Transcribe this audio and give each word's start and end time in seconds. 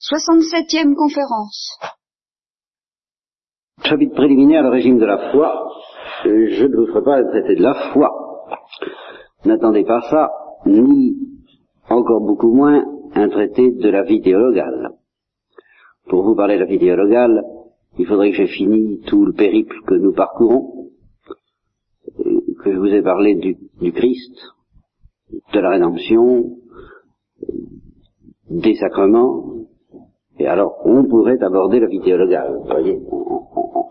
67e 0.00 0.94
conférence. 0.94 1.78
Chapitre 3.84 4.14
préliminaire, 4.14 4.62
le 4.62 4.70
régime 4.70 4.98
de 4.98 5.04
la 5.04 5.30
foi. 5.30 5.68
Je 6.24 6.64
ne 6.64 6.74
vous 6.74 6.86
ferai 6.86 7.02
pas 7.02 7.20
le 7.20 7.28
traité 7.28 7.54
de 7.56 7.62
la 7.62 7.92
foi. 7.92 8.08
N'attendez 9.44 9.84
pas 9.84 10.00
ça, 10.10 10.30
ni 10.64 11.16
encore 11.90 12.22
beaucoup 12.22 12.50
moins 12.50 12.82
un 13.14 13.28
traité 13.28 13.72
de 13.72 13.90
la 13.90 14.02
vie 14.04 14.22
théologale. 14.22 14.92
Pour 16.08 16.22
vous 16.22 16.34
parler 16.34 16.54
de 16.54 16.60
la 16.60 16.66
vie 16.66 16.78
théologale, 16.78 17.42
il 17.98 18.06
faudrait 18.06 18.30
que 18.30 18.38
j'ai 18.38 18.46
fini 18.46 19.02
tout 19.06 19.26
le 19.26 19.34
périple 19.34 19.82
que 19.86 19.94
nous 19.94 20.14
parcourons, 20.14 20.88
que 22.16 22.72
je 22.72 22.78
vous 22.78 22.86
ai 22.86 23.02
parlé 23.02 23.34
du 23.34 23.92
Christ, 23.92 24.34
de 25.52 25.60
la 25.60 25.70
rédemption, 25.70 26.56
des 28.48 28.76
sacrements, 28.76 29.59
et 30.40 30.46
alors 30.46 30.80
on 30.86 31.04
pourrait 31.04 31.42
aborder 31.42 31.80
la 31.80 31.86
vie 31.86 32.00
théologale, 32.00 32.56
vous 32.56 32.64
voyez, 32.64 32.98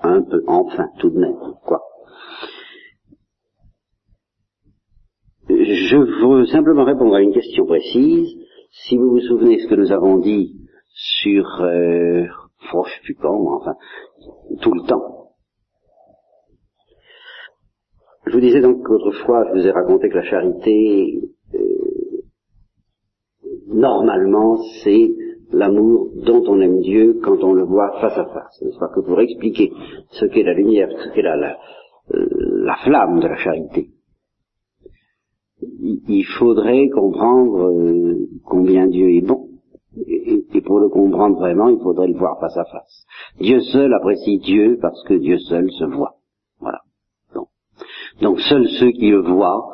un 0.01 0.23
peu, 0.23 0.43
enfin, 0.47 0.87
tout 0.97 1.11
de 1.11 1.19
même, 1.19 1.35
quoi. 1.63 1.81
Je 5.47 5.95
veux 5.95 6.45
simplement 6.47 6.85
répondre 6.85 7.15
à 7.15 7.21
une 7.21 7.33
question 7.33 7.65
précise. 7.65 8.35
Si 8.71 8.97
vous 8.97 9.11
vous 9.11 9.19
souvenez 9.19 9.59
ce 9.59 9.67
que 9.67 9.75
nous 9.75 9.91
avons 9.91 10.17
dit 10.17 10.55
sur, 10.91 11.61
euh, 11.61 12.25
oh, 12.73 12.83
je 12.85 12.93
sais 12.93 13.01
plus 13.03 13.15
quand, 13.15 13.55
enfin, 13.55 13.75
tout 14.61 14.73
le 14.73 14.87
temps. 14.87 15.33
Je 18.25 18.33
vous 18.33 18.41
disais 18.41 18.61
donc 18.61 18.83
qu'autrefois, 18.83 19.45
je 19.49 19.59
vous 19.59 19.67
ai 19.67 19.71
raconté 19.71 20.09
que 20.09 20.15
la 20.15 20.23
charité, 20.23 21.21
euh, 21.55 21.59
normalement, 23.67 24.57
c'est 24.83 25.09
l'amour 25.51 26.09
dont 26.15 26.43
on 26.47 26.59
aime 26.61 26.81
Dieu 26.81 27.19
quand 27.23 27.43
on 27.43 27.53
le 27.53 27.63
voit 27.63 27.91
face 27.99 28.17
à 28.17 28.25
face. 28.25 28.61
N'est-ce 28.61 28.79
pas 28.79 28.89
que 28.89 29.01
pour 29.01 29.19
expliquer 29.19 29.71
ce 30.11 30.25
qu'est 30.25 30.43
la 30.43 30.53
lumière, 30.53 30.89
ce 30.91 31.09
qu'est 31.13 31.21
la, 31.21 31.57
euh, 32.13 32.27
la, 32.63 32.75
flamme 32.83 33.19
de 33.19 33.27
la 33.27 33.37
charité, 33.37 33.89
il 35.61 36.25
faudrait 36.37 36.89
comprendre 36.89 37.69
euh, 37.69 38.29
combien 38.45 38.87
Dieu 38.87 39.09
est 39.11 39.25
bon. 39.25 39.47
Et, 40.07 40.45
et, 40.53 40.61
pour 40.61 40.79
le 40.79 40.87
comprendre 40.87 41.37
vraiment, 41.37 41.67
il 41.69 41.79
faudrait 41.79 42.07
le 42.07 42.17
voir 42.17 42.39
face 42.39 42.55
à 42.55 42.63
face. 42.65 43.05
Dieu 43.39 43.59
seul 43.59 43.93
apprécie 43.93 44.37
Dieu 44.37 44.77
parce 44.81 45.03
que 45.03 45.15
Dieu 45.15 45.39
seul 45.39 45.69
se 45.71 45.83
voit. 45.85 46.15
Voilà. 46.59 46.79
Donc, 48.21 48.39
seuls 48.41 48.67
ceux 48.79 48.91
qui 48.91 49.09
le 49.09 49.21
voient 49.21 49.71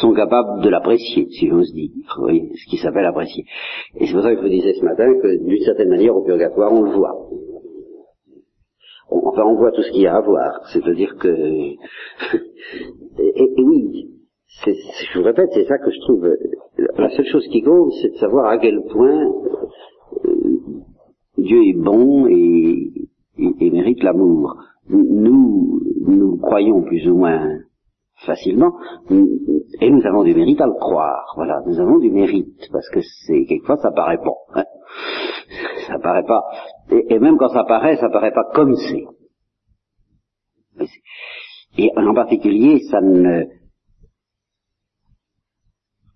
sont 0.00 0.14
capables 0.14 0.62
de 0.62 0.68
l'apprécier, 0.68 1.26
si 1.30 1.48
j'ose 1.48 1.72
dire, 1.72 1.90
voyez, 2.18 2.50
ce 2.54 2.70
qui 2.70 2.76
s'appelle 2.76 3.04
apprécier. 3.04 3.44
Et 3.98 4.06
c'est 4.06 4.12
pour 4.12 4.22
ça 4.22 4.30
que 4.30 4.36
je 4.36 4.42
vous 4.42 4.48
disais 4.48 4.74
ce 4.74 4.84
matin 4.84 5.12
que 5.20 5.44
d'une 5.44 5.62
certaine 5.64 5.88
manière 5.88 6.16
au 6.16 6.22
purgatoire 6.22 6.72
on 6.72 6.82
le 6.82 6.92
voit. 6.92 7.28
Enfin, 9.10 9.42
on 9.44 9.56
voit 9.56 9.72
tout 9.72 9.82
ce 9.82 9.90
qu'il 9.90 10.02
y 10.02 10.06
a 10.06 10.16
à 10.16 10.20
voir. 10.20 10.66
C'est-à-dire 10.72 11.16
que, 11.16 11.28
et, 13.18 13.52
oui, 13.58 14.08
je 14.64 15.18
vous 15.18 15.24
répète, 15.24 15.50
c'est 15.52 15.66
ça 15.66 15.78
que 15.78 15.90
je 15.90 16.00
trouve, 16.00 16.30
la 16.96 17.10
seule 17.10 17.26
chose 17.26 17.46
qui 17.48 17.62
compte, 17.62 17.92
c'est 18.00 18.10
de 18.10 18.16
savoir 18.16 18.46
à 18.46 18.58
quel 18.58 18.80
point 18.90 19.26
euh, 20.24 20.60
Dieu 21.36 21.58
est 21.66 21.76
bon 21.76 22.26
et 22.28 22.92
mérite 23.36 24.02
l'amour. 24.02 24.56
Nous, 24.88 25.80
nous 26.06 26.36
croyons 26.38 26.82
plus 26.82 27.08
ou 27.08 27.16
moins 27.16 27.61
facilement, 28.26 28.72
et 29.10 29.90
nous 29.90 30.06
avons 30.06 30.24
du 30.24 30.34
mérite 30.34 30.60
à 30.60 30.66
le 30.66 30.74
croire. 30.74 31.32
Voilà, 31.36 31.60
nous 31.66 31.78
avons 31.80 31.98
du 31.98 32.10
mérite, 32.10 32.68
parce 32.72 32.88
que 32.90 33.00
c'est 33.00 33.44
quelquefois 33.46 33.76
ça 33.76 33.90
paraît 33.90 34.18
bon. 34.18 34.36
Hein. 34.54 34.64
Ça 35.86 35.98
paraît 35.98 36.24
pas, 36.24 36.42
et, 36.90 37.18
même 37.18 37.36
quand 37.36 37.48
ça 37.48 37.64
paraît, 37.64 37.96
ça 37.96 38.08
paraît 38.08 38.32
pas 38.32 38.50
comme 38.54 38.74
c'est. 38.76 39.04
Et 41.78 41.90
en 41.96 42.14
particulier, 42.14 42.80
ça 42.90 43.00
ne. 43.00 43.44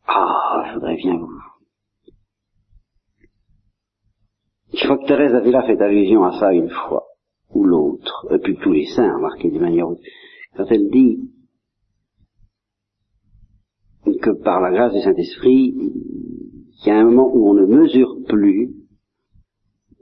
Ah, 0.06 0.64
je 0.68 0.74
voudrais 0.74 0.96
bien 0.96 1.16
vous. 1.16 1.28
Je 4.74 4.84
crois 4.84 4.98
que 4.98 5.06
Thérèse 5.06 5.34
Avila 5.34 5.62
fait 5.62 5.80
allusion 5.80 6.24
à 6.24 6.38
ça 6.38 6.52
une 6.52 6.68
fois, 6.68 7.04
ou 7.50 7.64
l'autre, 7.64 8.26
et 8.30 8.38
puis 8.38 8.56
tous 8.56 8.72
les 8.72 8.86
saints, 8.86 9.14
remarquez 9.16 9.50
d'une 9.50 9.62
manière 9.62 9.86
quand 10.56 10.66
elle 10.70 10.90
dit 10.90 11.18
que 14.22 14.30
par 14.42 14.60
la 14.60 14.70
grâce 14.70 14.94
du 14.94 15.00
Saint-Esprit, 15.00 15.74
il 15.76 16.86
y 16.86 16.90
a 16.90 16.98
un 16.98 17.04
moment 17.04 17.30
où 17.32 17.50
on 17.50 17.54
ne 17.54 17.66
mesure 17.66 18.16
plus 18.28 18.70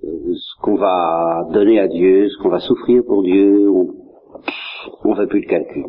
euh, 0.04 0.34
ce 0.34 0.62
qu'on 0.62 0.76
va 0.76 1.48
donner 1.52 1.78
à 1.80 1.88
Dieu, 1.88 2.28
ce 2.28 2.42
qu'on 2.42 2.50
va 2.50 2.60
souffrir 2.60 3.02
pour 3.04 3.22
Dieu, 3.22 3.68
on 3.70 5.10
ne 5.10 5.14
fait 5.14 5.26
plus 5.26 5.40
le 5.40 5.48
calcul. 5.48 5.84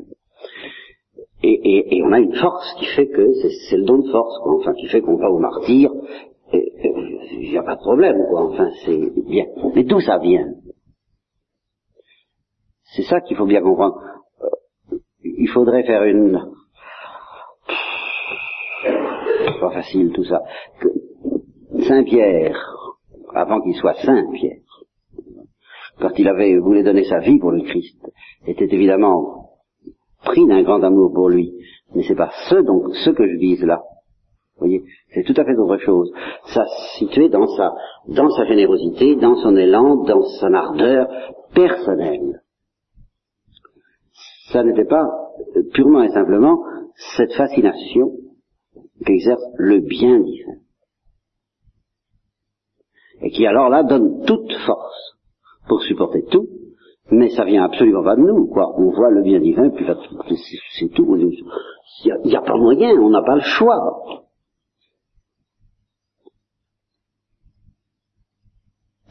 Et, 1.44 1.54
et, 1.54 1.98
et, 1.98 2.04
on 2.04 2.12
a 2.12 2.20
une 2.20 2.36
force 2.36 2.74
qui 2.80 2.86
fait 2.86 3.08
que 3.08 3.34
c'est 3.70 3.78
le 3.78 3.84
don 3.84 4.00
de 4.00 4.10
force, 4.10 4.40
quoi. 4.42 4.56
enfin 4.56 4.74
qui 4.74 4.88
fait 4.88 5.02
qu'on 5.02 5.18
va 5.18 5.30
au 5.30 5.40
martyr, 5.40 5.92
il 6.54 7.50
n'y 7.52 7.58
a 7.58 7.64
pas 7.64 7.76
de 7.76 7.82
problème, 7.82 8.18
quoi. 8.30 8.50
Enfin, 8.50 8.70
c'est 8.86 9.12
bien. 9.28 9.46
Mais 9.76 9.84
d'où 9.84 10.00
ça 10.00 10.18
vient? 10.18 10.48
C'est 12.96 13.04
ça 13.04 13.20
qu'il 13.22 13.36
faut 13.36 13.46
bien 13.46 13.62
comprendre. 13.62 14.00
Euh, 14.42 14.98
il 15.24 15.50
faudrait 15.50 15.84
faire 15.84 16.04
une 16.04 16.40
pas 19.68 19.74
facile 19.74 20.12
tout 20.14 20.24
ça. 20.24 20.42
Saint 21.88 22.04
Pierre, 22.04 22.58
avant 23.34 23.62
qu'il 23.62 23.76
soit 23.76 23.96
Saint 23.96 24.26
Pierre, 24.34 24.62
quand 26.00 26.12
il 26.18 26.28
avait 26.28 26.58
voulu 26.58 26.84
donner 26.84 27.06
sa 27.06 27.20
vie 27.20 27.40
pour 27.40 27.52
le 27.52 27.62
Christ, 27.62 28.00
était 28.46 28.74
évidemment 28.74 29.52
pris 30.24 30.46
d'un 30.48 30.64
grand 30.64 30.84
amour 30.84 31.12
pour 31.14 31.30
lui. 31.30 31.54
Mais 31.94 32.04
c'est 32.08 32.16
pas 32.16 32.32
ce 32.50 32.56
donc 32.56 32.96
ce 32.96 33.10
que 33.12 33.28
je 33.28 33.38
vise 33.38 33.64
là. 33.64 33.82
Vous 34.58 34.68
voyez, 34.68 34.84
c'est 35.14 35.24
tout 35.24 35.40
à 35.40 35.44
fait 35.44 35.56
autre 35.58 35.78
chose. 35.80 36.12
Ça 36.54 36.64
situé 36.98 37.30
dans 37.30 37.48
sa 37.48 37.74
dans 38.08 38.30
sa 38.30 38.46
générosité, 38.46 39.16
dans 39.16 39.36
son 39.36 39.56
élan, 39.56 40.04
dans 40.04 40.22
son 40.40 40.54
ardeur 40.54 41.08
personnelle. 41.54 42.42
Ça 44.52 44.64
n'était 44.64 44.86
pas 44.86 45.06
purement 45.74 46.04
et 46.04 46.10
simplement 46.10 46.60
cette 47.18 47.34
fascination 47.34 48.12
qu'exerce 49.06 49.44
le 49.58 49.80
bien 49.80 50.20
divin. 50.20 50.56
Et 53.22 53.30
qui 53.32 53.46
alors 53.46 53.70
là 53.70 53.84
donne 53.84 54.26
toute 54.26 54.54
force 54.66 55.18
pour 55.68 55.82
supporter 55.84 56.24
tout, 56.30 56.48
mais 57.12 57.30
ça 57.30 57.46
vient 57.46 57.64
absolument 57.64 58.04
pas 58.04 58.16
de 58.16 58.22
nous, 58.22 58.48
quoi. 58.48 58.74
On 58.78 58.92
voit 58.92 59.12
le 59.12 59.24
bien 59.24 59.40
divin, 59.40 59.70
puis 59.70 59.86
c'est 60.80 60.90
tout. 60.94 61.16
Il 61.16 62.26
n'y 62.26 62.36
a, 62.36 62.40
a, 62.40 62.42
pas 62.42 62.58
moyen, 62.58 62.92
on 63.00 63.10
n'a 63.10 63.22
pas 63.22 63.36
le 63.36 63.42
choix. 63.42 63.78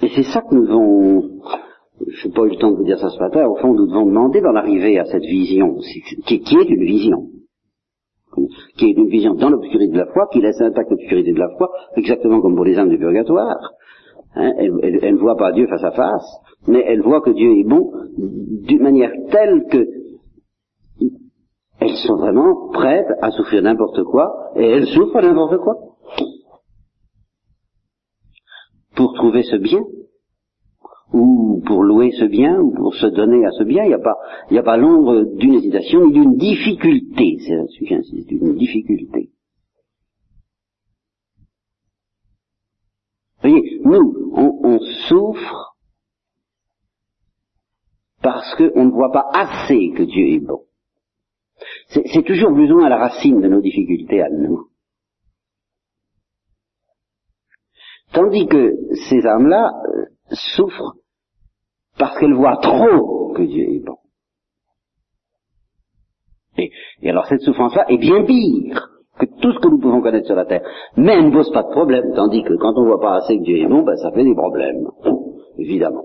Et 0.03 0.09
c'est 0.09 0.25
ça 0.25 0.43
que 0.43 0.55
nous 0.55 0.67
devons, 0.67 1.41
je 2.09 2.29
n'ai 2.29 2.35
pas 2.35 2.43
eu 2.43 2.51
le 2.51 2.57
temps 2.57 2.73
de 2.73 2.77
vous 2.77 2.85
dire 2.85 2.99
ça 2.99 3.09
ce 3.09 3.19
matin, 3.19 3.47
au 3.47 3.57
fond 3.57 3.73
nous 3.73 3.87
devons 3.87 4.05
demander 4.05 4.43
d'en 4.43 4.55
arriver 4.55 4.99
à 4.99 5.07
cette 5.07 5.23
vision, 5.23 5.79
qui, 6.27 6.41
qui 6.41 6.57
est 6.57 6.69
une 6.69 6.85
vision 6.85 7.31
qui 8.77 8.87
est 8.87 8.93
une 8.93 9.09
vision 9.09 9.35
dans 9.35 9.51
l'obscurité 9.51 9.93
de 9.93 9.99
la 9.99 10.07
foi, 10.07 10.29
qui 10.33 10.41
laisse 10.41 10.61
intacte 10.61 10.91
l'obscurité 10.91 11.33
de 11.33 11.39
la 11.39 11.49
foi, 11.57 11.71
exactement 11.97 12.41
comme 12.41 12.57
pour 12.57 12.65
les 12.65 12.79
âmes 12.79 12.89
du 12.89 12.99
purgatoire. 12.99 13.73
Hein, 14.37 14.53
elle 14.59 15.15
ne 15.15 15.19
voit 15.19 15.37
pas 15.37 15.53
Dieu 15.53 15.67
face 15.69 15.85
à 15.85 15.93
face, 15.93 16.27
mais 16.67 16.85
elle 16.87 17.03
voit 17.03 17.21
que 17.21 17.31
Dieu 17.31 17.53
est 17.59 17.69
bon 17.69 17.93
d'une 18.19 18.83
manière 18.83 19.13
telle 19.31 19.65
que 19.71 19.87
elles 21.81 21.97
sont 22.07 22.17
vraiment 22.17 22.71
prêtes 22.73 23.13
à 23.21 23.31
souffrir 23.31 23.63
n'importe 23.63 24.03
quoi, 24.05 24.51
et 24.57 24.65
elles 24.65 24.87
souffrent 24.87 25.21
n'importe 25.21 25.59
quoi. 25.59 25.77
Pour 28.97 29.13
trouver 29.15 29.43
ce 29.43 29.57
bien, 29.57 29.81
ou 31.15 31.63
pour 31.65 31.85
louer 31.85 32.11
ce 32.11 32.25
bien, 32.25 32.59
ou 32.61 32.75
pour 32.75 32.93
se 32.95 33.07
donner 33.07 33.47
à 33.47 33.53
ce 33.53 33.63
bien, 33.63 33.85
il 33.85 33.89
n'y 33.89 33.95
a 33.95 34.01
pas, 34.01 34.17
a 34.51 34.63
pas 34.65 34.77
l'ombre 34.77 35.37
d'une 35.37 35.55
hésitation 35.55 36.07
ni 36.07 36.13
d'une 36.13 36.37
difficulté. 36.37 37.37
C'est 37.39 37.55
là-dessus 37.55 37.87
j'insiste, 37.87 38.29
d'une 38.29 38.57
difficulté. 38.57 39.31
Vous 43.43 43.51
voyez, 43.51 43.81
nous, 43.85 44.33
on, 44.35 44.61
on 44.65 44.79
souffre 45.09 45.77
parce 48.21 48.57
qu'on 48.57 48.87
ne 48.87 48.91
voit 48.91 49.13
pas 49.13 49.29
assez 49.35 49.93
que 49.97 50.03
Dieu 50.03 50.35
est 50.35 50.41
bon. 50.41 50.63
C'est 51.91 52.25
toujours 52.25 52.53
plus 52.53 52.73
ou 52.73 52.79
moins 52.79 52.89
la 52.89 52.99
racine 52.99 53.41
de 53.41 53.47
nos 53.49 53.61
difficultés 53.61 54.21
à 54.21 54.31
nous. 54.31 54.69
Tandis 58.13 58.49
que 58.49 58.75
ces 59.09 59.25
âmes-là 59.27 59.71
euh, 59.87 60.07
souffrent 60.57 60.97
parce 62.05 62.19
qu'elle 62.19 62.35
voit 62.35 62.59
trop 62.59 63.33
que 63.33 63.41
Dieu 63.45 63.65
est 63.77 63.83
bon. 63.83 63.97
Et, 66.59 66.71
alors 67.09 67.25
cette 67.25 67.41
souffrance-là 67.41 67.87
est 67.89 67.97
bien 67.97 68.25
pire 68.25 68.91
que 69.19 69.25
tout 69.41 69.53
ce 69.53 69.59
que 69.59 69.69
nous 69.69 69.79
pouvons 69.79 70.03
connaître 70.03 70.27
sur 70.27 70.37
la 70.37 70.45
terre 70.45 70.61
même 70.99 71.29
ne 71.29 71.33
pose 71.33 71.51
pas 71.51 71.63
de 71.63 71.71
problème, 71.71 72.13
tandis 72.15 72.43
que 72.43 72.53
quand 72.59 72.75
on 72.77 72.85
voit 72.85 73.01
pas 73.01 73.15
assez 73.15 73.39
que 73.39 73.43
Dieu 73.43 73.57
est 73.57 73.67
bon, 73.67 73.85
ben 73.85 73.97
ça 73.97 74.13
fait 74.13 74.23
des 74.23 74.35
problèmes, 74.35 74.87
évidemment. 75.57 76.05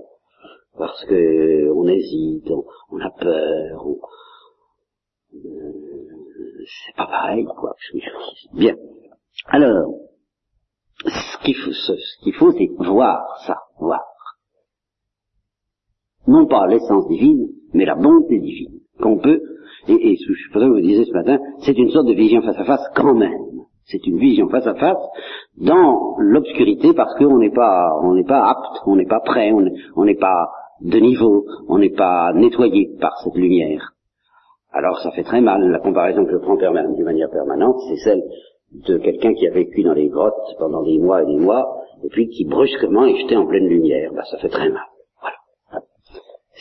Parce 0.78 1.04
que 1.04 1.70
on 1.70 1.86
hésite, 1.86 2.50
on, 2.90 2.98
a 3.00 3.10
peur, 3.10 3.86
euh, 5.34 5.38
c'est 6.64 6.96
pas 6.96 7.08
pareil, 7.08 7.44
quoi. 7.44 7.74
Bien. 8.54 8.74
Alors, 9.48 9.92
ce 11.04 11.44
qu'il 11.44 11.56
faut, 11.56 11.72
ce 11.72 12.24
qu'il 12.24 12.32
faut, 12.32 12.52
c'est 12.52 12.70
voir 12.78 13.20
ça, 13.46 13.58
voir. 13.78 14.09
Non 16.26 16.46
pas 16.46 16.66
l'essence 16.66 17.08
divine, 17.08 17.48
mais 17.72 17.84
la 17.84 17.94
bonté 17.94 18.38
divine, 18.38 18.80
qu'on 19.00 19.18
peut 19.18 19.40
et, 19.88 20.12
et 20.12 20.16
je 20.16 20.52
pourrais 20.52 20.68
vous 20.68 20.80
disais 20.80 21.04
ce 21.04 21.12
matin, 21.12 21.38
c'est 21.60 21.76
une 21.76 21.90
sorte 21.90 22.06
de 22.06 22.14
vision 22.14 22.42
face 22.42 22.58
à 22.58 22.64
face 22.64 22.84
quand 22.94 23.14
même. 23.14 23.38
C'est 23.84 24.06
une 24.06 24.18
vision 24.18 24.48
face 24.48 24.66
à 24.66 24.74
face 24.74 25.02
dans 25.56 26.16
l'obscurité 26.18 26.92
parce 26.92 27.14
qu'on 27.16 27.38
n'est 27.38 27.50
pas, 27.50 27.88
on 28.02 28.14
n'est 28.14 28.24
pas 28.24 28.48
apte, 28.48 28.82
on 28.86 28.96
n'est 28.96 29.06
pas 29.06 29.20
prêt, 29.20 29.52
on 29.52 30.04
n'est 30.04 30.14
pas 30.14 30.50
de 30.80 30.98
niveau, 30.98 31.46
on 31.68 31.78
n'est 31.78 31.90
pas 31.90 32.32
nettoyé 32.34 32.90
par 33.00 33.18
cette 33.24 33.34
lumière. 33.34 33.92
Alors 34.72 35.00
ça 35.00 35.10
fait 35.10 35.24
très 35.24 35.40
mal. 35.40 35.68
La 35.70 35.80
comparaison 35.80 36.24
que 36.24 36.32
je 36.32 36.36
prends 36.36 36.56
de 36.56 37.04
manière 37.04 37.30
permanente, 37.30 37.76
c'est 37.88 37.96
celle 37.96 38.22
de 38.72 38.98
quelqu'un 38.98 39.34
qui 39.34 39.48
a 39.48 39.50
vécu 39.50 39.82
dans 39.82 39.94
les 39.94 40.08
grottes 40.08 40.34
pendant 40.58 40.84
des 40.84 40.98
mois 40.98 41.22
et 41.22 41.26
des 41.26 41.38
mois, 41.38 41.82
et 42.04 42.08
puis 42.08 42.28
qui 42.28 42.44
brusquement 42.44 43.04
est 43.04 43.16
jeté 43.16 43.36
en 43.36 43.46
pleine 43.46 43.66
lumière. 43.66 44.12
Ben, 44.14 44.22
ça 44.30 44.38
fait 44.38 44.48
très 44.48 44.68
mal. 44.68 44.89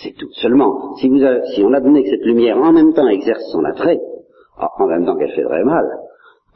C'est 0.01 0.16
tout. 0.16 0.30
Seulement, 0.34 0.96
si, 0.96 1.10
vous 1.10 1.19
si 1.54 1.63
on 1.63 1.72
que 1.72 2.10
cette 2.10 2.25
lumière 2.25 2.57
en 2.57 2.72
même 2.72 2.94
temps 2.94 3.07
exerce 3.07 3.44
son 3.51 3.63
attrait, 3.66 4.00
ah, 4.57 4.69
en 4.80 4.88
même 4.88 5.06
temps 5.06 5.18
qu'elle 5.18 5.31
fait 5.31 5.44
très 5.44 5.63
mal, 5.63 5.86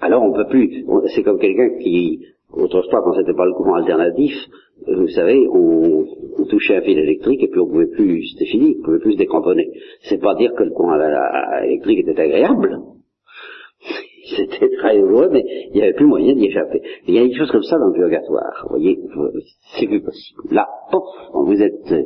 alors 0.02 0.24
on 0.24 0.34
peut 0.34 0.48
plus. 0.48 0.86
C'est 1.14 1.24
comme 1.24 1.40
quelqu'un 1.40 1.78
qui, 1.82 2.26
autrefois, 2.54 3.02
quand 3.04 3.14
c'était 3.14 3.34
pas 3.34 3.46
le 3.46 3.54
courant 3.54 3.76
alternatif, 3.76 4.34
euh, 4.88 5.02
vous 5.02 5.08
savez, 5.10 5.48
on, 5.48 6.06
touchait 6.50 6.78
un 6.78 6.82
fil 6.82 7.00
électrique 7.00 7.42
et 7.42 7.48
puis 7.48 7.60
on 7.60 7.68
pouvait 7.68 7.88
plus, 7.88 8.28
c'était 8.32 8.52
fini, 8.52 8.76
on 8.80 8.84
pouvait 8.84 9.00
plus 9.00 9.14
se 9.14 9.18
décramponner. 9.18 9.72
C'est 10.04 10.22
pas 10.22 10.36
dire 10.36 10.54
que 10.56 10.64
le 10.64 10.72
courant 10.72 11.00
électrique 11.64 12.00
était 12.00 12.20
agréable. 12.20 12.80
C'était 14.36 14.70
très 14.78 14.98
heureux, 14.98 15.30
mais 15.32 15.44
il 15.46 15.76
n'y 15.76 15.82
avait 15.82 15.94
plus 15.94 16.06
moyen 16.06 16.34
d'y 16.34 16.48
échapper. 16.48 16.82
Il 17.08 17.16
y 17.16 17.20
a 17.20 17.24
des 17.24 17.36
choses 17.36 17.52
comme 17.52 17.64
ça 17.64 17.78
dans 17.78 17.88
le 17.88 17.94
purgatoire. 17.94 18.64
Vous 18.64 18.70
voyez, 18.78 19.00
c'est 19.78 19.88
plus 19.88 20.02
possible. 20.02 20.42
Là, 20.52 20.68
pof, 20.92 21.04
vous 21.34 21.62
êtes 21.62 21.92
euh, 21.92 22.04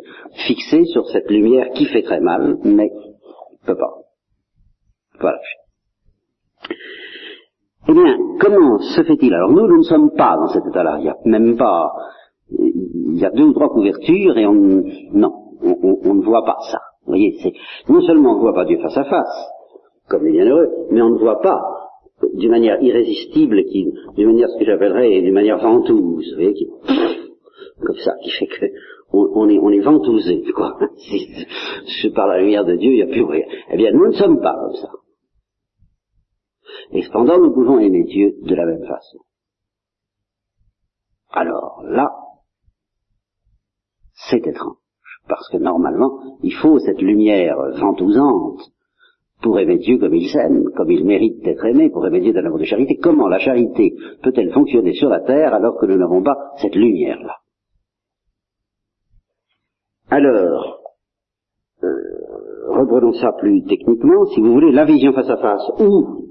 fixé 0.47 0.85
sur 0.85 1.05
cette 1.07 1.29
lumière 1.29 1.69
qui 1.73 1.85
fait 1.85 2.01
très 2.01 2.19
mal, 2.19 2.57
mais 2.63 2.89
ne 2.89 3.65
peut 3.65 3.77
pas. 3.77 3.93
Voilà. 5.19 5.39
Eh 7.89 7.93
bien, 7.93 8.17
comment 8.39 8.79
se 8.79 9.03
fait-il? 9.03 9.33
Alors 9.33 9.51
nous, 9.51 9.67
nous 9.67 9.77
ne 9.77 9.83
sommes 9.83 10.11
pas 10.11 10.35
dans 10.35 10.49
cet 10.49 10.65
état-là. 10.67 10.97
Il 10.99 11.03
n'y 11.03 11.09
a 11.09 11.17
même 11.25 11.55
pas. 11.57 11.91
Il 12.49 13.17
y 13.17 13.25
a 13.25 13.31
deux 13.31 13.45
ou 13.45 13.53
trois 13.53 13.69
couvertures 13.69 14.37
et 14.37 14.45
on 14.45 14.83
non, 15.13 15.31
on, 15.61 15.99
on 16.03 16.13
ne 16.15 16.23
voit 16.23 16.43
pas 16.43 16.57
ça. 16.71 16.79
Vous 17.05 17.11
voyez, 17.13 17.37
c'est 17.41 17.53
non 17.91 18.01
seulement 18.01 18.33
on 18.33 18.35
ne 18.35 18.41
voit 18.41 18.53
pas 18.53 18.65
Dieu 18.65 18.77
face 18.79 18.97
à 18.97 19.05
face, 19.05 19.47
comme 20.09 20.25
les 20.25 20.33
bienheureux, 20.33 20.69
mais 20.91 21.01
on 21.01 21.11
ne 21.11 21.17
voit 21.17 21.39
pas 21.41 21.61
d'une 22.33 22.51
manière 22.51 22.81
irrésistible, 22.81 23.63
qui, 23.65 23.91
d'une 24.15 24.27
manière 24.27 24.49
ce 24.49 24.59
que 24.59 24.65
j'appellerais 24.65 25.21
d'une 25.21 25.33
manière 25.33 25.59
ventouse, 25.59 26.29
vous 26.29 26.35
voyez, 26.35 26.53
qui, 26.53 26.67
comme 27.79 27.97
ça, 27.97 28.13
qui 28.23 28.31
fait 28.31 28.47
que 28.47 28.65
on, 29.13 29.47
est, 29.49 29.57
on 29.59 29.69
est 29.69 29.79
ventousé, 29.79 30.43
quoi. 30.53 30.77
Si, 32.01 32.09
par 32.09 32.27
la 32.27 32.39
lumière 32.39 32.65
de 32.65 32.75
Dieu, 32.75 32.91
il 32.91 32.95
n'y 32.95 33.01
a 33.01 33.07
plus 33.07 33.23
rien. 33.23 33.45
Eh 33.71 33.77
bien, 33.77 33.91
nous 33.91 34.07
ne 34.07 34.11
sommes 34.11 34.41
pas 34.41 34.53
comme 34.53 34.75
ça. 34.75 34.89
Et 36.91 37.01
cependant, 37.03 37.39
nous 37.39 37.53
pouvons 37.53 37.79
aimer 37.79 38.03
Dieu 38.03 38.35
de 38.41 38.55
la 38.55 38.65
même 38.65 38.85
façon. 38.85 39.19
Alors 41.31 41.83
là, 41.83 42.09
c'est 44.29 44.45
étrange, 44.45 44.77
parce 45.27 45.47
que 45.49 45.57
normalement, 45.57 46.37
il 46.41 46.53
faut 46.53 46.79
cette 46.79 47.01
lumière 47.01 47.57
ventousante 47.79 48.61
pour 49.41 49.59
aimer 49.59 49.77
Dieu 49.77 49.97
comme 49.97 50.15
il 50.15 50.29
s'aime, 50.29 50.63
comme 50.75 50.91
il 50.91 51.05
mérite 51.05 51.43
d'être 51.43 51.65
aimé, 51.65 51.89
pour 51.89 52.05
aimer 52.05 52.21
Dieu 52.21 52.33
d'un 52.33 52.45
amour 52.45 52.59
de 52.59 52.65
charité. 52.65 52.97
Comment 52.97 53.27
la 53.27 53.39
charité 53.39 53.93
peut-elle 54.23 54.51
fonctionner 54.51 54.93
sur 54.93 55.09
la 55.09 55.21
terre 55.21 55.53
alors 55.53 55.77
que 55.77 55.85
nous 55.85 55.97
n'avons 55.97 56.23
pas 56.23 56.35
cette 56.61 56.75
lumière-là? 56.75 57.35
Alors, 60.09 60.79
euh, 61.83 61.87
reprenons 62.69 63.13
ça 63.13 63.33
plus 63.37 63.63
techniquement, 63.65 64.25
si 64.27 64.41
vous 64.41 64.53
voulez, 64.53 64.71
la 64.71 64.85
vision 64.85 65.13
face 65.13 65.29
à 65.29 65.37
face, 65.37 65.69
ou 65.79 66.27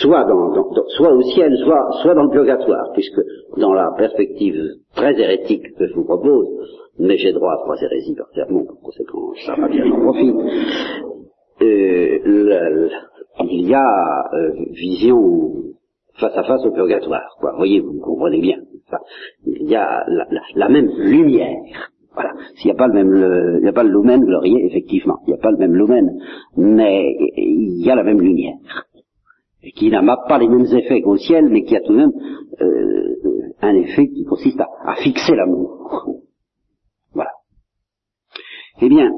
soit, 0.00 0.24
dans, 0.24 0.54
soit 0.88 1.12
au 1.12 1.22
ciel, 1.22 1.56
soit, 1.64 1.90
soit 2.02 2.14
dans 2.14 2.24
le 2.24 2.30
purgatoire, 2.30 2.92
puisque 2.92 3.20
dans 3.56 3.72
la 3.72 3.92
perspective 3.96 4.56
très 4.94 5.18
hérétique 5.20 5.74
que 5.76 5.86
je 5.86 5.94
vous 5.94 6.04
propose, 6.04 6.48
mais 7.00 7.16
j'ai 7.16 7.32
droit 7.32 7.54
à 7.54 7.56
trois 7.56 7.76
hérésies 7.82 8.14
par 8.14 8.28
sermon, 8.34 8.64
par 8.64 8.76
conséquent, 8.82 9.32
ça 9.46 9.54
va 9.56 9.68
bien 9.68 9.90
en 9.90 10.00
profite, 10.00 10.36
euh, 11.62 12.88
il 13.44 13.68
y 13.68 13.74
a 13.74 14.28
euh, 14.34 14.52
vision 14.70 15.52
face 16.18 16.36
à 16.36 16.42
face 16.42 16.64
au 16.66 16.72
purgatoire, 16.72 17.36
quoi. 17.40 17.54
Voyez, 17.56 17.80
vous 17.80 17.98
comprenez 18.00 18.40
bien. 18.40 18.58
il 19.46 19.68
y 19.68 19.74
a 19.74 20.04
la, 20.54 20.68
même 20.68 20.90
lumière. 20.98 21.56
Voilà. 22.14 22.32
S'il 22.56 22.66
n'y 22.66 22.72
a 22.72 22.78
pas 22.78 22.88
le 22.88 22.92
même, 22.92 23.56
il 23.58 23.62
n'y 23.62 23.68
a 23.68 23.72
pas 23.72 23.84
le 23.84 23.90
lumen 23.90 24.20
glorieux, 24.20 24.66
effectivement. 24.66 25.18
Il 25.26 25.30
n'y 25.30 25.38
a 25.38 25.42
pas 25.42 25.50
le 25.50 25.56
même 25.56 25.74
lumen, 25.74 26.10
mais 26.56 27.16
il 27.36 27.82
y 27.82 27.90
a 27.90 27.94
la 27.94 28.02
même 28.02 28.20
lumière. 28.20 28.56
Et 29.62 29.72
qui 29.72 29.90
n'a 29.90 30.02
pas 30.28 30.38
les 30.38 30.48
mêmes 30.48 30.66
effets 30.66 31.00
qu'au 31.02 31.16
ciel, 31.16 31.48
mais 31.48 31.62
qui 31.64 31.76
a 31.76 31.80
tout 31.80 31.92
de 31.92 31.98
même 31.98 32.12
euh, 32.60 33.16
un 33.62 33.74
effet 33.76 34.08
qui 34.08 34.24
consiste 34.24 34.60
à, 34.60 34.68
à 34.84 34.96
fixer 34.96 35.34
l'amour. 35.34 36.20
Eh 38.82 38.88
bien, 38.88 39.10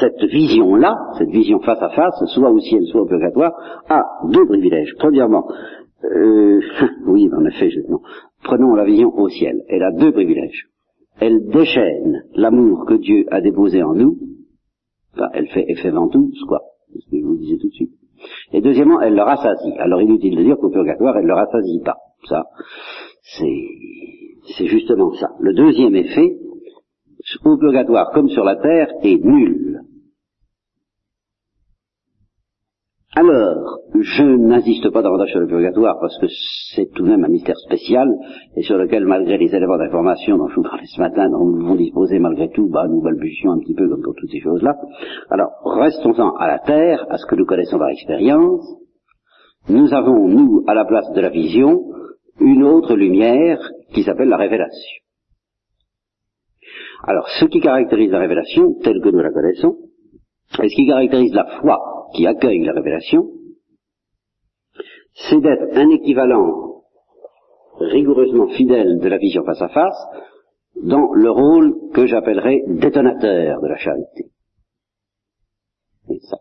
cette 0.00 0.22
vision-là, 0.30 0.96
cette 1.18 1.30
vision 1.30 1.60
face 1.60 1.82
à 1.82 1.90
face, 1.90 2.24
soit 2.26 2.50
au 2.50 2.58
ciel, 2.60 2.84
soit 2.86 3.02
au 3.02 3.06
purgatoire, 3.06 3.52
a 3.88 4.02
deux 4.28 4.46
privilèges. 4.46 4.94
Premièrement, 4.98 5.46
euh, 6.04 6.60
oui, 7.06 7.28
en 7.36 7.44
effet, 7.46 7.70
je, 7.70 7.80
non. 7.88 8.00
prenons 8.42 8.74
la 8.74 8.84
vision 8.84 9.12
au 9.16 9.28
ciel. 9.28 9.62
Elle 9.68 9.82
a 9.82 9.92
deux 9.92 10.12
privilèges. 10.12 10.68
Elle 11.20 11.48
déchaîne 11.48 12.24
l'amour 12.34 12.86
que 12.86 12.94
Dieu 12.94 13.26
a 13.30 13.40
déposé 13.40 13.82
en 13.82 13.94
nous. 13.94 14.18
Enfin, 15.14 15.28
elle 15.34 15.48
fait 15.48 15.64
effet 15.68 15.90
ventouse, 15.90 16.42
quoi. 16.48 16.62
C'est 16.92 17.00
ce 17.00 17.10
que 17.10 17.18
je 17.18 17.24
vous 17.24 17.36
disais 17.36 17.58
tout 17.58 17.68
de 17.68 17.74
suite. 17.74 17.92
Et 18.52 18.60
deuxièmement, 18.60 19.00
elle 19.00 19.14
le 19.14 19.22
rassasie. 19.22 19.72
Alors 19.78 20.00
inutile 20.00 20.36
de 20.36 20.42
dire 20.42 20.56
qu'au 20.56 20.70
purgatoire, 20.70 21.16
elle 21.16 21.24
ne 21.24 21.28
le 21.28 21.34
rassasie 21.34 21.80
pas. 21.84 21.96
Ça, 22.28 22.44
c'est 23.22 24.66
justement 24.66 25.12
ça. 25.14 25.30
Le 25.40 25.54
deuxième 25.54 25.94
effet, 25.96 26.36
au 27.44 27.56
purgatoire 27.56 28.10
comme 28.12 28.28
sur 28.28 28.44
la 28.44 28.56
terre 28.56 28.88
est 29.02 29.24
nul. 29.24 29.80
Alors, 33.14 33.80
je 33.94 34.22
n'insiste 34.22 34.88
pas 34.88 35.02
davantage 35.02 35.32
sur 35.32 35.40
le 35.40 35.46
purgatoire 35.46 35.98
parce 36.00 36.18
que 36.18 36.28
c'est 36.74 36.90
tout 36.94 37.02
de 37.02 37.10
même 37.10 37.22
un 37.24 37.28
mystère 37.28 37.58
spécial 37.58 38.10
et 38.56 38.62
sur 38.62 38.78
lequel, 38.78 39.04
malgré 39.04 39.36
les 39.36 39.54
éléments 39.54 39.76
d'information 39.76 40.38
dont 40.38 40.48
je 40.48 40.56
vous 40.56 40.62
parlais 40.62 40.86
ce 40.86 40.98
matin, 40.98 41.28
dont 41.28 41.44
nous 41.44 41.58
devons 41.58 41.74
disposer 41.74 42.18
malgré 42.18 42.48
tout, 42.48 42.70
bah, 42.70 42.86
nous 42.88 43.02
balbutions 43.02 43.52
un 43.52 43.58
petit 43.58 43.74
peu 43.74 43.86
comme 43.86 44.00
pour 44.00 44.14
toutes 44.14 44.30
ces 44.30 44.40
choses-là. 44.40 44.76
Alors, 45.28 45.50
restons-en 45.62 46.36
à 46.36 46.46
la 46.46 46.58
terre, 46.60 47.04
à 47.10 47.18
ce 47.18 47.26
que 47.26 47.34
nous 47.34 47.44
connaissons 47.44 47.78
par 47.78 47.90
expérience. 47.90 48.66
Nous 49.68 49.92
avons, 49.92 50.26
nous, 50.28 50.64
à 50.66 50.72
la 50.72 50.86
place 50.86 51.12
de 51.12 51.20
la 51.20 51.28
vision, 51.28 51.82
une 52.40 52.64
autre 52.64 52.96
lumière 52.96 53.60
qui 53.92 54.04
s'appelle 54.04 54.30
la 54.30 54.38
révélation. 54.38 55.02
Alors, 57.04 57.28
ce 57.40 57.46
qui 57.46 57.60
caractérise 57.60 58.10
la 58.10 58.20
révélation, 58.20 58.74
telle 58.82 59.00
que 59.00 59.08
nous 59.08 59.18
la 59.18 59.32
connaissons, 59.32 59.76
et 60.62 60.68
ce 60.68 60.74
qui 60.74 60.86
caractérise 60.86 61.32
la 61.32 61.60
foi 61.60 61.78
qui 62.14 62.26
accueille 62.26 62.64
la 62.64 62.72
révélation, 62.72 63.28
c'est 65.14 65.40
d'être 65.40 65.76
un 65.76 65.90
équivalent 65.90 66.82
rigoureusement 67.80 68.48
fidèle 68.48 68.98
de 68.98 69.08
la 69.08 69.18
vision 69.18 69.44
face 69.44 69.62
à 69.62 69.68
face 69.68 70.06
dans 70.82 71.12
le 71.12 71.30
rôle 71.30 71.74
que 71.92 72.06
j'appellerais 72.06 72.62
détonateur 72.68 73.60
de 73.60 73.68
la 73.68 73.76
charité. 73.76 74.30
Et 76.08 76.18
ça, 76.20 76.38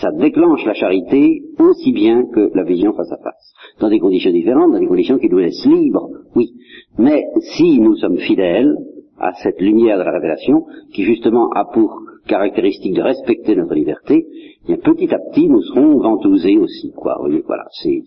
ça 0.00 0.10
déclenche 0.12 0.64
la 0.64 0.74
charité 0.74 1.42
aussi 1.58 1.92
bien 1.92 2.26
que 2.26 2.50
la 2.54 2.64
vision 2.64 2.92
face 2.92 3.12
à 3.12 3.18
face. 3.18 3.52
Dans 3.80 3.88
des 3.88 3.98
conditions 3.98 4.30
différentes, 4.30 4.72
dans 4.72 4.78
des 4.78 4.86
conditions 4.86 5.18
qui 5.18 5.28
nous 5.28 5.38
laissent 5.38 5.66
libres, 5.66 6.08
oui. 6.34 6.54
Mais 6.98 7.24
si 7.56 7.80
nous 7.80 7.96
sommes 7.96 8.18
fidèles, 8.18 8.74
à 9.20 9.32
cette 9.42 9.60
lumière 9.60 9.98
de 9.98 10.02
la 10.02 10.12
révélation, 10.12 10.66
qui 10.92 11.04
justement 11.04 11.50
a 11.50 11.66
pour 11.66 12.02
caractéristique 12.26 12.94
de 12.94 13.02
respecter 13.02 13.54
notre 13.54 13.74
liberté, 13.74 14.26
et 14.68 14.76
petit 14.78 15.14
à 15.14 15.18
petit 15.18 15.48
nous 15.48 15.62
serons 15.62 15.98
ventousés 15.98 16.58
aussi, 16.58 16.92
quoi. 16.92 17.18
voilà, 17.46 17.66
il 17.84 18.04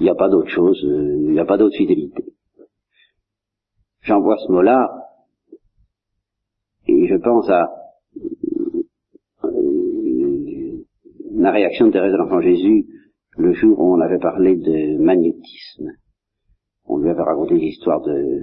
n'y 0.00 0.08
a 0.08 0.14
pas 0.14 0.28
d'autre 0.28 0.48
chose, 0.48 0.82
euh, 0.84 1.16
il 1.20 1.32
n'y 1.32 1.40
a 1.40 1.44
pas 1.44 1.58
d'autre 1.58 1.76
fidélité. 1.76 2.24
J'envoie 4.02 4.38
ce 4.38 4.50
mot-là, 4.50 4.88
et 6.88 7.06
je 7.06 7.16
pense 7.16 7.48
à 7.50 7.70
euh, 9.44 10.84
la 11.34 11.50
réaction 11.50 11.86
de 11.88 11.92
Thérèse 11.92 12.12
de 12.12 12.16
l'Enfant 12.16 12.40
Jésus 12.40 12.86
le 13.36 13.52
jour 13.52 13.78
où 13.78 13.94
on 13.94 14.00
avait 14.00 14.18
parlé 14.18 14.56
de 14.56 14.98
magnétisme. 14.98 15.92
On 16.86 16.98
lui 16.98 17.10
avait 17.10 17.22
raconté 17.22 17.54
l'histoire 17.54 18.00
de 18.00 18.40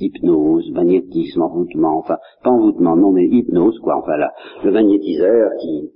hypnose, 0.00 0.70
magnétisme, 0.72 1.42
envoûtement, 1.42 1.98
enfin, 1.98 2.18
pas 2.42 2.50
envoûtement, 2.50 2.96
non, 2.96 3.12
mais 3.12 3.26
hypnose, 3.26 3.78
quoi, 3.80 3.96
enfin, 3.96 4.16
là, 4.16 4.32
le 4.64 4.70
magnétiseur 4.70 5.50
qui 5.60 5.90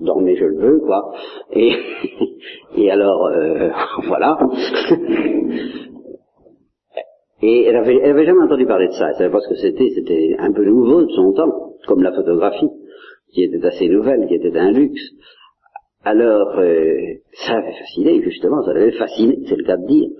dormait, 0.00 0.36
je 0.36 0.44
le 0.44 0.56
veux, 0.58 0.80
quoi, 0.80 1.12
et, 1.52 1.72
et 2.76 2.90
alors, 2.90 3.26
euh, 3.26 3.70
voilà. 4.06 4.38
et 7.42 7.64
elle 7.64 7.76
avait, 7.76 7.96
elle 8.02 8.10
avait 8.10 8.26
jamais 8.26 8.42
entendu 8.42 8.66
parler 8.66 8.88
de 8.88 8.92
ça, 8.92 9.08
elle 9.08 9.16
savait 9.16 9.30
pas 9.30 9.40
ce 9.40 9.48
que 9.48 9.56
c'était, 9.56 9.90
c'était 9.94 10.36
un 10.38 10.52
peu 10.52 10.64
nouveau 10.64 11.02
de 11.02 11.10
son 11.12 11.32
temps, 11.32 11.74
comme 11.86 12.02
la 12.02 12.12
photographie, 12.12 12.70
qui 13.32 13.42
était 13.42 13.64
assez 13.66 13.88
nouvelle, 13.88 14.26
qui 14.28 14.34
était 14.34 14.56
un 14.58 14.70
luxe. 14.70 15.02
Alors, 16.06 16.58
euh, 16.58 17.14
ça 17.32 17.54
avait 17.54 17.72
fasciné, 17.72 18.22
justement, 18.22 18.62
ça 18.62 18.74
l'avait 18.74 18.92
fasciné, 18.92 19.38
c'est 19.48 19.56
le 19.56 19.64
cas 19.64 19.78
de 19.78 19.86
dire. 19.86 20.10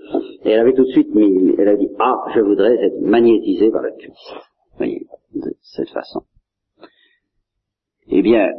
Et 0.43 0.49
elle 0.49 0.61
avait 0.61 0.73
tout 0.73 0.83
de 0.83 0.89
suite 0.89 1.13
mis, 1.13 1.53
elle 1.59 1.67
a 1.67 1.75
dit, 1.75 1.89
ah, 1.99 2.23
je 2.33 2.39
voudrais 2.41 2.73
être 2.73 3.01
magnétisée 3.01 3.69
par 3.69 3.83
la 3.83 3.91
Christ. 3.91 4.33
Vous 4.71 4.77
voyez, 4.77 5.05
de 5.35 5.51
cette 5.61 5.89
façon. 5.89 6.21
Eh 8.07 8.23
bien, 8.23 8.49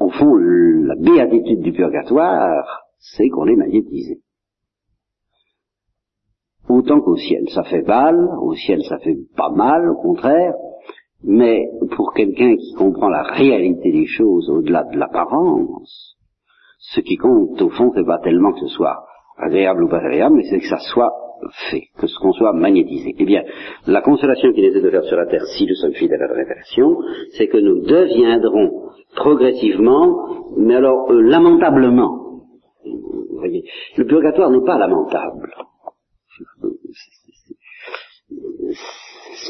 au 0.00 0.10
fond, 0.10 0.34
la 0.34 0.96
béatitude 0.96 1.60
du 1.60 1.72
purgatoire, 1.72 2.86
c'est 2.98 3.28
qu'on 3.28 3.46
est 3.46 3.56
magnétisé. 3.56 4.20
Autant 6.68 7.00
qu'au 7.02 7.16
ciel, 7.16 7.48
ça 7.50 7.62
fait 7.62 7.82
mal, 7.82 8.16
au 8.40 8.54
ciel 8.54 8.82
ça 8.88 8.98
fait 8.98 9.16
pas 9.36 9.50
mal, 9.50 9.90
au 9.90 9.96
contraire, 9.96 10.54
mais 11.22 11.68
pour 11.94 12.12
quelqu'un 12.14 12.56
qui 12.56 12.72
comprend 12.74 13.08
la 13.08 13.22
réalité 13.22 13.92
des 13.92 14.06
choses 14.06 14.50
au-delà 14.50 14.84
de 14.84 14.98
l'apparence, 14.98 16.16
ce 16.92 17.00
qui 17.00 17.16
compte, 17.16 17.60
au 17.62 17.70
fond, 17.70 17.92
c'est 17.94 18.04
pas 18.04 18.18
tellement 18.18 18.52
que 18.52 18.60
ce 18.60 18.68
soit 18.68 19.04
agréable 19.38 19.84
ou 19.84 19.88
pas 19.88 19.98
agréable, 19.98 20.36
mais 20.36 20.44
c'est 20.44 20.60
que 20.60 20.68
ça 20.68 20.78
soit 20.78 21.12
fait, 21.70 21.88
que 21.98 22.06
ce 22.06 22.18
qu'on 22.18 22.32
soit 22.32 22.52
magnétisé. 22.52 23.14
Eh 23.18 23.24
bien, 23.24 23.42
la 23.86 24.02
consolation 24.02 24.52
qu'il 24.52 24.64
essaie 24.64 24.80
de 24.80 24.90
faire 24.90 25.04
sur 25.04 25.16
la 25.16 25.26
terre, 25.26 25.44
si 25.56 25.66
nous 25.66 25.74
sommes 25.74 25.94
fidèles 25.94 26.22
à 26.22 26.28
la 26.28 26.34
révélation, 26.34 26.96
c'est 27.36 27.48
que 27.48 27.58
nous 27.58 27.80
deviendrons 27.82 28.90
progressivement, 29.16 30.54
mais 30.56 30.76
alors 30.76 31.10
euh, 31.10 31.20
lamentablement. 31.20 32.42
Vous 32.84 33.38
voyez, 33.38 33.64
le 33.96 34.06
purgatoire 34.06 34.50
n'est 34.50 34.64
pas 34.64 34.78
lamentable. 34.78 35.54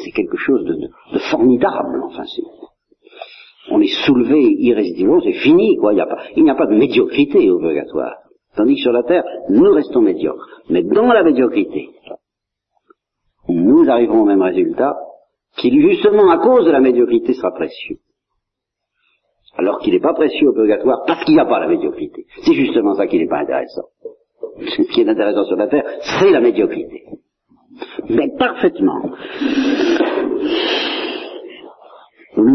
C'est 0.05 0.11
quelque 0.13 0.37
chose 0.37 0.65
de, 0.65 0.75
de 0.75 1.19
formidable, 1.31 2.03
enfin, 2.05 2.25
on 3.71 3.81
est 3.81 4.05
soulevé 4.05 4.41
irrésistiblement, 4.41 5.21
c'est 5.21 5.33
fini, 5.33 5.77
quoi. 5.77 5.93
Il 5.93 6.43
n'y 6.43 6.51
a, 6.51 6.55
pas 6.55 6.67
de 6.67 6.75
médiocrité 6.75 7.51
au 7.51 7.59
purgatoire. 7.59 8.17
Tandis 8.57 8.77
que 8.77 8.83
sur 8.83 8.93
la 8.93 9.03
terre, 9.03 9.25
nous 9.49 9.71
restons 9.73 10.01
médiocres. 10.01 10.63
Mais 10.69 10.83
dans 10.83 11.13
la 11.13 11.23
médiocrité, 11.23 11.91
nous 13.49 13.89
arriverons 13.89 14.23
au 14.23 14.27
même 14.27 14.43
résultat, 14.43 14.97
qui 15.57 15.71
justement 15.81 16.31
à 16.31 16.39
cause 16.39 16.67
de 16.67 16.71
la 16.71 16.81
médiocrité 16.81 17.33
sera 17.33 17.53
précieux. 17.53 17.99
Alors 19.57 19.79
qu'il 19.79 19.95
n'est 19.95 20.01
pas 20.01 20.15
précieux 20.15 20.49
au 20.49 20.53
purgatoire 20.53 21.05
parce 21.07 21.25
qu'il 21.25 21.35
n'y 21.35 21.41
a 21.41 21.45
pas 21.45 21.61
la 21.61 21.69
médiocrité. 21.69 22.27
C'est 22.45 22.55
justement 22.55 22.95
ça 22.95 23.07
qui 23.07 23.19
n'est 23.19 23.29
pas 23.29 23.39
intéressant. 23.39 23.85
Ce 24.59 24.83
qui 24.93 25.01
est 25.01 25.09
intéressant 25.09 25.45
sur 25.45 25.57
la 25.57 25.69
terre, 25.69 25.85
c'est 26.21 26.31
la 26.31 26.41
médiocrité. 26.41 27.05
Mais 28.09 28.29
parfaitement. 28.37 29.03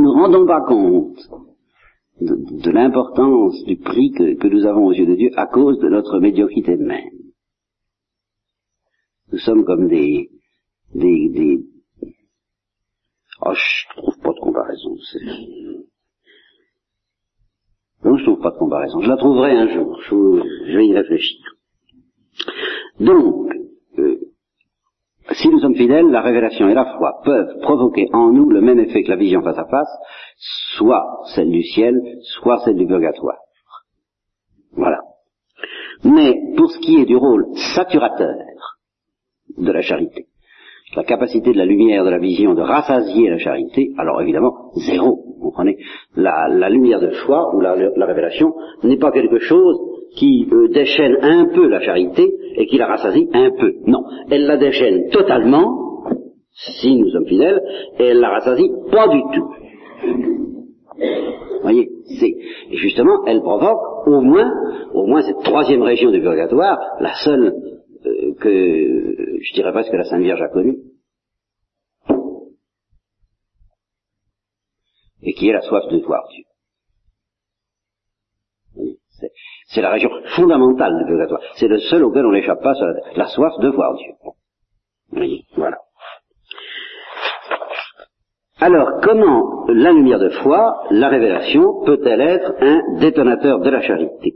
Nous 0.10 0.16
rendons 0.16 0.48
pas 0.48 0.62
compte 0.62 1.20
de, 2.20 2.72
l'importance 2.72 3.64
du 3.66 3.78
prix 3.78 4.12
que, 4.12 4.48
nous 4.48 4.66
avons 4.66 4.88
aux 4.88 4.92
yeux 4.92 5.06
de 5.06 5.14
Dieu 5.14 5.30
à 5.36 5.46
cause 5.46 5.78
de 5.78 5.88
notre 5.88 6.20
médiocrité 6.20 6.78
même. 6.78 7.12
Nous 9.32 9.38
sommes 9.38 9.64
comme 9.66 9.88
des, 9.88 10.32
des, 10.96 11.30
des... 11.30 11.64
Oh, 13.46 13.54
je 13.54 14.02
trouve 14.02 14.18
pas 14.18 14.34
de 14.34 14.40
comparaison. 14.40 14.96
Non, 18.04 18.18
je 18.18 18.24
trouve 18.24 18.42
pas 18.42 18.50
de 18.50 18.58
comparaison. 18.58 19.02
Je 19.02 19.10
la 19.10 19.18
trouverai 19.18 19.52
un 19.52 19.68
jour. 19.68 20.02
Je, 20.10 20.76
vais 20.76 20.88
y 20.88 20.94
réfléchir. 20.96 21.56
Donc, 23.00 23.54
euh, 24.00 24.18
si 25.34 25.50
nous 25.50 25.60
sommes 25.60 25.76
fidèles, 25.76 26.10
la 26.10 26.22
révélation 26.22 26.68
et 26.70 26.74
la 26.74 26.86
foi 26.98 27.22
peuvent 27.24 27.60
provoquer 27.62 28.08
en 28.14 28.32
nous 28.32 28.50
le 28.50 28.62
même 28.62 28.80
effet 28.80 29.04
que 29.04 29.10
la 29.10 29.16
vision 29.16 29.42
face 29.42 29.58
à 29.58 29.66
face, 29.66 29.90
soit 30.78 31.04
celle 31.36 31.50
du 31.50 31.64
ciel, 31.64 32.02
soit 32.22 32.60
celle 32.60 32.76
du 32.76 32.88
purgatoire. 32.88 33.38
Voilà. 34.74 35.00
Mais 36.04 36.36
pour 36.56 36.72
ce 36.72 36.80
qui 36.80 37.02
est 37.02 37.06
du 37.06 37.16
rôle 37.16 37.46
saturateur 37.76 38.36
de 39.58 39.72
la 39.72 39.82
charité, 39.82 40.28
la 40.96 41.04
capacité 41.04 41.52
de 41.52 41.58
la 41.58 41.66
lumière 41.66 42.04
de 42.04 42.10
la 42.10 42.18
vision 42.18 42.54
de 42.54 42.62
rassasier 42.62 43.30
la 43.30 43.38
charité, 43.38 43.92
alors 43.98 44.22
évidemment, 44.22 44.72
zéro, 44.88 45.24
vous 45.38 45.50
comprenez 45.50 45.78
la, 46.16 46.70
lumière 46.70 47.00
de 47.00 47.12
foi 47.12 47.54
ou 47.56 47.62
la, 47.62 47.74
révélation 47.74 48.54
n'est 48.84 48.98
pas 48.98 49.12
quelque 49.12 49.40
chose 49.40 49.78
qui 50.16 50.48
euh, 50.52 50.68
déchaîne 50.70 51.18
un 51.22 51.46
peu 51.54 51.68
la 51.68 51.82
charité 51.82 52.32
et 52.56 52.66
qui 52.66 52.78
la 52.78 52.88
rassasie 52.88 53.28
un 53.34 53.52
peu. 53.52 53.74
Non, 53.86 54.04
elle 54.30 54.46
la 54.46 54.58
déchaîne 54.58 55.10
totalement, 55.10 56.04
si 56.52 56.96
nous 56.96 57.10
sommes 57.10 57.28
fidèles, 57.28 57.62
et 58.00 58.06
elle 58.06 58.20
la 58.20 58.30
rassasie 58.30 58.70
pas 58.92 59.08
du 59.08 59.22
tout. 59.34 59.50
Vous 61.00 61.64
voyez, 61.64 61.90
c'est 62.20 62.36
et 62.72 62.78
justement, 62.78 63.26
elle 63.26 63.42
provoque 63.42 64.08
au 64.08 64.22
moins, 64.22 64.52
au 64.94 65.06
moins 65.06 65.22
cette 65.22 65.44
troisième 65.44 65.82
région 65.82 66.12
du 66.12 66.22
purgatoire, 66.22 66.78
la 67.00 67.14
seule 67.24 67.54
euh, 68.06 68.34
que 68.40 69.38
je 69.42 69.54
dirais 69.54 69.72
presque 69.72 69.92
que 69.92 69.98
la 69.98 70.04
Sainte 70.04 70.22
Vierge 70.22 70.42
a 70.42 70.50
connue, 70.50 70.78
et 75.22 75.34
qui 75.34 75.50
est 75.50 75.54
la 75.54 75.62
soif 75.62 75.88
de 75.92 75.98
voir 76.00 76.24
Dieu. 76.34 76.44
C'est 79.68 79.82
la 79.82 79.92
région 79.92 80.10
fondamentale 80.36 80.98
du 80.98 81.06
purgatoire. 81.06 81.42
C'est 81.56 81.68
le 81.68 81.80
seul 81.80 82.04
auquel 82.04 82.26
on 82.26 82.32
n'échappe 82.32 82.62
pas, 82.62 82.74
la 83.16 83.28
soif 83.28 83.54
de 83.60 83.70
voir 83.70 83.96
Dieu. 83.96 84.14
Voilà. 85.56 85.78
Alors, 88.62 89.00
comment 89.02 89.66
la 89.70 89.92
lumière 89.92 90.20
de 90.20 90.30
foi, 90.30 90.84
la 90.92 91.08
révélation, 91.08 91.84
peut-elle 91.86 92.22
être 92.22 92.56
un 92.62 93.00
détonateur 93.00 93.60
de 93.60 93.70
la 93.70 93.82
charité? 93.82 94.34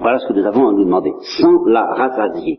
Voilà 0.00 0.18
ce 0.18 0.26
que 0.26 0.32
nous 0.32 0.44
avons 0.44 0.68
à 0.68 0.72
nous 0.72 0.84
demander, 0.84 1.12
sans 1.38 1.64
la 1.66 1.84
rassasier. 1.84 2.58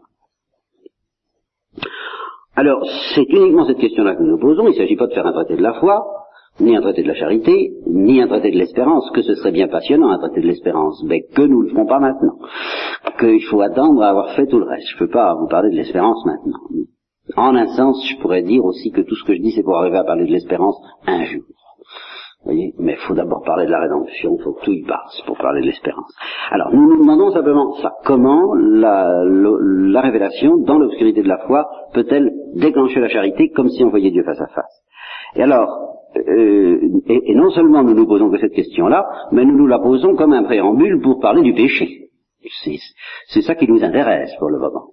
Alors, 2.55 2.85
c'est 3.13 3.25
uniquement 3.27 3.65
cette 3.65 3.79
question-là 3.79 4.15
que 4.15 4.21
nous 4.21 4.31
nous 4.31 4.39
posons. 4.39 4.67
Il 4.67 4.71
ne 4.71 4.77
s'agit 4.77 4.95
pas 4.95 5.07
de 5.07 5.13
faire 5.13 5.27
un 5.27 5.33
traité 5.33 5.57
de 5.57 5.61
la 5.61 5.73
foi, 5.73 6.05
ni 6.59 6.75
un 6.75 6.81
traité 6.81 7.03
de 7.03 7.07
la 7.07 7.15
charité, 7.15 7.73
ni 7.87 8.21
un 8.21 8.27
traité 8.27 8.51
de 8.51 8.57
l'espérance, 8.57 9.09
que 9.11 9.21
ce 9.21 9.35
serait 9.35 9.51
bien 9.51 9.67
passionnant 9.67 10.09
un 10.09 10.17
traité 10.17 10.41
de 10.41 10.47
l'espérance, 10.47 11.03
mais 11.05 11.23
que 11.35 11.41
nous 11.41 11.63
ne 11.63 11.67
le 11.67 11.73
ferons 11.73 11.85
pas 11.85 11.99
maintenant, 11.99 12.37
qu'il 13.19 13.43
faut 13.43 13.61
attendre 13.61 14.01
à 14.01 14.09
avoir 14.09 14.35
fait 14.35 14.47
tout 14.47 14.59
le 14.59 14.65
reste. 14.65 14.87
Je 14.89 14.95
ne 14.95 14.99
peux 14.99 15.11
pas 15.11 15.35
vous 15.35 15.47
parler 15.47 15.69
de 15.69 15.75
l'espérance 15.75 16.25
maintenant. 16.25 16.59
En 17.35 17.55
un 17.55 17.67
sens, 17.67 18.07
je 18.09 18.21
pourrais 18.21 18.43
dire 18.43 18.63
aussi 18.63 18.91
que 18.91 19.01
tout 19.01 19.15
ce 19.15 19.25
que 19.25 19.35
je 19.35 19.41
dis, 19.41 19.51
c'est 19.51 19.63
pour 19.63 19.77
arriver 19.77 19.97
à 19.97 20.03
parler 20.03 20.25
de 20.25 20.31
l'espérance 20.31 20.79
un 21.07 21.25
jour. 21.25 21.41
Vous 21.41 22.51
voyez? 22.51 22.73
Mais 22.77 22.93
il 22.93 23.07
faut 23.07 23.15
d'abord 23.15 23.41
parler 23.43 23.65
de 23.65 23.71
la 23.71 23.79
rédemption, 23.79 24.37
il 24.39 24.43
faut 24.43 24.53
que 24.53 24.63
tout 24.65 24.71
y 24.71 24.83
passe 24.83 25.21
pour 25.25 25.35
parler 25.37 25.61
de 25.61 25.65
l'espérance. 25.65 26.13
Alors, 26.51 26.71
nous 26.71 26.87
nous 26.87 26.99
demandons 26.99 27.31
simplement 27.31 27.73
ça. 27.81 27.93
Comment 28.05 28.53
la, 28.53 29.23
la 29.25 30.01
révélation, 30.01 30.57
dans 30.59 30.77
l'obscurité 30.77 31.23
de 31.23 31.27
la 31.27 31.39
foi, 31.47 31.67
peut-elle 31.93 32.31
déclencher 32.53 32.99
la 32.99 33.09
charité 33.09 33.49
comme 33.49 33.69
si 33.69 33.83
on 33.83 33.89
voyait 33.89 34.11
Dieu 34.11 34.23
face 34.23 34.39
à 34.39 34.47
face? 34.47 34.83
Et 35.35 35.41
alors, 35.41 35.94
euh, 36.17 36.79
et, 37.07 37.35
non 37.35 37.49
seulement 37.51 37.83
nous 37.83 37.93
nous 37.93 38.07
posons 38.07 38.29
que 38.29 38.39
cette 38.39 38.53
question-là, 38.53 39.05
mais 39.31 39.45
nous 39.45 39.57
nous 39.57 39.67
la 39.67 39.79
posons 39.79 40.15
comme 40.15 40.33
un 40.33 40.43
préambule 40.43 41.01
pour 41.01 41.19
parler 41.19 41.41
du 41.41 41.53
péché. 41.53 42.09
C'est 43.27 43.41
ça 43.41 43.55
qui 43.55 43.67
nous 43.67 43.83
intéresse 43.83 44.31
pour 44.37 44.49
le 44.49 44.59
moment. 44.59 44.89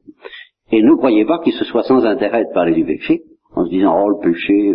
Et 0.70 0.82
ne 0.82 0.94
croyez 0.94 1.24
pas 1.26 1.38
qu'il 1.40 1.52
se 1.52 1.64
soit 1.64 1.82
sans 1.82 2.04
intérêt 2.04 2.44
de 2.44 2.54
parler 2.54 2.72
du 2.72 2.84
péché, 2.84 3.22
en 3.54 3.66
se 3.66 3.70
disant 3.70 3.94
oh 4.02 4.08
le 4.08 4.18
péché 4.22 4.74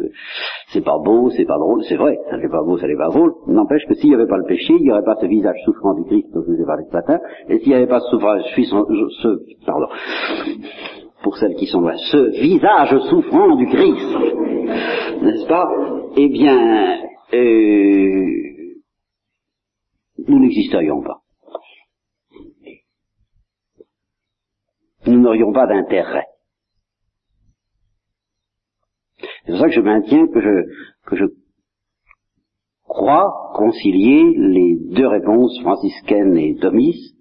c'est 0.70 0.84
pas 0.84 0.98
beau, 1.00 1.32
c'est 1.32 1.46
pas 1.46 1.58
drôle, 1.58 1.84
c'est 1.86 1.96
vrai, 1.96 2.20
ça 2.30 2.38
n'est 2.38 2.50
pas 2.50 2.62
beau, 2.63 2.77
ça 2.77 2.88
n'est 2.88 2.96
pas 2.96 3.10
drôle. 3.10 3.34
N'empêche 3.48 3.86
que 3.88 3.96
s'il 3.96 4.10
n'y 4.10 4.16
avait 4.16 4.27
pas 4.27 4.38
le 4.38 4.46
péché, 4.46 4.74
il 4.77 4.84
n'y 4.84 4.92
aurait 4.92 5.04
pas 5.04 5.16
ce 5.20 5.25
visage 5.25 5.58
souffrant 5.66 5.96
du 5.96 6.04
Christ 6.04 6.27
dont 6.34 6.44
je 6.46 6.54
vous 6.54 6.62
ai 6.62 6.66
parlé 6.66 6.84
ce 6.88 6.94
matin, 6.94 7.20
et 7.50 7.60
s'il 7.60 7.70
n'y 7.70 7.75
avait 7.75 7.88
pas 7.88 8.00
ce 8.00 8.10
souffrage, 8.10 8.44
ce, 8.56 9.66
pardon, 9.66 9.88
pour 11.24 11.38
celles 11.38 11.55
qui 11.55 11.67
sont 11.67 11.81
loin, 11.81 11.95
ce 12.12 12.41
visage 12.41 12.97
souffrant 13.09 13.55
du 13.55 13.67
Christ, 13.67 14.15
n'est-ce 15.21 15.47
pas? 15.47 15.67
Eh 16.15 16.29
bien, 16.29 17.01
euh, 17.33 18.81
nous 20.27 20.39
n'existerions 20.39 21.01
pas. 21.01 21.21
Nous 25.05 25.19
n'aurions 25.19 25.53
pas 25.53 25.67
d'intérêt. 25.67 26.25
C'est 29.45 29.51
pour 29.51 29.59
ça 29.59 29.67
que 29.67 29.74
je 29.74 29.81
maintiens 29.81 30.27
que 30.27 30.41
je, 30.41 31.07
que 31.07 31.15
je 31.15 31.25
crois 32.83 33.53
concilier 33.55 34.33
les 34.36 34.75
deux 34.93 35.07
réponses 35.07 35.59
franciscaines 35.62 36.38
et 36.38 36.55
thomistes 36.57 37.17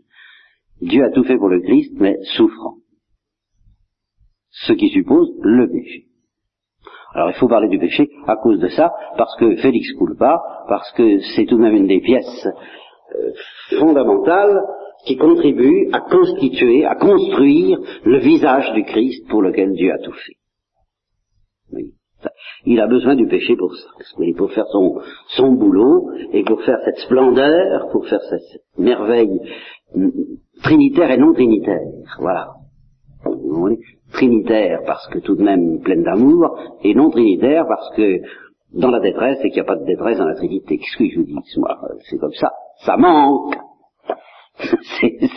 Dieu 0.81 1.05
a 1.05 1.11
tout 1.11 1.25
fait 1.25 1.39
pour 1.39 1.49
le 1.49 1.61
Christ, 1.61 1.95
mais 1.99 2.17
souffrant. 2.37 2.76
Ce 4.65 4.73
qui 4.73 4.89
suppose 4.89 5.29
le 5.43 5.69
péché. 5.71 6.07
Alors 7.15 7.31
il 7.31 7.35
faut 7.35 7.49
parler 7.49 7.69
du 7.69 7.79
péché 7.79 8.09
à 8.27 8.37
cause 8.37 8.59
de 8.59 8.69
ça, 8.69 8.93
parce 9.17 9.37
que 9.39 9.57
Félix 9.57 9.89
pas, 10.19 10.41
parce 10.69 10.91
que 10.93 11.21
c'est 11.35 11.47
tout 11.47 11.57
de 11.57 11.63
même 11.63 11.75
une 11.75 11.87
des 11.87 12.01
pièces 12.01 12.47
euh, 12.47 13.33
fondamentales 13.79 14.61
qui 15.07 15.17
contribue 15.17 15.89
à 15.93 16.01
constituer, 16.01 16.85
à 16.85 16.95
construire 16.97 17.79
le 18.05 18.19
visage 18.19 18.73
du 18.73 18.85
Christ 18.85 19.29
pour 19.29 19.43
lequel 19.43 19.73
Dieu 19.73 19.93
a 19.93 19.99
tout 19.99 20.13
fait. 20.13 20.37
Il 22.65 22.81
a 22.81 22.87
besoin 22.87 23.15
du 23.15 23.27
péché 23.27 23.57
pour 23.57 23.75
ça, 23.75 23.89
pour 24.37 24.53
faire 24.53 24.67
son, 24.73 25.01
son 25.37 25.53
boulot 25.53 26.11
et 26.33 26.43
pour 26.43 26.63
faire 26.63 26.79
cette 26.85 26.99
splendeur, 26.99 27.89
pour 27.93 28.07
faire 28.09 28.23
cette 28.23 28.63
merveille 28.79 29.39
trinitaire 30.63 31.11
et 31.13 31.19
non 31.19 31.33
trinitaire. 31.33 31.81
Voilà. 32.19 32.49
Trinitaire 34.13 34.81
parce 34.87 35.07
que 35.09 35.19
tout 35.19 35.37
de 35.37 35.43
même 35.43 35.81
pleine 35.81 36.03
d'amour, 36.03 36.59
et 36.83 36.95
non 36.95 37.11
trinitaire 37.11 37.65
parce 37.69 37.91
que 37.97 38.21
dans 38.73 38.91
la 38.91 39.01
détresse 39.01 39.39
et 39.43 39.51
qu'il 39.51 39.63
n'y 39.63 39.69
a 39.69 39.73
pas 39.73 39.77
de 39.77 39.85
détresse 39.85 40.19
dans 40.19 40.27
la 40.27 40.35
Trinité. 40.35 40.79
Qu'est-ce 40.79 40.99
que 40.99 41.09
je 41.09 41.19
vous 41.19 41.25
dis 41.25 41.35
Moi, 41.57 41.79
c'est 42.09 42.19
comme 42.19 42.33
ça. 42.33 42.53
Ça 42.85 42.97
manque. 42.97 43.55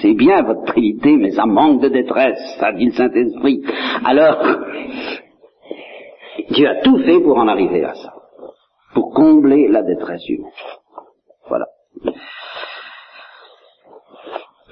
C'est 0.01 0.13
bien 0.13 0.43
votre 0.43 0.63
Trinité, 0.65 1.17
mais 1.17 1.31
ça 1.31 1.45
manque 1.45 1.81
de 1.81 1.89
détresse, 1.89 2.39
ça 2.57 2.71
dit 2.71 2.85
le 2.85 2.91
Saint-Esprit. 2.91 3.61
Alors, 4.05 4.37
Dieu 6.51 6.67
a 6.67 6.81
tout 6.81 6.97
fait 6.99 7.19
pour 7.19 7.37
en 7.37 7.49
arriver 7.49 7.83
à 7.83 7.93
ça, 7.95 8.13
pour 8.93 9.13
combler 9.13 9.67
la 9.67 9.83
détresse 9.83 10.25
humaine. 10.29 10.51
Voilà. 11.49 11.65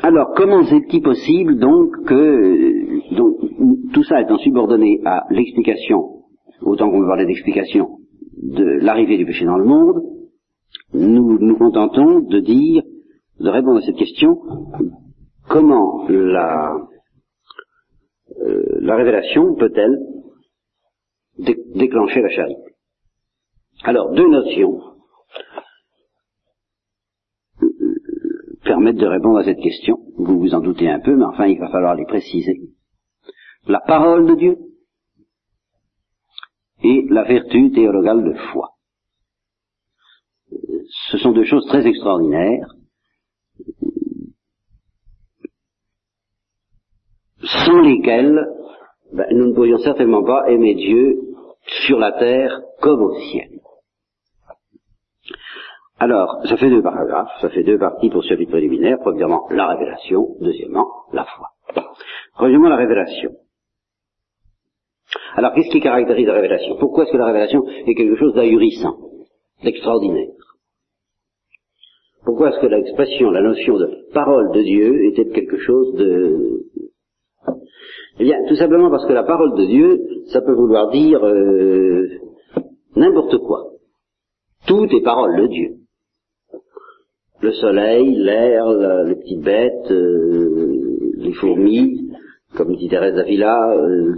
Alors, 0.02 0.34
comment 0.34 0.62
est-il 0.62 1.02
possible 1.02 1.60
donc 1.60 2.06
que 2.06 3.16
donc, 3.16 3.38
tout 3.94 4.04
ça 4.04 4.22
étant 4.22 4.38
subordonné 4.38 5.02
à 5.06 5.26
l'explication, 5.30 6.24
autant 6.62 6.90
qu'on 6.90 7.02
veut 7.02 7.08
parler 7.08 7.26
d'explication, 7.26 7.98
de 8.42 8.64
l'arrivée 8.64 9.18
du 9.18 9.26
péché 9.26 9.46
dans 9.46 9.58
le 9.58 9.66
monde, 9.66 10.02
nous 10.94 11.38
nous 11.40 11.58
contentons 11.58 12.20
de 12.20 12.40
dire, 12.40 12.84
de 13.40 13.50
répondre 13.50 13.78
à 13.78 13.82
cette 13.82 13.98
question, 13.98 14.40
comment 15.50 16.08
la, 16.10 16.76
euh, 18.42 18.64
la 18.82 18.96
révélation 18.96 19.56
peut-elle 19.56 20.00
déclencher 21.76 22.22
la 22.22 22.30
charité 22.30 22.62
Alors, 23.84 24.14
deux 24.14 24.28
notions 24.28 24.82
permettent 28.64 28.98
de 28.98 29.08
répondre 29.08 29.38
à 29.40 29.44
cette 29.44 29.60
question. 29.60 29.98
Vous 30.18 30.40
vous 30.40 30.54
en 30.54 30.60
doutez 30.60 30.90
un 30.90 31.00
peu, 31.00 31.16
mais 31.16 31.26
enfin, 31.26 31.48
il 31.48 31.60
va 31.60 31.70
falloir 31.70 31.96
les 31.96 32.06
préciser. 32.06 32.60
La 33.68 33.82
parole 33.82 34.28
de 34.28 34.36
Dieu 34.36 34.58
et 36.84 37.06
la 37.10 37.24
vertu 37.24 37.72
théologale 37.72 38.24
de 38.24 38.34
foi. 38.52 38.70
Ce 41.10 41.18
sont 41.18 41.32
deux 41.32 41.44
choses 41.44 41.66
très 41.68 41.86
extraordinaires, 41.86 42.74
sans 47.44 47.82
lesquelles 47.82 48.48
ben, 49.14 49.26
nous 49.32 49.48
ne 49.48 49.54
pourrions 49.54 49.80
certainement 49.80 50.24
pas 50.24 50.50
aimer 50.50 50.76
Dieu 50.76 51.18
sur 51.88 52.00
la 52.00 52.14
terre 52.14 52.62
comme 52.82 53.02
au 53.02 53.20
ciel. 53.20 53.50
Alors, 56.00 56.42
ça 56.46 56.58
fait 56.58 56.70
deux 56.70 56.84
paragraphes, 56.84 57.32
ça 57.42 57.50
fait 57.50 57.64
deux 57.64 57.80
parties 57.80 58.10
pour 58.10 58.24
ce 58.24 58.30
chapitre 58.30 58.52
préliminaire. 58.52 58.98
Premièrement, 59.02 59.48
la 59.50 59.68
révélation. 59.68 60.36
Deuxièmement, 60.40 60.88
la 61.12 61.26
foi. 61.26 61.48
Premièrement, 62.36 62.70
la 62.70 62.76
révélation. 62.76 63.32
Alors, 65.36 65.54
qu'est-ce 65.54 65.70
qui 65.70 65.80
caractérise 65.80 66.28
la 66.28 66.34
révélation? 66.34 66.78
Pourquoi 66.80 67.04
est-ce 67.04 67.12
que 67.12 67.18
la 67.18 67.28
révélation 67.28 67.64
est 67.86 67.96
quelque 67.96 68.18
chose 68.18 68.34
d'ahurissant, 68.34 68.98
d'extraordinaire? 69.64 70.28
Pourquoi 72.26 72.50
est-ce 72.50 72.60
que 72.60 72.68
l'expression, 72.68 73.32
la 73.32 73.42
notion 73.42 73.78
de 73.78 74.12
parole 74.14 74.52
de 74.52 74.62
Dieu 74.62 75.06
était 75.06 75.30
quelque 75.30 75.60
chose 75.60 75.94
de... 75.96 76.64
Eh 78.20 78.24
bien, 78.24 78.38
tout 78.48 78.56
simplement 78.56 78.90
parce 78.90 79.06
que 79.06 79.14
la 79.14 79.24
parole 79.24 79.56
de 79.58 79.66
Dieu, 79.66 80.00
ça 80.28 80.42
peut 80.42 80.54
vouloir 80.54 80.90
dire 80.90 81.24
euh, 81.24 82.08
n'importe 82.96 83.38
quoi. 83.38 83.72
Tout 84.68 84.88
est 84.92 85.04
parole 85.04 85.40
de 85.42 85.48
Dieu. 85.48 85.70
Le 87.40 87.52
soleil, 87.54 88.16
l'air, 88.16 88.68
les 89.06 89.16
petites 89.16 89.44
bêtes, 89.44 89.92
euh, 89.92 91.14
les 91.18 91.34
fourmis, 91.34 92.12
comme 92.58 92.76
dit 92.76 92.90
Thérèse 92.90 93.16
d'Avila, 93.16 93.72
euh, 93.72 94.16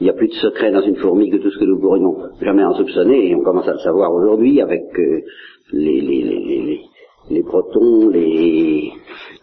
il 0.00 0.04
n'y 0.04 0.10
a 0.10 0.14
plus 0.14 0.28
de 0.28 0.34
secret 0.34 0.72
dans 0.72 0.82
une 0.82 0.96
fourmi 0.96 1.30
que 1.30 1.36
tout 1.36 1.50
ce 1.50 1.58
que 1.58 1.64
nous 1.64 1.80
pourrions 1.80 2.16
jamais 2.40 2.64
en 2.64 2.74
soupçonner, 2.74 3.30
et 3.30 3.34
on 3.34 3.42
commence 3.42 3.68
à 3.68 3.72
le 3.72 3.78
savoir 3.78 4.12
aujourd'hui 4.12 4.60
avec 4.60 4.82
euh, 4.98 5.20
les, 5.72 6.00
les, 6.00 6.22
les, 6.22 6.80
les, 7.30 7.42
protons, 7.42 8.08
les 8.08 8.92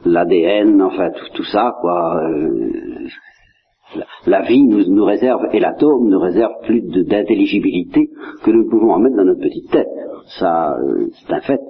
l'ADN, 0.06 0.82
enfin 0.82 1.10
tout, 1.12 1.36
tout, 1.36 1.44
ça, 1.46 1.76
quoi. 1.80 2.22
la, 4.26 4.42
vie 4.42 4.64
nous, 4.64 4.84
nous 4.94 5.06
réserve, 5.06 5.48
et 5.54 5.60
l'atome 5.60 6.10
nous 6.10 6.20
réserve 6.20 6.54
plus 6.66 6.82
d'intelligibilité 6.82 8.10
que 8.44 8.52
nous 8.52 8.70
pouvons 8.70 8.92
en 8.92 9.00
mettre 9.00 9.16
dans 9.16 9.26
notre 9.26 9.42
petite 9.42 9.72
tête. 9.72 9.88
Ça, 10.40 10.76
c'est 11.14 11.34
un 11.34 11.42
fait. 11.42 11.62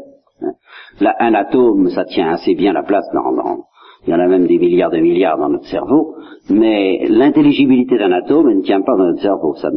Là, 0.99 1.15
un 1.19 1.33
atome, 1.35 1.89
ça 1.89 2.05
tient 2.05 2.31
assez 2.31 2.55
bien 2.55 2.73
la 2.73 2.83
place 2.83 3.05
dans, 3.13 3.63
il 4.05 4.11
y 4.11 4.13
en 4.13 4.19
a 4.19 4.27
même 4.27 4.47
des 4.47 4.57
milliards 4.57 4.89
de 4.89 4.97
milliards 4.97 5.37
dans 5.37 5.49
notre 5.49 5.67
cerveau, 5.67 6.15
mais 6.49 7.05
l'intelligibilité 7.07 7.97
d'un 7.97 8.11
atome, 8.11 8.51
ne 8.51 8.61
tient 8.61 8.81
pas 8.81 8.95
dans 8.97 9.05
notre 9.05 9.21
cerveau, 9.21 9.55
ça, 9.55 9.69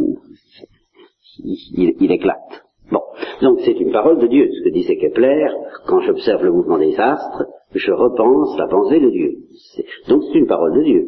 il, 1.39 2.11
éclate. 2.11 2.65
Bon, 2.91 3.01
donc 3.43 3.61
c'est 3.65 3.79
une 3.79 3.93
parole 3.93 4.19
de 4.19 4.27
Dieu, 4.27 4.49
ce 4.51 4.65
que 4.65 4.73
disait 4.73 4.97
Kepler, 4.97 5.49
quand 5.87 6.01
j'observe 6.01 6.45
le 6.45 6.53
mouvement 6.53 6.79
des 6.79 6.99
astres, 6.99 7.45
je 7.75 7.93
repense 7.93 8.57
la 8.59 8.67
pensée 8.69 9.01
de 9.01 9.11
Dieu. 9.11 9.33
Donc 10.09 10.23
c'est 10.25 10.39
une 10.39 10.47
parole 10.47 10.75
de 10.79 10.85
Dieu. 10.85 11.07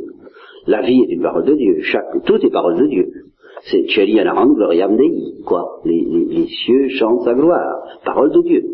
La 0.67 0.83
vie 0.83 1.01
est 1.09 1.13
une 1.13 1.23
parole 1.23 1.45
de 1.45 1.55
Dieu, 1.55 1.81
Chaque, 1.83 2.25
tout 2.25 2.45
est 2.45 2.51
parole 2.51 2.77
de 2.77 2.87
Dieu. 2.87 3.09
C'est 3.63 3.89
Cheli 3.89 4.21
Anaran 4.21 4.47
Dei, 4.47 5.43
quoi. 5.47 5.81
Les, 5.85 6.05
les, 6.05 6.25
les 6.25 6.47
cieux 6.47 6.89
chantent 6.91 7.23
sa 7.23 7.35
gloire, 7.35 7.83
parole 8.05 8.33
de 8.33 8.43
Dieu. 8.43 8.65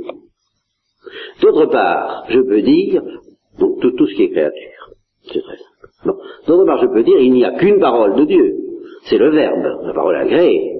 D'autre 1.40 1.66
part, 1.66 2.24
je 2.28 2.40
peux 2.40 2.62
dire, 2.62 3.02
donc 3.58 3.80
tout, 3.80 3.90
tout 3.92 4.06
ce 4.06 4.14
qui 4.14 4.24
est 4.24 4.30
créature, 4.30 4.90
c'est 5.24 5.40
très 5.40 5.56
simple. 5.56 6.18
D'autre 6.46 6.64
part, 6.64 6.78
je 6.78 6.86
peux 6.86 7.02
dire, 7.02 7.18
il 7.18 7.32
n'y 7.32 7.44
a 7.44 7.52
qu'une 7.52 7.78
parole 7.78 8.16
de 8.16 8.24
Dieu, 8.24 8.56
c'est 9.04 9.18
le 9.18 9.30
Verbe, 9.30 9.84
la 9.84 9.92
parole 9.92 10.16
agréée. 10.16 10.78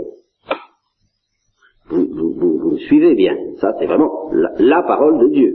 Vous, 1.88 2.06
vous, 2.10 2.32
vous, 2.32 2.58
vous 2.58 2.70
me 2.72 2.78
suivez 2.78 3.14
bien, 3.14 3.36
ça 3.60 3.72
c'est 3.78 3.86
vraiment 3.86 4.30
la, 4.58 4.82
parole 4.82 5.18
de 5.20 5.34
Dieu. 5.34 5.54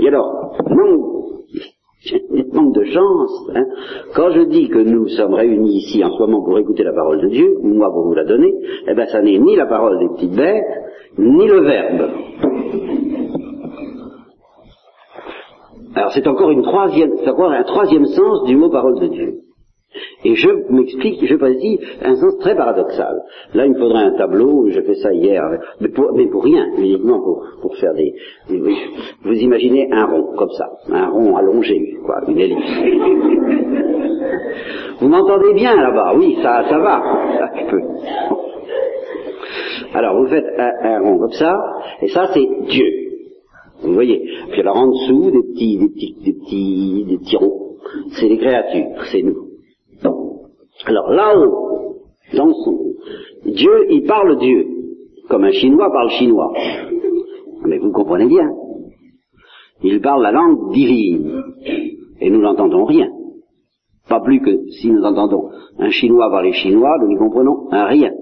Et 0.00 0.08
alors, 0.08 0.56
manque, 0.70 2.52
manque 2.52 2.74
de 2.74 2.84
chance, 2.84 3.50
hein, 3.54 3.64
quand 4.14 4.30
je 4.30 4.42
dis 4.42 4.68
que 4.68 4.78
nous 4.78 5.08
sommes 5.08 5.34
réunis 5.34 5.78
ici 5.78 6.04
en 6.04 6.12
ce 6.12 6.20
moment 6.20 6.44
pour 6.44 6.58
écouter 6.58 6.84
la 6.84 6.92
parole 6.92 7.20
de 7.22 7.28
Dieu, 7.28 7.58
moi 7.62 7.90
pour 7.90 8.06
vous 8.06 8.14
la 8.14 8.24
donner, 8.24 8.54
eh 8.86 8.94
bien 8.94 9.06
ça 9.06 9.20
n'est 9.20 9.38
ni 9.38 9.56
la 9.56 9.66
parole 9.66 9.98
des 9.98 10.08
petites 10.14 10.36
bêtes, 10.36 10.64
ni 11.18 11.46
le 11.46 11.60
Verbe. 11.60 12.10
Alors 15.96 16.12
c'est 16.12 16.26
encore 16.26 16.50
une 16.50 16.62
troisième, 16.62 17.12
encore 17.26 17.50
un 17.50 17.62
troisième 17.62 18.04
sens 18.04 18.44
du 18.44 18.54
mot 18.54 18.68
parole 18.68 19.00
de 19.00 19.06
Dieu. 19.06 19.38
Et 20.24 20.34
je 20.34 20.50
m'explique, 20.68 21.24
je 21.24 21.36
précise 21.36 21.80
un 22.04 22.14
sens 22.16 22.36
très 22.40 22.54
paradoxal. 22.54 23.22
Là, 23.54 23.64
il 23.64 23.72
me 23.72 23.78
faudrait 23.78 24.04
un 24.04 24.10
tableau, 24.10 24.68
je 24.68 24.82
fais 24.82 24.96
ça 24.96 25.10
hier, 25.10 25.42
mais 25.80 25.88
pour, 25.88 26.10
rien, 26.44 26.66
uniquement 26.76 27.18
pour, 27.18 27.42
pour 27.62 27.74
faire 27.76 27.94
des, 27.94 28.12
Vous 29.24 29.32
imaginez 29.32 29.88
un 29.90 30.04
rond, 30.04 30.34
comme 30.36 30.50
ça, 30.50 30.68
un 30.92 31.08
rond 31.08 31.34
allongé, 31.34 31.96
quoi, 32.04 32.20
une 32.28 32.38
ellipse. 32.38 32.60
Vous 35.00 35.08
m'entendez 35.08 35.54
bien 35.54 35.76
là-bas? 35.76 36.12
Oui, 36.18 36.36
ça, 36.42 36.62
ça 36.68 36.78
va, 36.78 37.02
ça. 37.38 37.50
Alors, 39.94 40.20
vous 40.20 40.26
faites 40.26 40.44
un 40.58 41.00
rond 41.00 41.18
comme 41.18 41.32
ça, 41.32 41.58
et 42.02 42.08
ça, 42.08 42.28
c'est 42.34 42.46
Dieu. 42.68 43.05
Vous 43.82 43.92
voyez 43.92 44.22
Puis 44.50 44.60
alors 44.60 44.76
en 44.76 44.88
dessous, 44.88 45.30
des 45.30 45.42
petits, 45.52 45.78
des 45.78 45.88
petits, 45.88 46.16
des 46.24 46.32
petits, 46.32 47.04
des 47.08 47.18
petits. 47.18 47.36
C'est 48.12 48.28
les 48.28 48.38
créatures, 48.38 49.04
c'est 49.10 49.22
nous. 49.22 49.46
Alors 50.86 51.10
là-haut, 51.10 51.96
dans 52.36 52.52
son... 52.52 52.78
Dieu, 53.44 53.86
il 53.90 54.04
parle 54.04 54.38
Dieu, 54.38 54.66
comme 55.28 55.44
un 55.44 55.52
Chinois 55.52 55.90
parle 55.90 56.10
chinois. 56.10 56.52
Mais 57.66 57.78
vous 57.78 57.92
comprenez 57.92 58.26
bien. 58.26 58.50
Il 59.82 60.00
parle 60.00 60.22
la 60.22 60.32
langue 60.32 60.72
divine. 60.72 61.42
Et 62.20 62.30
nous 62.30 62.40
n'entendons 62.40 62.84
rien. 62.84 63.08
Pas 64.08 64.20
plus 64.20 64.40
que 64.40 64.68
si 64.70 64.90
nous 64.90 65.02
entendons 65.02 65.50
un 65.78 65.90
Chinois 65.90 66.30
parler 66.30 66.52
chinois, 66.52 66.96
nous 67.00 67.08
n'y 67.08 67.16
comprenons 67.16 67.68
rien 67.70 68.12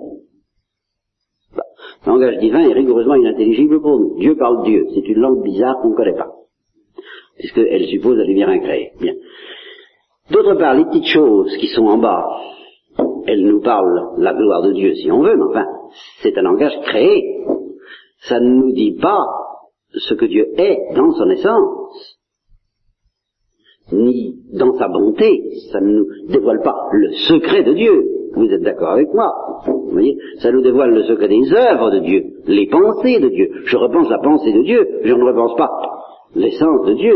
langage 2.15 2.39
divin 2.39 2.61
est 2.61 2.73
rigoureusement 2.73 3.15
inintelligible 3.15 3.81
pour 3.81 3.99
nous. 3.99 4.19
Dieu 4.19 4.37
parle 4.37 4.65
Dieu. 4.65 4.87
C'est 4.95 5.09
une 5.09 5.21
langue 5.21 5.43
bizarre 5.43 5.79
qu'on 5.81 5.91
ne 5.91 5.95
connaît 5.95 6.17
pas. 6.17 6.31
puisqu'elle 7.39 7.87
suppose 7.87 8.17
la 8.17 8.25
lumière 8.25 8.49
incréée. 8.49 8.93
D'autre 10.31 10.55
part, 10.55 10.75
les 10.75 10.85
petites 10.85 11.09
choses 11.09 11.57
qui 11.59 11.67
sont 11.69 11.87
en 11.87 11.99
bas, 11.99 12.25
elles 13.27 13.45
nous 13.45 13.61
parlent 13.61 14.15
la 14.19 14.33
gloire 14.33 14.63
de 14.63 14.73
Dieu 14.73 14.95
si 14.95 15.11
on 15.11 15.23
veut, 15.23 15.37
mais 15.37 15.45
enfin, 15.51 15.67
c'est 16.23 16.37
un 16.39 16.43
langage 16.43 16.79
créé. 16.87 17.45
Ça 18.21 18.41
ne 18.41 18.49
nous 18.49 18.73
dit 18.73 18.97
pas 19.01 19.25
ce 19.93 20.15
que 20.15 20.25
Dieu 20.25 20.47
est 20.57 20.95
dans 20.95 21.11
son 21.13 21.29
essence, 21.31 22.19
ni 23.93 24.39
dans 24.53 24.75
sa 24.79 24.89
bonté. 24.89 25.43
Ça 25.73 25.81
ne 25.81 25.99
nous 25.99 26.07
dévoile 26.29 26.63
pas 26.63 26.87
le 26.93 27.13
secret 27.29 27.63
de 27.65 27.75
Dieu. 27.75 28.14
Vous 28.37 28.47
êtes 28.47 28.63
d'accord 28.63 28.91
avec 28.91 29.13
moi 29.15 29.33
Vous 29.67 29.91
voyez 29.93 30.17
Ça 30.39 30.51
nous 30.51 30.63
dévoile 30.63 30.91
le 30.91 31.03
secret 31.05 31.29
des 31.29 31.53
œuvres 31.53 31.91
de 31.91 31.99
Dieu, 32.01 32.23
les 32.47 32.67
pensées 32.67 33.21
de 33.21 33.29
Dieu. 33.29 33.51
Je 33.65 33.77
repense 33.77 34.11
la 34.11 34.19
pensée 34.19 34.53
de 34.53 34.63
Dieu, 34.63 34.87
je 35.05 35.15
ne 35.15 35.25
repense 35.25 35.57
pas 35.57 35.71
l'essence 36.35 36.87
de 36.87 36.95
Dieu. 36.95 37.15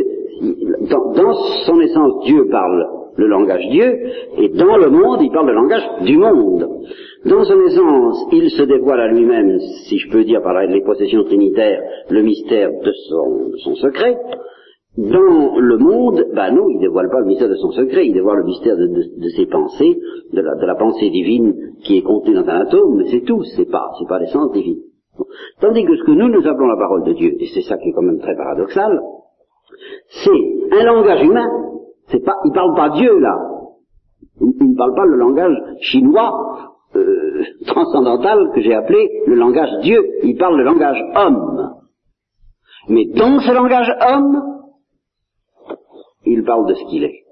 Dans, 0.89 1.35
son 1.67 1.81
essence, 1.81 2.25
Dieu 2.25 2.47
parle 2.51 2.87
le 3.17 3.27
langage 3.27 3.67
Dieu, 3.71 3.99
et 4.39 4.49
dans 4.51 4.77
le 4.77 4.91
monde, 4.91 5.19
il 5.21 5.33
parle 5.33 5.49
le 5.49 5.55
langage 5.55 5.83
du 6.03 6.17
monde. 6.17 6.69
Dans 7.25 7.43
son 7.43 7.61
essence, 7.63 8.27
il 8.31 8.49
se 8.51 8.63
dévoile 8.63 9.01
à 9.01 9.09
lui-même, 9.09 9.59
si 9.89 9.99
je 9.99 10.09
peux 10.11 10.23
dire 10.23 10.41
par 10.41 10.63
les 10.63 10.83
possessions 10.83 11.25
trinitaires, 11.25 11.83
le 12.11 12.23
mystère 12.23 12.71
de 12.71 12.93
son 12.93 13.75
secret. 13.75 14.17
Dans 14.99 15.59
le 15.59 15.79
monde, 15.79 16.27
ben 16.35 16.51
non, 16.53 16.69
il 16.71 16.81
dévoile 16.81 17.09
pas 17.09 17.21
le 17.21 17.27
mystère 17.27 17.49
de 17.49 17.55
son 17.55 17.71
secret, 17.71 18.07
il 18.07 18.13
dévoile 18.13 18.39
le 18.39 18.45
mystère 18.45 18.77
de, 18.77 19.29
ses 19.37 19.47
pensées, 19.47 19.97
de 20.33 20.41
la, 20.41 20.57
de 20.57 20.67
la, 20.67 20.75
pensée 20.75 21.09
divine 21.11 21.55
qui 21.85 21.99
est 21.99 22.03
contenue 22.03 22.35
dans 22.35 22.49
un 22.49 22.63
atome, 22.63 22.97
mais 22.97 23.05
c'est 23.11 23.21
tout, 23.21 23.43
c'est 23.57 23.71
pas, 23.71 23.91
c'est 23.99 24.09
pas 24.09 24.19
l'essence 24.19 24.51
divine. 24.53 24.81
Tandis 25.61 25.85
que 25.85 25.97
ce 25.97 26.03
que 26.03 26.11
nous, 26.11 26.29
nous 26.29 26.47
appelons 26.47 26.67
la 26.67 26.77
parole 26.77 27.05
de 27.05 27.13
Dieu, 27.13 27.33
et 27.39 27.47
c'est 27.55 27.63
ça 27.63 27.79
qui 27.79 27.91
est 27.91 27.93
quand 27.93 28.03
même 28.03 28.19
très 28.19 28.37
paradoxal, 28.37 29.01
c'est 30.25 30.79
un 30.81 30.85
langage 30.85 31.23
humain 31.23 31.49
c'est 32.11 32.25
pas, 32.25 32.37
il 32.45 32.53
parle 32.53 32.75
pas 32.75 32.91
Dieu 32.91 33.19
là. 33.19 33.37
Il, 34.41 34.53
il 34.61 34.71
ne 34.71 34.77
parle 34.77 34.95
pas 34.95 35.05
le 35.05 35.17
langage 35.17 35.57
chinois 35.81 36.33
euh, 36.97 37.43
transcendantal 37.67 38.51
que 38.55 38.61
j'ai 38.61 38.75
appelé 38.75 39.23
le 39.27 39.35
langage 39.35 39.71
Dieu. 39.83 40.03
Il 40.23 40.37
parle 40.37 40.57
le 40.57 40.65
langage 40.65 40.99
homme. 41.15 41.75
Mais 42.89 43.05
dans 43.15 43.39
ce 43.41 43.53
langage 43.53 43.95
homme, 44.11 44.58
il 46.31 46.45
parle 46.45 46.69
de 46.69 46.75
ce 46.75 46.85
qu'il 46.91 47.05
est. 47.05 47.25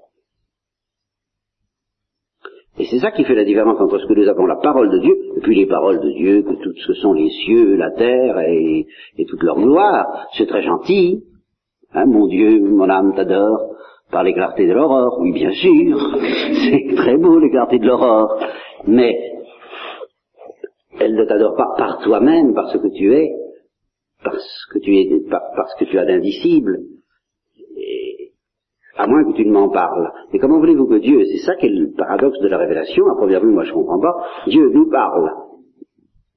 Et 2.79 2.85
c'est 2.85 2.99
ça 2.99 3.11
qui 3.11 3.23
fait 3.23 3.33
la 3.33 3.43
différence 3.43 3.79
entre 3.81 3.97
ce 3.97 4.05
que 4.05 4.13
nous 4.13 4.29
appelons 4.29 4.45
la 4.45 4.57
parole 4.57 4.91
de 4.91 4.99
Dieu, 4.99 5.15
et 5.35 5.41
puis 5.41 5.55
les 5.55 5.65
paroles 5.65 5.99
de 5.99 6.11
Dieu, 6.11 6.43
que 6.43 6.53
tout 6.53 6.73
ce 6.85 6.93
sont 6.93 7.13
les 7.13 7.29
cieux, 7.29 7.75
la 7.75 7.91
terre 7.91 8.39
et, 8.41 8.85
et 9.17 9.25
toute 9.25 9.41
leur 9.41 9.55
gloire. 9.55 10.27
C'est 10.37 10.45
très 10.45 10.61
gentil. 10.61 11.23
Hein, 11.93 12.05
mon 12.05 12.27
Dieu, 12.27 12.59
mon 12.59 12.89
âme 12.89 13.15
t'adore 13.15 13.77
par 14.11 14.23
les 14.23 14.33
clartés 14.33 14.67
de 14.67 14.73
l'aurore, 14.73 15.17
oui 15.19 15.31
bien 15.33 15.51
sûr, 15.51 15.97
c'est 16.53 16.95
très 16.95 17.17
beau 17.17 17.39
les 17.39 17.49
clartés 17.49 17.79
de 17.79 17.87
l'aurore, 17.87 18.39
mais 18.85 19.13
elle 20.99 21.15
ne 21.15 21.25
t'adore 21.25 21.55
pas 21.55 21.73
par 21.77 21.99
toi-même, 21.99 22.53
par 22.53 22.69
ce 22.69 22.77
que 22.77 22.87
tu 22.87 23.13
es, 23.13 23.29
parce 24.23 24.65
que 24.71 24.79
tu 24.79 24.97
es, 24.97 25.09
parce 25.29 25.73
que 25.79 25.85
tu 25.85 25.99
as 25.99 26.05
d'indicible, 26.05 26.79
à 28.97 29.07
moins 29.07 29.23
que 29.23 29.35
tu 29.35 29.45
ne 29.45 29.51
m'en 29.51 29.69
parles. 29.69 30.11
Mais 30.33 30.39
comment 30.39 30.59
voulez-vous 30.59 30.87
que 30.87 30.99
Dieu, 30.99 31.23
c'est 31.25 31.45
ça 31.45 31.55
qui 31.55 31.67
est 31.67 31.69
le 31.69 31.91
paradoxe 31.91 32.39
de 32.39 32.47
la 32.47 32.57
révélation, 32.57 33.05
à 33.07 33.15
première 33.15 33.41
vue 33.41 33.51
moi 33.51 33.63
je 33.63 33.73
comprends 33.73 33.99
pas, 33.99 34.13
Dieu 34.47 34.69
nous 34.69 34.89
parle 34.89 35.31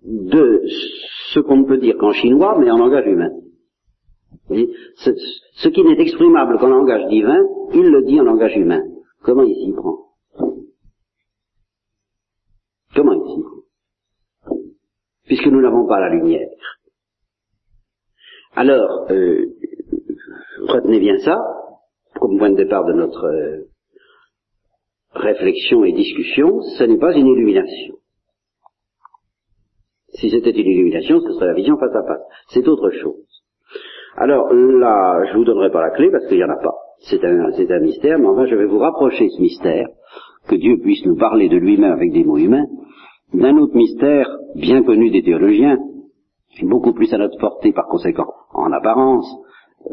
de 0.03 0.63
ce 1.33 1.41
qu'on 1.41 1.59
ne 1.59 1.65
peut 1.65 1.79
dire 1.79 1.97
qu'en 1.99 2.13
chinois, 2.13 2.57
mais 2.59 2.71
en 2.71 2.79
langage 2.79 3.07
humain. 3.07 3.31
Ce, 4.97 5.11
ce 5.55 5.69
qui 5.69 5.83
n'est 5.85 6.01
exprimable 6.01 6.59
qu'en 6.59 6.69
langage 6.69 7.07
divin, 7.09 7.41
il 7.73 7.89
le 7.89 8.03
dit 8.03 8.21
en 8.21 8.25
langage 8.25 8.57
humain. 8.57 8.83
Comment 9.23 9.43
il 9.43 9.55
s'y 9.55 9.73
prend? 9.73 9.99
Comment 12.95 13.13
il 13.13 13.35
s'y 13.35 13.43
prend? 13.43 14.57
Puisque 15.27 15.47
nous 15.47 15.61
n'avons 15.61 15.87
pas 15.87 16.01
la 16.01 16.09
lumière. 16.09 16.49
Alors, 18.57 19.07
euh, 19.11 19.47
retenez 20.67 20.99
bien 20.99 21.19
ça, 21.19 21.39
comme 22.21 22.39
point 22.39 22.51
de 22.51 22.57
départ 22.57 22.85
de 22.85 22.93
notre 22.93 23.25
euh, 23.25 23.67
réflexion 25.15 25.85
et 25.85 25.93
discussion, 25.93 26.61
ce 26.79 26.85
n'est 26.85 26.99
pas 26.99 27.13
une 27.15 27.27
illumination. 27.27 27.95
Si 30.15 30.31
c'était 30.31 30.51
une 30.51 30.67
illumination, 30.67 31.21
ce 31.21 31.33
serait 31.33 31.47
la 31.47 31.55
vision 31.55 31.79
face 31.79 31.95
à 31.95 32.03
face. 32.03 32.23
C'est 32.49 32.69
autre 32.69 32.91
chose. 32.91 33.25
Alors 34.17 34.53
là, 34.53 35.25
je 35.31 35.37
vous 35.37 35.45
donnerai 35.45 35.71
pas 35.71 35.81
la 35.81 35.91
clé 35.91 36.11
parce 36.11 36.27
qu'il 36.27 36.37
n'y 36.37 36.45
en 36.45 36.51
a 36.51 36.63
pas. 36.63 36.75
C'est 37.09 37.25
un, 37.25 37.53
c'est 37.53 37.71
un 37.71 37.81
mystère, 37.81 38.19
mais 38.19 38.27
enfin 38.27 38.47
je 38.47 38.55
vais 38.55 38.67
vous 38.67 38.79
rapprocher 38.79 39.29
ce 39.31 39.41
mystère, 39.41 39.89
que 40.49 40.57
Dieu 40.57 40.79
puisse 40.79 41.05
nous 41.07 41.17
parler 41.17 41.49
de 41.49 41.57
lui-même 41.57 41.93
avec 41.93 42.13
des 42.13 42.25
mots 42.25 42.37
humains, 42.37 42.67
d'un 43.33 43.57
autre 43.57 43.75
mystère 43.75 44.29
bien 44.57 44.83
connu 44.83 45.11
des 45.11 45.23
théologiens, 45.23 45.79
beaucoup 46.63 46.93
plus 46.93 47.13
à 47.15 47.19
notre 47.19 47.39
portée 47.39 47.73
par 47.73 47.87
conséquent 47.87 48.27
en 48.53 48.71
apparence, 48.73 49.27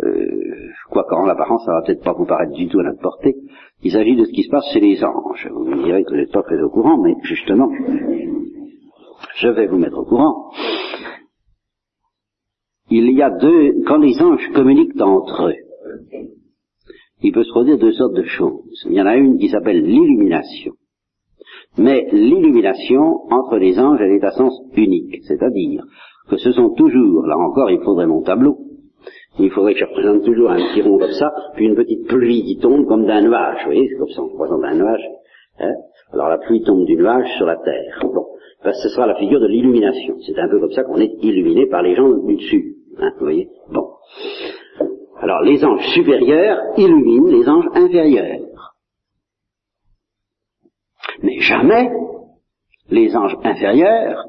euh, 0.03 0.69
quoi 0.89 1.05
qu'en 1.09 1.27
apparence 1.27 1.65
ça 1.65 1.73
va 1.73 1.81
peut-être 1.81 2.03
pas 2.03 2.13
vous 2.13 2.25
paraître 2.25 2.53
du 2.53 2.67
tout 2.67 2.79
à 2.79 2.83
notre 2.83 3.01
portée, 3.01 3.35
il 3.83 3.91
s'agit 3.91 4.15
de 4.15 4.25
ce 4.25 4.31
qui 4.31 4.43
se 4.43 4.49
passe 4.49 4.65
chez 4.73 4.79
les 4.79 5.03
anges. 5.03 5.47
Vous 5.51 5.65
me 5.65 5.83
direz 5.83 6.03
que 6.03 6.11
vous 6.11 6.17
n'êtes 6.17 6.31
pas 6.31 6.43
très 6.43 6.61
au 6.61 6.69
courant, 6.69 7.01
mais 7.01 7.15
justement, 7.23 7.69
je 9.37 9.47
vais 9.49 9.67
vous 9.67 9.77
mettre 9.77 9.97
au 9.97 10.05
courant 10.05 10.51
il 12.89 13.11
y 13.11 13.21
a 13.21 13.29
deux, 13.29 13.83
quand 13.85 13.97
les 13.97 14.21
anges 14.21 14.49
communiquent 14.53 14.99
entre 15.01 15.49
eux, 15.49 15.55
il 17.21 17.33
peut 17.33 17.43
se 17.43 17.49
produire 17.49 17.77
deux 17.77 17.91
sortes 17.93 18.15
de 18.15 18.23
choses. 18.23 18.85
Il 18.85 18.93
y 18.93 19.01
en 19.01 19.07
a 19.07 19.17
une 19.17 19.37
qui 19.37 19.49
s'appelle 19.49 19.83
l'illumination. 19.83 20.73
Mais 21.77 22.07
l'illumination 22.11 23.25
entre 23.31 23.57
les 23.57 23.77
anges, 23.79 23.99
elle 24.01 24.13
est 24.13 24.23
à 24.23 24.31
sens 24.31 24.53
unique, 24.75 25.19
c'est-à-dire 25.23 25.83
que 26.29 26.37
ce 26.37 26.51
sont 26.51 26.73
toujours, 26.75 27.25
là 27.25 27.37
encore, 27.37 27.69
il 27.71 27.81
faudrait 27.81 28.07
mon 28.07 28.21
tableau, 28.21 28.57
il 29.39 29.51
faudrait 29.51 29.73
que 29.73 29.79
je 29.79 29.85
représente 29.85 30.23
toujours 30.23 30.51
un 30.51 30.57
petit 30.57 30.81
rond 30.81 30.97
comme 30.97 31.11
ça, 31.11 31.31
puis 31.55 31.65
une 31.65 31.75
petite 31.75 32.07
pluie 32.07 32.43
qui 32.43 32.57
tombe 32.57 32.87
comme 32.87 33.05
d'un 33.05 33.21
nuage, 33.21 33.59
vous 33.59 33.71
voyez, 33.71 33.87
c'est 33.89 33.97
comme 33.97 34.09
ça, 34.09 34.21
on 34.21 34.27
représente 34.29 34.63
un 34.63 34.75
nuage. 34.75 35.03
Hein 35.59 35.73
Alors 36.13 36.29
la 36.29 36.37
pluie 36.37 36.61
tombe 36.63 36.85
du 36.85 36.95
nuage 36.95 37.27
sur 37.37 37.45
la 37.45 37.57
terre. 37.57 37.99
Bon, 38.01 38.25
ben, 38.63 38.73
ce 38.73 38.89
sera 38.89 39.07
la 39.07 39.15
figure 39.15 39.39
de 39.39 39.47
l'illumination. 39.47 40.15
C'est 40.25 40.37
un 40.39 40.47
peu 40.49 40.59
comme 40.59 40.71
ça 40.71 40.83
qu'on 40.83 40.97
est 40.97 41.13
illuminé 41.21 41.67
par 41.67 41.81
les 41.81 41.95
gens 41.95 42.09
du 42.09 42.35
dessus. 42.35 42.75
Hein, 42.99 43.11
vous 43.17 43.25
voyez 43.25 43.49
Bon. 43.71 43.87
Alors, 45.19 45.41
les 45.41 45.63
anges 45.63 45.85
supérieurs 45.93 46.59
illuminent 46.77 47.27
les 47.27 47.49
anges 47.49 47.67
inférieurs. 47.73 48.73
Mais 51.23 51.39
jamais 51.39 51.89
les 52.89 53.15
anges 53.15 53.35
inférieurs 53.43 54.25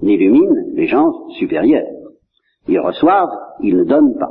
n'illuminent 0.00 0.72
les 0.74 0.94
anges 0.94 1.14
supérieurs. 1.38 2.03
Ils 2.68 2.80
reçoivent, 2.80 3.36
ils 3.60 3.76
ne 3.76 3.84
donnent 3.84 4.18
pas. 4.18 4.30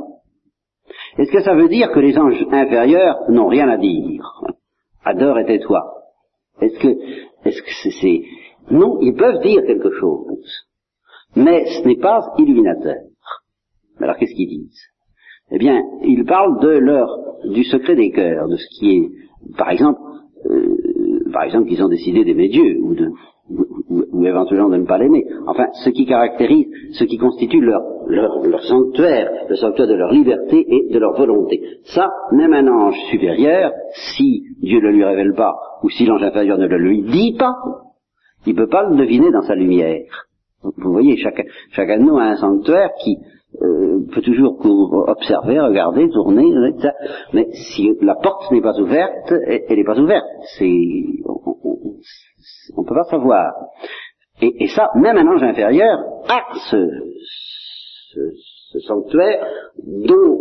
Est-ce 1.18 1.32
que 1.32 1.42
ça 1.42 1.54
veut 1.54 1.68
dire 1.68 1.90
que 1.92 2.00
les 2.00 2.18
anges 2.18 2.44
inférieurs 2.50 3.30
n'ont 3.30 3.48
rien 3.48 3.68
à 3.68 3.76
dire 3.76 4.42
Adore 5.04 5.38
et 5.38 5.46
tais-toi. 5.46 5.82
Est-ce 6.60 6.78
que, 6.78 6.88
est-ce 7.44 7.62
que 7.62 7.90
c'est, 8.00 8.22
non, 8.70 8.98
ils 9.00 9.14
peuvent 9.14 9.42
dire 9.42 9.62
quelque 9.66 9.90
chose, 9.98 10.66
mais 11.36 11.64
ce 11.66 11.86
n'est 11.86 11.98
pas 11.98 12.32
illuminateur. 12.38 12.96
Alors 14.00 14.16
qu'est-ce 14.16 14.34
qu'ils 14.34 14.48
disent? 14.48 14.82
Eh 15.50 15.58
bien, 15.58 15.82
ils 16.02 16.24
parlent 16.24 16.60
de 16.60 16.68
leur, 16.68 17.08
du 17.44 17.64
secret 17.64 17.96
des 17.96 18.10
cœurs, 18.10 18.48
de 18.48 18.56
ce 18.56 18.66
qui 18.78 18.96
est, 18.96 19.56
par 19.56 19.70
exemple, 19.70 20.00
euh, 20.46 21.30
par 21.32 21.44
exemple 21.44 21.68
qu'ils 21.68 21.82
ont 21.82 21.88
décidé 21.88 22.24
d'aimer 22.24 22.48
Dieu 22.48 22.78
ou, 22.80 22.94
de, 22.94 23.10
ou, 23.50 24.24
éventuellement 24.26 24.70
de 24.70 24.76
ne 24.76 24.86
pas 24.86 24.98
l'aimer. 24.98 25.24
Enfin, 25.46 25.66
ce 25.84 25.90
qui 25.90 26.06
caractérise, 26.06 26.66
ce 26.92 27.04
qui 27.04 27.18
constitue 27.18 27.60
leur, 27.60 27.82
leur, 28.06 28.46
leur 28.46 28.62
sanctuaire, 28.62 29.30
le 29.48 29.56
sanctuaire 29.56 29.88
de 29.88 29.94
leur 29.94 30.12
liberté 30.12 30.64
et 30.66 30.92
de 30.92 30.98
leur 30.98 31.14
volonté. 31.14 31.60
Ça, 31.84 32.08
même 32.32 32.54
un 32.54 32.66
ange 32.68 32.96
supérieur, 33.10 33.72
si 34.16 34.44
Dieu 34.62 34.80
ne 34.80 34.90
lui 34.90 35.04
révèle 35.04 35.34
pas 35.34 35.54
ou 35.82 35.90
si 35.90 36.06
l'ange 36.06 36.22
inférieur 36.22 36.58
ne 36.58 36.66
le 36.66 36.78
lui 36.78 37.02
dit 37.02 37.36
pas, 37.38 37.54
il 38.46 38.54
ne 38.54 38.58
peut 38.58 38.68
pas 38.68 38.88
le 38.88 38.96
deviner 38.96 39.30
dans 39.30 39.42
sa 39.42 39.54
lumière. 39.54 40.26
Vous 40.62 40.92
voyez, 40.92 41.16
chacun, 41.18 41.44
chacun 41.72 41.98
de 41.98 42.04
nous 42.04 42.16
a 42.16 42.24
un 42.24 42.36
sanctuaire 42.36 42.90
qui, 43.02 43.18
euh, 43.62 44.00
peut 44.12 44.22
toujours 44.22 44.58
observer, 45.06 45.60
regarder, 45.60 46.08
tourner, 46.08 46.48
etc. 46.70 46.90
Mais 47.32 47.48
si 47.52 47.92
la 48.00 48.16
porte 48.16 48.50
n'est 48.50 48.60
pas 48.60 48.78
ouverte, 48.80 49.32
elle 49.46 49.76
n'est 49.76 49.84
pas 49.84 49.98
ouverte. 49.98 50.24
C'est, 50.58 50.72
on 52.76 52.82
ne 52.82 52.86
peut 52.86 52.94
pas 52.94 53.04
savoir. 53.04 53.52
Et, 54.40 54.66
ça, 54.68 54.90
même 54.96 55.16
un 55.16 55.26
ange 55.28 55.42
inférieur 55.42 55.98
a 56.28 56.42
ce, 56.70 56.88
ce, 58.12 58.20
ce 58.72 58.78
sanctuaire 58.80 59.46
dont 59.84 60.38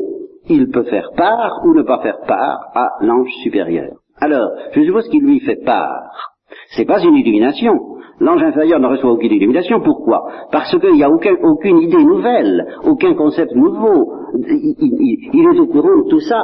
il 0.50 0.70
peut 0.70 0.84
faire 0.84 1.12
part 1.16 1.62
ou 1.66 1.74
ne 1.74 1.84
pas 1.84 2.02
faire 2.02 2.20
part 2.28 2.72
à 2.74 2.90
l'ange 3.02 3.30
supérieur. 3.44 3.92
Alors, 4.18 4.52
je 4.72 4.84
suppose 4.84 5.08
qu'il 5.10 5.24
lui 5.24 5.40
fait 5.40 5.64
part. 5.64 6.36
C'est 6.76 6.86
pas 6.86 7.02
une 7.02 7.16
illumination. 7.16 7.98
L'ange 8.20 8.44
inférieur 8.44 8.80
ne 8.80 8.88
reçoit 8.88 9.12
aucune 9.12 9.32
illumination. 9.32 9.82
Pourquoi? 9.82 10.28
Parce 10.52 10.78
qu'il 10.78 10.94
n'y 10.94 11.04
a 11.04 11.10
aucun, 11.10 11.36
aucune 11.44 11.80
idée 11.80 12.04
nouvelle, 12.04 12.66
aucun 12.86 13.14
concept 13.16 13.56
nouveau 13.56 14.24
il, 14.36 15.46
est 15.54 15.60
au 15.60 15.68
courant 15.68 15.98
de 16.04 16.10
tout 16.10 16.20
ça. 16.20 16.44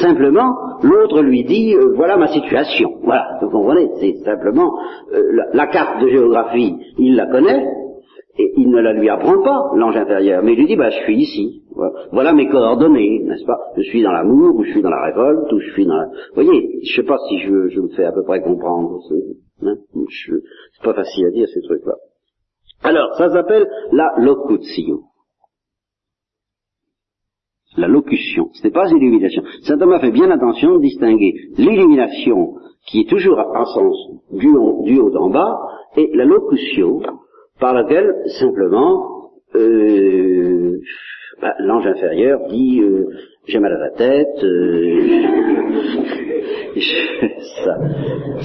Simplement, 0.00 0.54
l'autre 0.82 1.22
lui 1.22 1.44
dit, 1.44 1.74
euh, 1.74 1.94
voilà 1.96 2.16
ma 2.16 2.28
situation. 2.28 2.90
Voilà, 3.02 3.38
vous 3.40 3.50
comprenez, 3.50 3.88
c'est 4.00 4.14
simplement 4.24 4.70
euh, 5.14 5.22
la, 5.52 5.66
carte 5.66 6.02
de 6.02 6.08
géographie, 6.08 6.76
il 6.98 7.16
la 7.16 7.26
connaît, 7.26 7.64
et 8.38 8.52
il 8.56 8.70
ne 8.70 8.80
la 8.80 8.92
lui 8.92 9.08
apprend 9.08 9.42
pas, 9.42 9.60
l'ange 9.76 9.96
inférieur, 9.96 10.42
mais 10.44 10.52
il 10.52 10.58
lui 10.58 10.66
dit, 10.66 10.76
bah, 10.76 10.90
je 10.90 11.04
suis 11.04 11.16
ici. 11.16 11.62
Voilà, 12.12 12.32
mes 12.32 12.48
coordonnées, 12.48 13.22
n'est-ce 13.24 13.44
pas? 13.44 13.58
Je 13.76 13.82
suis 13.82 14.02
dans 14.02 14.10
l'amour, 14.10 14.56
ou 14.56 14.64
je 14.64 14.72
suis 14.72 14.82
dans 14.82 14.90
la 14.90 15.04
révolte, 15.04 15.52
ou 15.52 15.60
je 15.60 15.70
suis 15.72 15.86
dans 15.86 15.96
la... 15.96 16.06
Vous 16.34 16.42
voyez, 16.42 16.80
je 16.82 16.96
sais 16.96 17.06
pas 17.06 17.18
si 17.28 17.38
je, 17.38 17.68
je 17.68 17.80
me 17.80 17.88
fais 17.88 18.04
à 18.04 18.12
peu 18.12 18.24
près 18.24 18.40
comprendre. 18.40 18.98
Hein 19.62 19.76
c'est 20.10 20.84
pas 20.84 20.94
facile 20.94 21.26
à 21.26 21.30
dire 21.30 21.48
ces 21.52 21.62
trucs-là. 21.62 21.94
Alors, 22.82 23.14
ça 23.16 23.30
s'appelle 23.30 23.68
la 23.92 24.14
locutio. 24.18 25.04
La 27.76 27.88
locution. 27.88 28.50
Ce 28.54 28.64
n'est 28.64 28.72
pas 28.72 28.86
l'illumination. 28.86 29.42
Saint 29.62 29.78
Thomas 29.78 30.00
fait 30.00 30.10
bien 30.10 30.30
attention 30.30 30.76
de 30.76 30.82
distinguer 30.82 31.34
l'illumination, 31.56 32.54
qui 32.86 33.00
est 33.00 33.08
toujours 33.08 33.38
en 33.38 33.64
sens 33.64 33.96
du 34.32 34.48
haut, 34.48 34.82
du 34.84 34.98
haut 34.98 35.14
en 35.16 35.30
bas, 35.30 35.58
et 35.96 36.10
la 36.14 36.24
locution, 36.24 37.00
par 37.60 37.74
laquelle, 37.74 38.14
simplement, 38.38 39.32
euh, 39.54 40.80
bah, 41.40 41.54
l'ange 41.60 41.86
inférieur 41.86 42.40
dit 42.48 42.80
euh, 42.80 43.06
j'ai 43.48 43.58
mal 43.60 43.72
à 43.72 43.78
la 43.78 43.90
tête, 43.90 44.44
euh, 44.44 45.22
ça, 47.64 47.76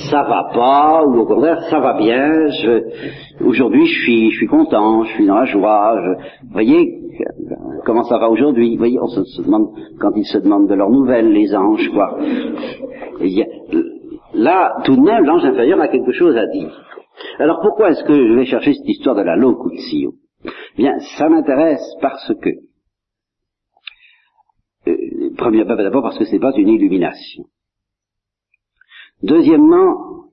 ça 0.10 0.24
va 0.24 0.50
pas, 0.54 1.04
ou 1.06 1.20
au 1.20 1.26
contraire 1.26 1.62
ça 1.70 1.80
va 1.80 1.98
bien. 1.98 2.32
Aujourd'hui 3.44 3.86
je 3.86 4.02
suis, 4.02 4.32
je 4.32 4.38
suis 4.38 4.48
content, 4.48 5.04
je 5.04 5.14
suis 5.16 5.28
dans 5.28 5.36
la 5.36 5.46
joie. 5.46 5.96
vous 6.44 6.54
voyez 6.54 7.02
comment 7.86 8.04
ça 8.04 8.18
va 8.18 8.30
aujourd'hui 8.30 8.72
Vous 8.72 8.78
voyez, 8.78 8.98
on 9.00 9.08
se, 9.08 9.42
demande 9.42 9.72
quand 10.00 10.12
ils 10.16 10.26
se 10.26 10.38
demandent 10.38 10.70
de 10.70 10.76
leurs 10.76 10.90
nouvelles, 10.90 11.32
les 11.32 11.54
anges, 11.54 11.90
quoi. 11.94 12.18
là, 14.34 14.76
tout 14.86 14.96
de 14.96 15.02
même, 15.02 15.26
l'ange 15.26 15.44
inférieur 15.44 15.82
a 15.82 15.90
quelque 15.90 16.14
chose 16.14 16.38
à 16.38 16.48
dire. 16.48 16.72
Alors 17.40 17.60
pourquoi 17.62 17.92
est-ce 17.92 18.04
que 18.06 18.14
je 18.14 18.34
vais 18.34 18.46
chercher 18.46 18.74
cette 18.74 18.88
histoire 18.88 19.16
de 19.16 19.22
la 19.22 19.36
locutio 19.36 20.14
Bien, 20.78 20.98
ça 21.18 21.30
m'intéresse 21.30 21.86
parce 22.02 22.34
que 22.42 22.50
euh, 25.44 25.50
premièrement, 25.50 25.76
d'abord 25.76 26.04
parce 26.04 26.18
que 26.18 26.26
ce 26.26 26.32
n'est 26.32 26.40
pas 26.40 26.54
une 26.56 26.70
illumination. 26.70 27.46
Deuxièmement, 29.22 30.26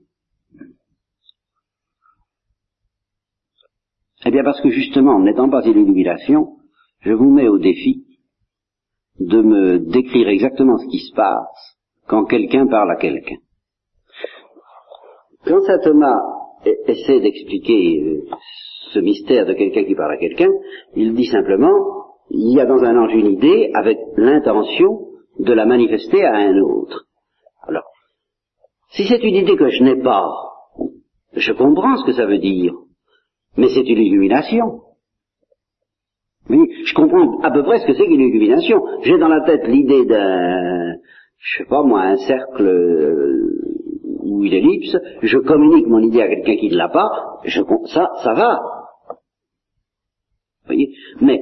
eh 4.25 4.31
bien 4.31 4.45
parce 4.45 4.61
que 4.61 4.71
justement, 4.71 5.17
en 5.17 5.23
n'étant 5.23 5.49
pas 5.49 5.65
une 5.65 5.79
illumination, 5.79 6.57
je 7.01 7.13
vous 7.13 7.31
mets 7.31 7.49
au 7.49 7.59
défi 7.59 8.05
de 9.19 9.43
me 9.43 9.79
décrire 9.79 10.29
exactement 10.29 10.79
ce 10.79 10.87
qui 10.87 10.99
se 10.99 11.15
passe 11.15 11.79
quand 12.07 12.25
quelqu'un 12.25 12.67
parle 12.67 12.91
à 12.91 12.97
quelqu'un. 12.97 13.37
Quand 15.45 15.61
saint 15.63 15.79
Thomas 15.79 16.21
essaie 16.87 17.21
d'expliquer 17.21 18.03
euh, 18.03 18.25
ce 18.93 18.99
mystère 18.99 19.47
de 19.47 19.55
quelqu'un 19.55 19.85
qui 19.85 19.95
parle 19.95 20.13
à 20.13 20.19
quelqu'un, 20.19 20.51
il 20.97 21.15
dit 21.15 21.27
simplement, 21.27 22.00
il 22.31 22.55
y 22.55 22.61
a 22.61 22.67
dans 22.67 22.83
un 22.83 22.97
ange 22.97 23.15
une 23.15 23.27
idée 23.27 23.71
avec 23.75 23.99
l'intention 24.17 25.07
de 25.39 25.53
la 25.53 25.67
manifester 25.67 26.25
à 26.25 26.37
un 26.37 26.57
autre. 26.61 27.07
Alors, 27.67 27.85
si 28.91 29.05
c'est 29.07 29.23
une 29.23 29.35
idée 29.35 29.57
que 29.57 29.69
je 29.69 29.83
n'ai 29.83 30.01
pas, 30.03 30.29
je 31.35 31.53
comprends 31.53 31.97
ce 31.97 32.05
que 32.05 32.13
ça 32.13 32.27
veut 32.27 32.39
dire, 32.39 32.75
mais 33.57 33.69
c'est 33.69 33.89
une 33.89 33.99
illumination. 33.99 34.81
Oui, 36.49 36.69
je 36.85 36.95
comprends 36.95 37.41
à 37.43 37.51
peu 37.51 37.63
près 37.63 37.79
ce 37.79 37.87
que 37.87 37.95
c'est 37.95 38.07
qu'une 38.07 38.21
illumination. 38.21 38.83
J'ai 39.03 39.19
dans 39.19 39.29
la 39.29 39.43
tête 39.43 39.67
l'idée 39.67 40.05
d'un, 40.05 40.95
je 41.39 41.59
sais 41.59 41.69
pas 41.69 41.83
moi, 41.83 42.03
un 42.03 42.17
cercle 42.17 42.67
euh, 42.67 43.61
ou 44.23 44.45
une 44.45 44.53
ellipse, 44.53 44.97
je 45.23 45.39
communique 45.39 45.87
mon 45.87 46.01
idée 46.01 46.23
à 46.23 46.29
quelqu'un 46.29 46.57
qui 46.57 46.71
ne 46.71 46.77
l'a 46.77 46.89
pas, 46.89 47.09
je, 47.45 47.63
ça, 47.87 48.11
ça 48.23 48.35
va. 48.35 48.61
Vous 49.09 50.67
voyez? 50.67 50.95
Mais 51.21 51.41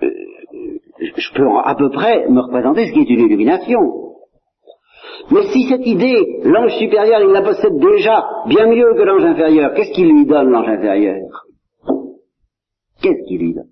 je 0.00 1.34
peux 1.34 1.48
à 1.64 1.74
peu 1.74 1.90
près 1.90 2.28
me 2.28 2.40
représenter 2.40 2.86
ce 2.86 2.92
qui 2.92 3.00
est 3.00 3.14
une 3.14 3.26
illumination. 3.26 3.80
Mais 5.30 5.46
si 5.52 5.68
cette 5.68 5.86
idée, 5.86 6.40
l'ange 6.44 6.72
supérieur, 6.78 7.20
il 7.20 7.32
la 7.32 7.42
possède 7.42 7.76
déjà 7.78 8.24
bien 8.46 8.66
mieux 8.66 8.94
que 8.94 9.02
l'ange 9.02 9.24
inférieur, 9.24 9.74
qu'est-ce 9.74 9.92
qu'il 9.92 10.08
lui 10.08 10.26
donne, 10.26 10.50
l'ange 10.50 10.68
inférieur? 10.68 11.44
Qu'est-ce 13.02 13.28
qu'il 13.28 13.38
lui 13.38 13.54
donne? 13.54 13.68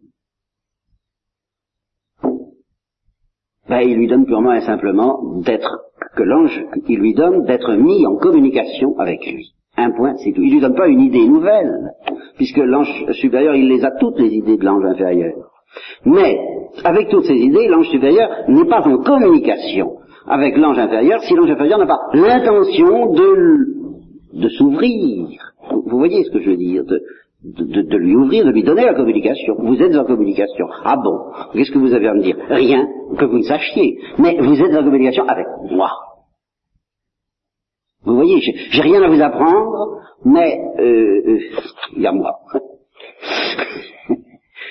Ben, 3.68 3.80
Il 3.80 3.96
lui 3.96 4.06
donne 4.06 4.26
purement 4.26 4.52
et 4.52 4.60
simplement 4.60 5.40
d'être, 5.40 5.90
que 6.14 6.22
l'ange, 6.22 6.64
il 6.86 6.98
lui 6.98 7.14
donne 7.14 7.44
d'être 7.44 7.74
mis 7.74 8.06
en 8.06 8.16
communication 8.16 8.96
avec 8.98 9.26
lui. 9.26 9.54
Un 9.76 9.90
point, 9.90 10.14
c'est 10.16 10.32
tout. 10.32 10.42
Il 10.42 10.52
lui 10.52 10.60
donne 10.60 10.76
pas 10.76 10.88
une 10.88 11.00
idée 11.00 11.26
nouvelle, 11.26 11.90
puisque 12.36 12.58
l'ange 12.58 12.88
supérieur, 13.12 13.54
il 13.54 13.68
les 13.68 13.84
a 13.84 13.90
toutes 13.98 14.18
les 14.18 14.32
idées 14.32 14.56
de 14.56 14.64
l'ange 14.64 14.84
inférieur. 14.84 15.55
Mais, 16.04 16.38
avec 16.84 17.08
toutes 17.08 17.24
ces 17.24 17.36
idées, 17.36 17.68
l'ange 17.68 17.88
supérieur 17.88 18.28
n'est 18.48 18.68
pas 18.68 18.80
en 18.80 18.98
communication 18.98 19.96
avec 20.26 20.56
l'ange 20.56 20.78
inférieur 20.78 21.20
si 21.22 21.34
l'ange 21.34 21.50
inférieur 21.50 21.78
n'a 21.78 21.86
pas 21.86 22.00
l'intention 22.14 23.12
de, 23.12 24.40
de 24.40 24.48
s'ouvrir. 24.48 25.28
Vous 25.70 25.98
voyez 25.98 26.24
ce 26.24 26.30
que 26.30 26.40
je 26.40 26.50
veux 26.50 26.56
dire 26.56 26.84
de, 26.84 27.00
de, 27.44 27.96
lui 27.96 28.16
ouvrir, 28.16 28.44
de 28.44 28.50
lui 28.50 28.62
donner 28.62 28.84
la 28.84 28.94
communication. 28.94 29.54
Vous 29.58 29.80
êtes 29.80 29.96
en 29.96 30.04
communication. 30.04 30.66
Ah 30.84 30.96
bon? 30.96 31.32
Qu'est-ce 31.52 31.70
que 31.70 31.78
vous 31.78 31.94
avez 31.94 32.08
à 32.08 32.14
me 32.14 32.22
dire? 32.22 32.36
Rien 32.48 32.86
que 33.18 33.24
vous 33.24 33.38
ne 33.38 33.42
sachiez. 33.42 33.98
Mais 34.18 34.36
vous 34.40 34.60
êtes 34.60 34.74
en 34.76 34.82
communication 34.82 35.24
avec 35.28 35.46
moi. 35.70 35.90
Vous 38.04 38.14
voyez, 38.14 38.40
j'ai 38.40 38.82
rien 38.82 39.02
à 39.02 39.08
vous 39.08 39.20
apprendre, 39.20 40.00
mais 40.24 40.60
euh, 40.78 41.22
euh, 41.26 41.38
il 41.96 42.02
y 42.02 42.06
a 42.06 42.12
moi. 42.12 42.32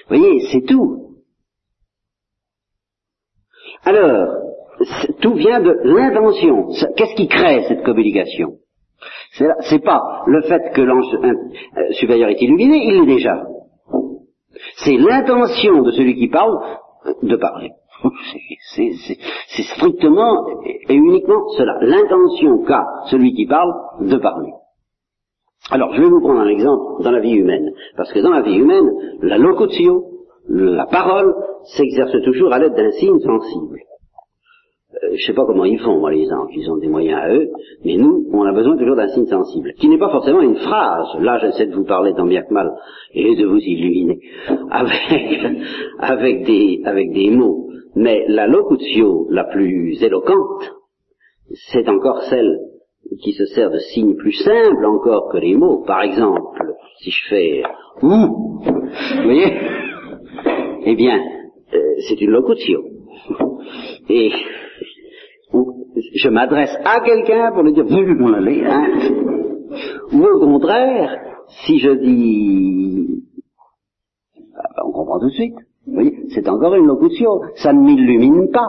Vous 0.07 0.17
voyez, 0.17 0.39
c'est 0.51 0.65
tout. 0.65 1.05
Alors, 3.83 4.27
tout 5.21 5.33
vient 5.33 5.61
de 5.61 5.71
l'intention. 5.83 6.67
Qu'est-ce 6.95 7.15
qui 7.15 7.27
crée 7.27 7.63
cette 7.67 7.83
communication? 7.83 8.57
C'est 9.61 9.83
pas 9.83 10.23
le 10.27 10.41
fait 10.43 10.71
que 10.73 10.81
l'ange 10.81 11.13
euh, 11.23 11.91
supérieur 11.93 12.29
est 12.29 12.41
illuminé, 12.41 12.77
il 12.85 12.99
l'est 13.01 13.15
déjà. 13.15 13.43
C'est 14.77 14.97
l'intention 14.97 15.81
de 15.81 15.91
celui 15.91 16.15
qui 16.15 16.27
parle 16.29 16.57
euh, 17.05 17.13
de 17.23 17.35
parler. 17.35 17.71
C'est 18.75 19.63
strictement 19.75 20.45
et 20.65 20.93
uniquement 20.93 21.47
cela. 21.57 21.77
L'intention 21.81 22.63
qu'a 22.63 22.85
celui 23.09 23.33
qui 23.33 23.45
parle 23.45 23.73
de 24.01 24.17
parler. 24.17 24.51
Alors, 25.71 25.93
je 25.93 26.01
vais 26.01 26.09
vous 26.09 26.21
prendre 26.21 26.41
un 26.41 26.47
exemple 26.47 27.03
dans 27.03 27.11
la 27.11 27.19
vie 27.19 27.33
humaine. 27.33 27.71
Parce 27.97 28.11
que 28.13 28.19
dans 28.19 28.29
la 28.29 28.41
vie 28.41 28.55
humaine, 28.55 28.89
la 29.21 29.37
locutio, 29.37 30.05
la 30.47 30.85
parole, 30.85 31.33
s'exerce 31.75 32.21
toujours 32.23 32.53
à 32.53 32.59
l'aide 32.59 32.75
d'un 32.75 32.91
signe 32.91 33.19
sensible. 33.19 33.79
Euh, 34.93 35.07
je 35.09 35.13
ne 35.13 35.25
sais 35.25 35.33
pas 35.33 35.45
comment 35.45 35.65
ils 35.65 35.79
font, 35.79 35.97
moi, 35.97 36.11
les 36.11 36.31
anges, 36.31 36.51
ils 36.55 36.69
ont 36.71 36.77
des 36.77 36.87
moyens 36.87 37.19
à 37.19 37.33
eux, 37.33 37.49
mais 37.83 37.97
nous, 37.97 38.27
on 38.31 38.43
a 38.43 38.53
besoin 38.53 38.77
toujours 38.77 38.95
d'un 38.95 39.07
signe 39.07 39.25
sensible, 39.25 39.73
qui 39.73 39.89
n'est 39.89 39.97
pas 39.97 40.11
forcément 40.11 40.41
une 40.41 40.55
phrase. 40.55 41.07
Là, 41.19 41.39
j'essaie 41.39 41.65
de 41.65 41.75
vous 41.75 41.83
parler 41.83 42.13
tant 42.13 42.25
bien 42.25 42.43
que 42.43 42.53
mal, 42.53 42.71
et 43.13 43.35
de 43.35 43.45
vous 43.45 43.57
illuminer, 43.57 44.19
avec, 45.99 46.45
des, 46.45 46.81
avec 46.85 47.11
des 47.11 47.31
mots. 47.31 47.69
Mais 47.95 48.25
la 48.27 48.45
locutio 48.47 49.27
la 49.31 49.45
plus 49.45 50.01
éloquente, 50.03 50.75
c'est 51.71 51.89
encore 51.89 52.21
celle 52.23 52.59
qui 53.21 53.33
se 53.33 53.45
sert 53.45 53.69
de 53.69 53.79
signes 53.79 54.15
plus 54.15 54.33
simples 54.33 54.85
encore 54.85 55.29
que 55.31 55.37
les 55.37 55.55
mots. 55.55 55.83
Par 55.85 56.01
exemple, 56.01 56.73
si 56.99 57.11
je 57.11 57.29
fais 57.29 57.63
vous 58.01 58.61
voyez? 59.23 59.53
Eh 60.85 60.95
bien, 60.95 61.17
euh, 61.73 61.79
c'est 62.07 62.19
une 62.21 62.31
locutio. 62.31 62.83
Et 64.09 64.31
je 66.15 66.29
m'adresse 66.29 66.75
à 66.83 66.99
quelqu'un 67.01 67.51
pour 67.53 67.63
lui 67.63 67.73
dire 67.73 67.85
vous 67.85 68.15
mon 68.15 68.33
aller, 68.33 68.63
hein 68.65 68.87
Ou 70.11 70.23
au 70.23 70.39
contraire, 70.39 71.17
si 71.65 71.79
je 71.79 71.91
dis 71.91 73.23
ah 74.57 74.67
ben, 74.75 74.83
on 74.87 74.91
comprend 74.91 75.19
tout 75.19 75.27
de 75.27 75.31
suite. 75.31 75.55
Vous 75.87 76.11
c'est 76.29 76.49
encore 76.49 76.75
une 76.75 76.87
locution. 76.87 77.39
Ça 77.55 77.71
ne 77.71 77.81
m'illumine 77.81 78.49
pas. 78.51 78.67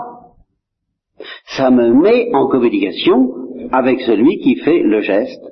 Ça 1.57 1.71
me 1.71 1.93
met 1.95 2.35
en 2.35 2.47
communication 2.47 3.46
avec 3.73 4.01
celui 4.01 4.39
qui 4.39 4.57
fait 4.57 4.81
le 4.83 5.01
geste. 5.01 5.43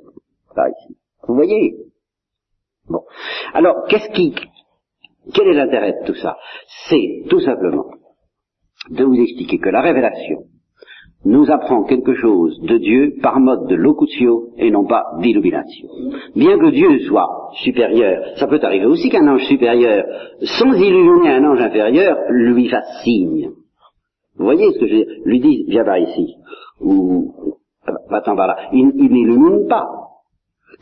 Vous 1.27 1.35
voyez? 1.35 1.75
Bon. 2.87 3.01
Alors, 3.53 3.85
qu'est-ce 3.87 4.09
qui, 4.11 4.33
quel 5.33 5.47
est 5.47 5.53
l'intérêt 5.53 5.93
de 5.93 6.05
tout 6.05 6.15
ça? 6.15 6.37
C'est 6.87 7.23
tout 7.29 7.39
simplement 7.39 7.85
de 8.89 9.03
vous 9.03 9.19
expliquer 9.19 9.57
que 9.57 9.69
la 9.69 9.81
révélation 9.81 10.43
nous 11.25 11.49
apprend 11.49 11.83
quelque 11.85 12.13
chose 12.13 12.59
de 12.61 12.77
Dieu 12.77 13.15
par 13.21 13.39
mode 13.39 13.67
de 13.67 13.75
locutio 13.75 14.51
et 14.57 14.69
non 14.69 14.85
pas 14.85 15.05
d'illumination. 15.21 15.89
Bien 16.35 16.59
que 16.59 16.69
Dieu 16.69 16.99
soit 16.99 17.49
supérieur, 17.63 18.37
ça 18.37 18.47
peut 18.47 18.59
arriver 18.61 18.85
aussi 18.85 19.09
qu'un 19.09 19.27
ange 19.27 19.45
supérieur, 19.45 20.05
sans 20.41 20.71
illuminer 20.73 21.29
un 21.29 21.45
ange 21.45 21.61
inférieur, 21.61 22.17
lui 22.29 22.69
fasse 22.69 23.01
signe. 23.03 23.49
Vous 24.37 24.45
voyez 24.45 24.71
ce 24.73 24.79
que 24.79 24.87
je 24.87 25.23
lui 25.25 25.39
dis, 25.39 25.65
viens 25.67 25.83
par 25.83 25.97
ici, 25.97 26.35
ou 26.79 27.33
va-t'en 28.09 28.35
par 28.35 28.47
là. 28.47 28.57
Il, 28.71 28.91
il 28.95 29.11
n'illumine 29.11 29.67
pas, 29.67 29.87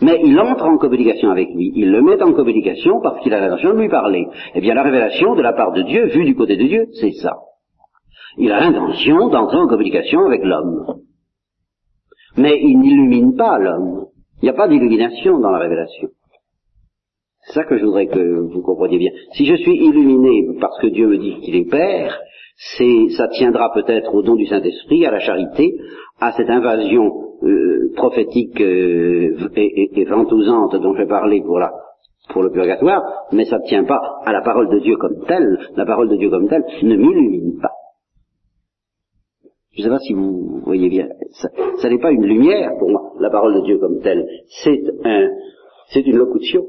mais 0.01 0.19
il 0.23 0.39
entre 0.39 0.65
en 0.65 0.77
communication 0.77 1.29
avec 1.31 1.49
lui. 1.53 1.71
Il 1.75 1.91
le 1.91 2.01
met 2.01 2.21
en 2.21 2.33
communication 2.33 2.99
parce 3.01 3.21
qu'il 3.21 3.33
a 3.33 3.39
l'intention 3.39 3.73
de 3.73 3.79
lui 3.79 3.89
parler. 3.89 4.27
Eh 4.55 4.61
bien, 4.61 4.73
la 4.73 4.83
révélation 4.83 5.35
de 5.35 5.41
la 5.41 5.53
part 5.53 5.71
de 5.71 5.81
Dieu, 5.83 6.07
vue 6.07 6.25
du 6.25 6.35
côté 6.35 6.57
de 6.57 6.63
Dieu, 6.63 6.87
c'est 6.99 7.11
ça. 7.11 7.37
Il 8.37 8.51
a 8.51 8.59
l'intention 8.59 9.29
d'entrer 9.29 9.57
en 9.57 9.67
communication 9.67 10.25
avec 10.25 10.43
l'homme. 10.43 11.01
Mais 12.37 12.59
il 12.59 12.79
n'illumine 12.79 13.35
pas 13.35 13.59
l'homme. 13.59 14.07
Il 14.41 14.45
n'y 14.45 14.49
a 14.49 14.53
pas 14.53 14.67
d'illumination 14.67 15.39
dans 15.39 15.51
la 15.51 15.59
révélation. 15.59 16.09
C'est 17.45 17.53
ça 17.53 17.65
que 17.65 17.77
je 17.77 17.85
voudrais 17.85 18.07
que 18.07 18.53
vous 18.53 18.61
compreniez 18.61 18.97
bien. 18.97 19.11
Si 19.33 19.45
je 19.45 19.55
suis 19.55 19.75
illuminé 19.75 20.57
parce 20.59 20.79
que 20.79 20.87
Dieu 20.87 21.07
me 21.07 21.17
dit 21.17 21.39
qu'il 21.41 21.55
est 21.55 21.69
Père, 21.69 22.17
c'est, 22.55 23.09
ça 23.17 23.27
tiendra 23.27 23.71
peut-être 23.73 24.13
au 24.13 24.21
don 24.23 24.35
du 24.35 24.45
Saint-Esprit, 24.45 25.05
à 25.05 25.11
la 25.11 25.19
charité, 25.19 25.75
à 26.19 26.31
cette 26.33 26.49
invasion 26.49 27.11
euh, 27.43 27.91
prophétique 27.95 28.59
euh, 28.61 29.49
et, 29.55 29.99
et, 29.99 30.05
ventousante 30.05 30.75
dont 30.75 30.95
j'ai 30.95 31.05
parlé 31.05 31.41
pour 31.41 31.59
la, 31.59 31.73
pour 32.29 32.43
le 32.43 32.51
purgatoire, 32.51 33.01
mais 33.31 33.45
ça 33.45 33.59
ne 33.59 33.67
tient 33.67 33.83
pas 33.83 33.99
à 34.25 34.31
la 34.31 34.41
parole 34.41 34.69
de 34.69 34.79
Dieu 34.79 34.95
comme 34.97 35.25
telle. 35.25 35.57
La 35.75 35.85
parole 35.85 36.09
de 36.09 36.15
Dieu 36.15 36.29
comme 36.29 36.47
telle 36.47 36.63
ne 36.83 36.95
m'illumine 36.95 37.59
pas. 37.61 37.71
Je 39.73 39.81
ne 39.81 39.83
sais 39.83 39.89
pas 39.89 39.99
si 39.99 40.13
vous 40.13 40.61
voyez 40.65 40.87
bien. 40.87 41.07
Ça, 41.31 41.49
ça 41.81 41.89
n'est 41.89 41.99
pas 41.99 42.11
une 42.11 42.25
lumière 42.25 42.71
pour 42.77 42.91
moi, 42.91 43.13
la 43.19 43.29
parole 43.29 43.55
de 43.55 43.61
Dieu 43.65 43.79
comme 43.79 44.01
telle. 44.01 44.25
C'est 44.63 44.83
un, 45.03 45.29
c'est 45.89 46.05
une 46.05 46.17
locution. 46.17 46.65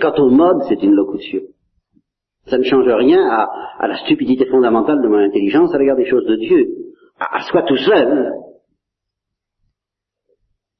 Quant 0.00 0.14
au 0.18 0.30
mode, 0.30 0.62
c'est 0.68 0.82
une 0.82 0.92
locution. 0.92 1.40
Ça 2.46 2.58
ne 2.58 2.62
change 2.62 2.86
rien 2.86 3.26
à, 3.28 3.48
à, 3.78 3.88
la 3.88 3.96
stupidité 3.98 4.46
fondamentale 4.46 5.02
de 5.02 5.08
mon 5.08 5.18
intelligence 5.18 5.74
à 5.74 5.78
l'égard 5.78 5.96
des 5.96 6.06
choses 6.06 6.26
de 6.26 6.36
Dieu. 6.36 6.83
À, 7.18 7.40
soi 7.42 7.62
tout 7.62 7.76
seul. 7.76 8.32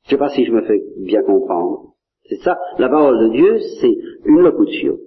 Je 0.03 0.09
ne 0.09 0.11
sais 0.11 0.18
pas 0.18 0.29
si 0.31 0.44
je 0.44 0.53
me 0.53 0.62
fais 0.62 0.83
bien 0.99 1.23
comprendre. 1.23 1.94
C'est 2.29 2.42
ça, 2.42 2.59
la 2.79 2.88
parole 2.88 3.29
de 3.29 3.35
Dieu, 3.35 3.59
c'est 3.81 3.97
une 4.25 4.40
locution. 4.40 4.99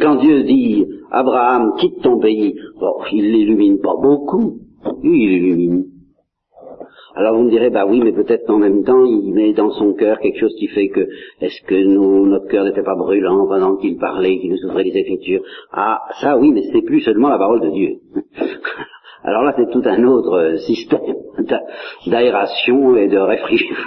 Quand 0.00 0.16
Dieu 0.16 0.42
dit 0.44 0.86
Abraham, 1.10 1.74
quitte 1.78 2.02
ton 2.02 2.18
pays, 2.18 2.58
bon, 2.78 2.94
il 3.12 3.32
l'illumine 3.32 3.80
pas 3.80 3.94
beaucoup, 3.96 4.58
il 5.02 5.32
illumine. 5.32 5.93
Alors 7.16 7.36
vous 7.36 7.44
me 7.44 7.50
direz, 7.50 7.70
bah 7.70 7.86
oui, 7.86 8.00
mais 8.02 8.12
peut-être 8.12 8.44
qu'en 8.46 8.58
même 8.58 8.82
temps, 8.82 9.04
il 9.04 9.32
met 9.32 9.52
dans 9.52 9.70
son 9.70 9.94
cœur 9.94 10.18
quelque 10.18 10.38
chose 10.38 10.54
qui 10.58 10.66
fait 10.66 10.88
que, 10.88 11.08
est-ce 11.40 11.62
que 11.62 11.74
nous, 11.74 12.26
notre 12.26 12.48
cœur 12.48 12.64
n'était 12.64 12.82
pas 12.82 12.96
brûlant 12.96 13.46
pendant 13.46 13.76
qu'il 13.76 13.98
parlait, 13.98 14.38
qu'il 14.38 14.50
nous 14.50 14.64
ouvrait 14.68 14.82
les 14.82 14.96
Écritures? 14.96 15.42
Ah, 15.72 16.02
ça 16.20 16.36
oui, 16.36 16.50
mais 16.52 16.62
c'est 16.72 16.82
plus 16.82 17.00
seulement 17.00 17.28
la 17.28 17.38
parole 17.38 17.60
de 17.60 17.70
Dieu. 17.70 17.90
Alors 19.26 19.42
là, 19.42 19.54
c'est 19.56 19.70
tout 19.70 19.82
un 19.86 20.04
autre 20.04 20.56
système 20.66 21.00
d'aération 22.06 22.94
et 22.96 23.08
de 23.08 23.16
réfrigération 23.16 23.86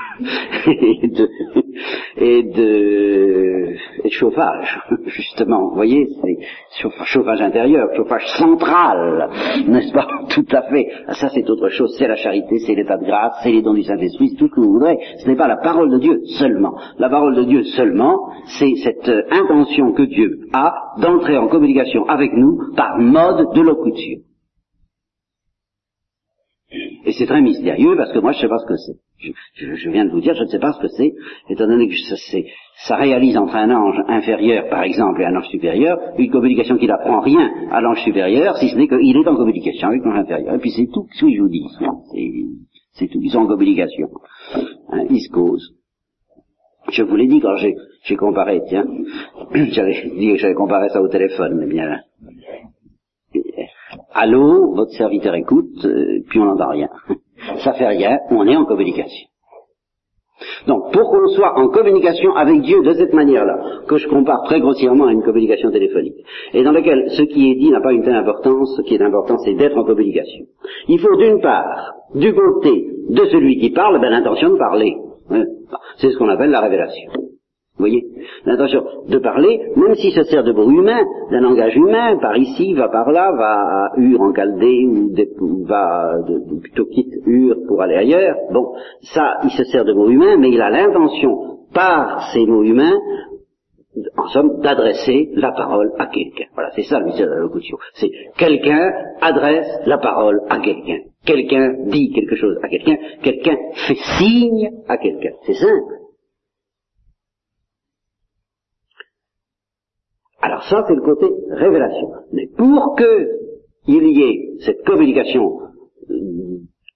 et 2.17 2.41
de, 2.41 3.75
chauffage, 4.09 4.79
justement. 5.05 5.69
Vous 5.69 5.75
voyez, 5.75 6.07
c'est 6.21 6.87
chauffage 7.05 7.41
intérieur, 7.41 7.87
chauffage 7.95 8.25
central, 8.39 9.29
n'est-ce 9.67 9.93
pas? 9.93 10.07
Tout 10.29 10.45
à 10.51 10.63
fait. 10.63 10.87
Ah, 11.07 11.13
ça, 11.13 11.29
c'est 11.29 11.47
autre 11.49 11.69
chose. 11.69 11.95
C'est 11.99 12.07
la 12.07 12.15
charité, 12.15 12.57
c'est 12.57 12.73
l'état 12.73 12.97
de 12.97 13.05
grâce, 13.05 13.35
c'est 13.43 13.51
les 13.51 13.61
dons 13.61 13.75
du 13.75 13.83
Saint-Esprit, 13.83 14.35
tout 14.39 14.47
ce 14.47 14.55
que 14.55 14.59
vous 14.59 14.73
voudrez. 14.73 14.97
Ce 15.19 15.27
n'est 15.27 15.35
pas 15.35 15.47
la 15.47 15.57
parole 15.57 15.91
de 15.91 15.99
Dieu 15.99 16.19
seulement. 16.39 16.75
La 16.97 17.09
parole 17.09 17.35
de 17.35 17.43
Dieu 17.43 17.63
seulement, 17.63 18.31
c'est 18.57 18.73
cette 18.83 19.11
intention 19.31 19.93
que 19.93 20.03
Dieu 20.03 20.47
a 20.53 20.73
d'entrer 20.99 21.37
en 21.37 21.47
communication 21.47 22.05
avec 22.07 22.33
nous 22.33 22.73
par 22.75 22.97
mode 22.97 23.53
de 23.53 23.61
locution. 23.61 24.26
Et 27.07 27.13
c'est 27.13 27.25
très 27.25 27.41
mystérieux 27.41 27.95
parce 27.95 28.11
que 28.11 28.19
moi 28.19 28.33
je 28.33 28.37
ne 28.37 28.41
sais 28.41 28.47
pas 28.49 28.57
ce 28.59 28.65
que 28.65 28.75
c'est. 28.75 29.33
Je, 29.55 29.75
je, 29.75 29.89
viens 29.89 30.03
de 30.03 30.11
vous 30.11 30.19
dire, 30.19 30.35
je 30.35 30.43
ne 30.43 30.47
sais 30.47 30.59
pas 30.59 30.73
ce 30.73 30.79
que 30.81 30.89
c'est, 30.89 31.13
étant 31.49 31.65
donné 31.65 31.87
que 31.87 31.95
ça, 31.95 32.15
ça, 32.85 32.97
réalise 32.97 33.37
entre 33.37 33.55
un 33.55 33.71
ange 33.71 33.97
inférieur, 34.09 34.67
par 34.69 34.83
exemple, 34.83 35.21
et 35.21 35.25
un 35.25 35.35
ange 35.37 35.47
supérieur, 35.47 35.97
une 36.17 36.29
communication 36.29 36.77
qui 36.77 36.85
n'apprend 36.85 37.21
rien 37.21 37.49
à 37.71 37.79
l'ange 37.79 38.03
supérieur, 38.03 38.57
si 38.57 38.67
ce 38.67 38.75
n'est 38.75 38.89
qu'il 38.89 39.15
est 39.15 39.27
en 39.27 39.37
communication 39.37 39.87
avec 39.87 40.03
l'ange 40.03 40.19
inférieur. 40.19 40.53
Et 40.53 40.59
puis 40.59 40.71
c'est 40.71 40.87
tout 40.93 41.07
ce 41.13 41.25
que 41.25 41.31
je 41.31 41.41
vous 41.41 41.47
dis. 41.47 41.65
C'est 42.91 43.07
tout. 43.07 43.19
Ils 43.21 43.31
sont 43.31 43.39
en 43.39 43.47
communication. 43.47 44.09
Hein, 44.89 45.05
ils 45.09 45.21
se 45.21 45.29
causent. 45.31 45.75
Je 46.91 47.03
vous 47.03 47.15
l'ai 47.15 47.27
dit 47.27 47.39
quand 47.39 47.55
j'ai 47.55 48.15
comparé, 48.17 48.61
tiens, 48.67 48.85
j'avais 49.71 50.09
dit 50.13 50.33
que 50.33 50.37
j'avais 50.37 50.55
comparé 50.55 50.89
ça 50.89 51.01
au 51.01 51.07
téléphone, 51.07 51.55
mais 51.57 51.67
bien 51.67 52.01
Allô, 54.19 54.73
votre 54.73 54.93
serviteur 54.93 55.35
écoute, 55.35 55.85
euh, 55.85 56.23
puis 56.27 56.39
on 56.39 56.45
n'entend 56.45 56.69
rien. 56.69 56.89
Ça 57.63 57.73
fait 57.73 57.85
rien, 57.85 58.17
on 58.31 58.47
est 58.47 58.55
en 58.55 58.65
communication. 58.65 59.27
Donc, 60.65 60.91
pour 60.91 61.11
qu'on 61.11 61.27
soit 61.29 61.55
en 61.59 61.67
communication 61.67 62.35
avec 62.35 62.61
Dieu 62.61 62.81
de 62.81 62.93
cette 62.93 63.13
manière-là, 63.13 63.59
que 63.87 63.97
je 63.97 64.07
compare 64.07 64.41
très 64.45 64.59
grossièrement 64.59 65.05
à 65.05 65.11
une 65.11 65.21
communication 65.21 65.69
téléphonique, 65.69 66.17
et 66.55 66.63
dans 66.63 66.71
laquelle 66.71 67.11
ce 67.11 67.21
qui 67.21 67.51
est 67.51 67.55
dit 67.55 67.69
n'a 67.69 67.79
pas 67.79 67.93
une 67.93 68.03
telle 68.03 68.15
importance, 68.15 68.75
ce 68.75 68.81
qui 68.81 68.95
est 68.95 69.01
important, 69.03 69.37
c'est 69.37 69.53
d'être 69.53 69.77
en 69.77 69.83
communication. 69.83 70.45
Il 70.87 70.99
faut 70.99 71.15
d'une 71.15 71.39
part, 71.39 71.93
du 72.15 72.33
côté 72.33 72.87
de 73.09 73.23
celui 73.25 73.59
qui 73.59 73.69
parle, 73.69 74.01
ben, 74.01 74.09
l'intention 74.09 74.49
de 74.49 74.57
parler. 74.57 74.95
C'est 75.97 76.09
ce 76.09 76.17
qu'on 76.17 76.29
appelle 76.29 76.49
la 76.49 76.61
révélation. 76.61 77.11
Vous 77.77 77.83
voyez 77.83 78.03
L'intention 78.45 78.83
de 79.07 79.19
parler, 79.19 79.61
même 79.75 79.93
si 79.93 80.11
ça 80.11 80.23
sert 80.23 80.43
de 80.43 80.51
bruit 80.51 80.75
humain, 80.75 80.99
d'un 81.29 81.41
langage 81.41 81.75
humain, 81.75 82.17
par 82.17 82.35
ici, 82.35 82.73
va 82.73 82.89
par 82.89 83.11
là, 83.11 83.31
va 83.31 83.53
à 83.85 83.91
Ur 83.97 84.19
en 84.19 84.33
Chaldée, 84.33 84.87
ou, 85.39 85.63
va 85.65 86.15
plutôt 86.61 86.85
quitte 86.85 87.13
Ur 87.27 87.55
pour 87.67 87.81
aller 87.81 87.95
ailleurs, 87.95 88.35
bon, 88.51 88.73
ça, 89.01 89.37
il 89.43 89.51
se 89.51 89.63
sert 89.65 89.85
de 89.85 89.93
bruit 89.93 90.15
humain, 90.15 90.37
mais 90.37 90.49
il 90.49 90.61
a 90.61 90.71
l'intention, 90.71 91.59
par 91.71 92.31
ces 92.33 92.47
mots 92.47 92.63
humains, 92.63 92.97
en 94.17 94.27
somme, 94.27 94.59
d'adresser 94.61 95.29
la 95.35 95.51
parole 95.51 95.91
à 95.99 96.07
quelqu'un. 96.07 96.45
Voilà, 96.53 96.71
c'est 96.75 96.83
ça 96.83 96.99
le 96.99 97.05
mystère 97.05 97.27
de 97.27 97.33
la 97.33 97.39
locution. 97.39 97.77
C'est 97.93 98.11
quelqu'un 98.37 98.91
adresse 99.21 99.67
la 99.85 99.97
parole 99.97 100.41
à 100.49 100.59
quelqu'un. 100.59 100.99
Quelqu'un 101.25 101.73
dit 101.87 102.11
quelque 102.11 102.35
chose 102.35 102.57
à 102.63 102.69
quelqu'un, 102.69 102.97
quelqu'un 103.21 103.55
fait 103.87 103.97
signe 104.19 104.69
à 104.87 104.97
quelqu'un. 104.97 105.31
C'est 105.45 105.55
simple. 105.55 105.96
Alors 110.47 110.63
ça, 110.63 110.85
c'est 110.87 110.95
le 110.95 111.01
côté 111.01 111.25
révélation. 111.51 112.07
Mais 112.31 112.47
pour 112.57 112.95
que 112.95 113.27
il 113.85 114.17
y 114.17 114.23
ait 114.23 114.39
cette 114.61 114.81
communication 114.85 115.59
euh, 116.09 116.15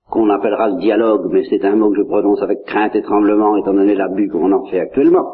qu'on 0.10 0.30
appellera 0.30 0.70
le 0.70 0.80
dialogue, 0.80 1.28
mais 1.30 1.44
c'est 1.50 1.66
un 1.66 1.76
mot 1.76 1.90
que 1.90 1.98
je 1.98 2.04
prononce 2.04 2.42
avec 2.42 2.64
crainte 2.64 2.96
et 2.96 3.02
tremblement 3.02 3.58
étant 3.58 3.74
donné 3.74 3.94
l'abus 3.94 4.30
qu'on 4.30 4.54
en 4.54 4.64
fait 4.68 4.80
actuellement. 4.80 5.26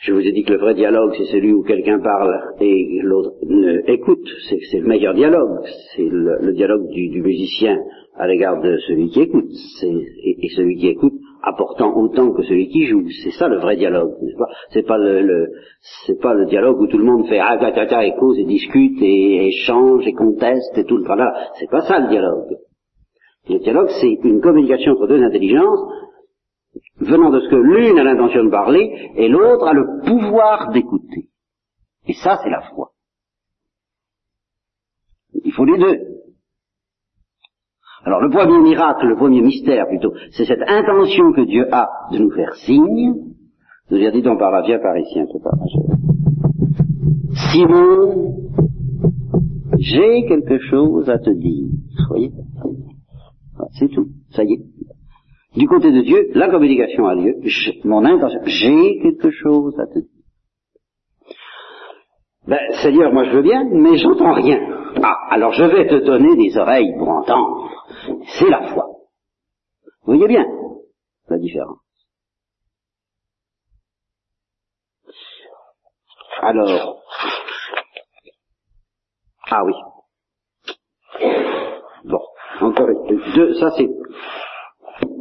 Je 0.00 0.12
vous 0.12 0.20
ai 0.20 0.32
dit 0.32 0.44
que 0.44 0.52
le 0.52 0.58
vrai 0.58 0.74
dialogue, 0.74 1.14
c'est 1.16 1.32
celui 1.32 1.54
où 1.54 1.62
quelqu'un 1.62 1.98
parle 1.98 2.38
et 2.60 3.00
l'autre 3.02 3.32
écoute. 3.86 4.28
C'est 4.70 4.78
le 4.78 4.86
meilleur 4.86 5.14
dialogue. 5.14 5.60
C'est 5.96 6.08
le, 6.10 6.52
dialogue 6.52 6.88
du, 6.90 7.22
musicien 7.22 7.78
à 8.16 8.26
l'égard 8.26 8.60
de 8.60 8.76
celui 8.86 9.08
qui 9.08 9.22
écoute. 9.22 9.50
et 9.82 10.48
celui 10.54 10.76
qui 10.76 10.88
écoute 10.88 11.14
apportant 11.42 11.94
autant 11.96 12.32
que 12.32 12.42
celui 12.42 12.68
qui 12.68 12.86
joue. 12.86 13.04
C'est 13.22 13.30
ça 13.32 13.48
le 13.48 13.58
vrai 13.58 13.76
dialogue, 13.76 14.14
n'est-ce 14.20 14.36
pas? 14.36 14.48
C'est 14.70 14.86
pas 14.86 14.98
le, 14.98 15.48
c'est 16.06 16.20
pas 16.20 16.34
le 16.34 16.46
dialogue 16.46 16.80
où 16.80 16.86
tout 16.86 16.98
le 16.98 17.04
monde 17.04 17.26
fait 17.26 17.38
ah 17.38 17.56
ta 17.58 17.86
ta 17.86 18.04
et 18.04 18.14
cause 18.16 18.38
et 18.38 18.44
discute 18.44 19.00
et 19.00 19.48
échange 19.48 20.06
et 20.06 20.12
conteste 20.12 20.76
et 20.76 20.84
tout 20.84 20.96
le 20.96 21.04
tralala. 21.04 21.32
C'est 21.58 21.70
pas 21.70 21.82
ça 21.82 22.00
le 22.00 22.08
dialogue. 22.08 22.56
Le 23.48 23.58
dialogue, 23.60 23.88
c'est 24.00 24.18
une 24.24 24.40
communication 24.40 24.92
entre 24.92 25.06
deux 25.06 25.22
intelligences 25.22 25.80
venant 27.00 27.30
de 27.30 27.40
ce 27.40 27.48
que 27.48 27.56
l'une 27.56 27.98
a 27.98 28.04
l'intention 28.04 28.44
de 28.44 28.50
parler 28.50 29.12
et 29.16 29.28
l'autre 29.28 29.66
a 29.66 29.72
le 29.72 30.04
pouvoir 30.04 30.70
d'écouter. 30.72 31.28
Et 32.06 32.14
ça, 32.14 32.38
c'est 32.42 32.50
la 32.50 32.62
foi. 32.62 32.90
Il 35.44 35.52
faut 35.52 35.64
les 35.64 35.78
deux. 35.78 36.17
Alors 38.04 38.20
le 38.20 38.30
premier 38.30 38.60
miracle, 38.60 39.06
le 39.06 39.16
premier 39.16 39.42
mystère 39.42 39.86
plutôt, 39.88 40.12
c'est 40.30 40.44
cette 40.44 40.62
intention 40.66 41.32
que 41.32 41.42
Dieu 41.42 41.66
a 41.72 41.88
de 42.12 42.18
nous 42.18 42.30
faire 42.30 42.54
signe. 42.54 43.14
Nous 43.90 43.98
dire, 43.98 44.12
dit-on 44.12 44.36
par 44.36 44.50
là, 44.50 44.62
viens 44.62 44.78
par 44.78 44.96
ici 44.98 45.18
un 45.18 45.26
peu 45.26 45.38
par 45.42 45.54
là. 45.56 45.64
Simon, 47.50 48.36
j'ai 49.78 50.26
quelque 50.26 50.58
chose 50.58 51.08
à 51.08 51.18
te 51.18 51.30
dire. 51.30 51.68
Voyez? 52.08 52.30
C'est 53.78 53.88
tout, 53.88 54.08
ça 54.30 54.44
y 54.44 54.52
est. 54.52 55.58
Du 55.58 55.66
côté 55.66 55.90
de 55.90 56.02
Dieu, 56.02 56.28
la 56.34 56.48
communication 56.48 57.06
a 57.06 57.14
lieu. 57.14 57.34
Mon 57.84 58.04
intention, 58.04 58.40
j'ai 58.44 59.00
quelque 59.00 59.30
chose 59.30 59.74
à 59.80 59.86
te 59.86 59.98
dire. 59.98 60.08
Ben, 62.46 62.58
Seigneur, 62.82 63.12
moi 63.12 63.24
je 63.24 63.36
veux 63.36 63.42
bien, 63.42 63.64
mais 63.70 63.96
j'entends 63.96 64.32
rien. 64.32 64.77
Ah, 65.02 65.16
alors 65.30 65.52
je 65.52 65.64
vais 65.64 65.86
te 65.86 66.04
donner 66.04 66.36
des 66.36 66.56
oreilles 66.58 66.94
pour 66.98 67.08
entendre. 67.08 67.70
C'est 68.38 68.48
la 68.48 68.68
foi. 68.68 68.86
Voyez 70.04 70.26
bien 70.26 70.44
la 71.28 71.38
différence. 71.38 71.78
Alors, 76.40 76.98
Ah 79.50 79.62
oui. 79.64 79.72
Bon, 82.04 82.20
encore 82.60 82.88
deux, 83.34 83.54
ça 83.54 83.70
c'est 83.76 83.88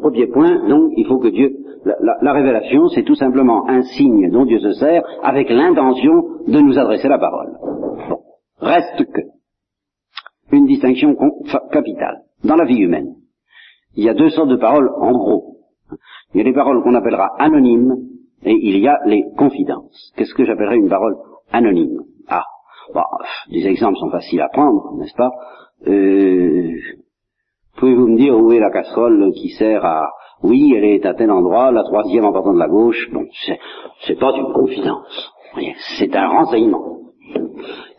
premier 0.01 0.27
point, 0.27 0.67
donc 0.67 0.91
il 0.97 1.05
faut 1.07 1.17
que 1.19 1.29
Dieu, 1.29 1.55
la, 1.85 2.17
la 2.21 2.33
révélation 2.33 2.87
c'est 2.89 3.03
tout 3.03 3.15
simplement 3.15 3.67
un 3.69 3.83
signe 3.83 4.29
dont 4.31 4.45
Dieu 4.45 4.59
se 4.59 4.73
sert 4.73 5.03
avec 5.23 5.49
l'intention 5.49 6.13
de 6.47 6.59
nous 6.59 6.77
adresser 6.77 7.07
la 7.07 7.19
parole. 7.19 7.57
Bon, 8.09 8.19
reste 8.59 9.05
que 9.11 9.21
une 10.51 10.65
distinction 10.65 11.15
capitale 11.71 12.23
dans 12.43 12.55
la 12.55 12.65
vie 12.65 12.79
humaine. 12.79 13.15
Il 13.95 14.03
y 14.03 14.09
a 14.09 14.13
deux 14.13 14.29
sortes 14.29 14.49
de 14.49 14.55
paroles 14.55 14.89
en 14.99 15.11
gros. 15.11 15.57
Il 16.33 16.37
y 16.37 16.41
a 16.41 16.43
les 16.43 16.53
paroles 16.53 16.83
qu'on 16.83 16.93
appellera 16.93 17.29
anonymes 17.39 17.95
et 18.43 18.53
il 18.53 18.77
y 18.79 18.87
a 18.87 18.99
les 19.05 19.23
confidences. 19.37 20.13
Qu'est-ce 20.15 20.33
que 20.33 20.45
j'appellerais 20.45 20.77
une 20.77 20.89
parole 20.89 21.15
anonyme? 21.51 22.01
Ah, 22.27 22.45
bah, 22.93 23.05
des 23.49 23.65
exemples 23.65 23.97
sont 23.97 24.11
faciles 24.11 24.41
à 24.41 24.49
prendre, 24.49 24.95
n'est-ce 24.97 25.15
pas? 25.15 25.31
Euh, 25.87 26.71
Pouvez-vous 27.77 28.07
me 28.07 28.17
dire 28.17 28.35
où 28.35 28.51
est 28.51 28.59
la 28.59 28.71
casserole 28.71 29.31
qui 29.33 29.49
sert 29.49 29.85
à... 29.85 30.09
Oui, 30.43 30.73
elle 30.75 30.83
est 30.83 31.05
à 31.05 31.13
tel 31.13 31.29
endroit, 31.31 31.71
la 31.71 31.83
troisième 31.83 32.25
en 32.25 32.33
partant 32.33 32.53
de 32.53 32.59
la 32.59 32.67
gauche? 32.67 33.09
Bon, 33.11 33.25
c'est 34.05 34.19
pas 34.19 34.35
une 34.35 34.51
confidence. 34.51 35.31
C'est 35.97 36.15
un 36.15 36.27
renseignement. 36.27 36.99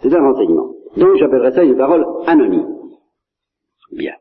C'est 0.01 0.15
un 0.15 0.21
renseignement. 0.21 0.71
Donc 0.99 1.17
j'appellerais 1.17 1.53
ça 1.53 1.63
une 1.63 1.77
parole 1.77 2.05
anonyme. 2.27 2.75
Bien. 3.93 4.15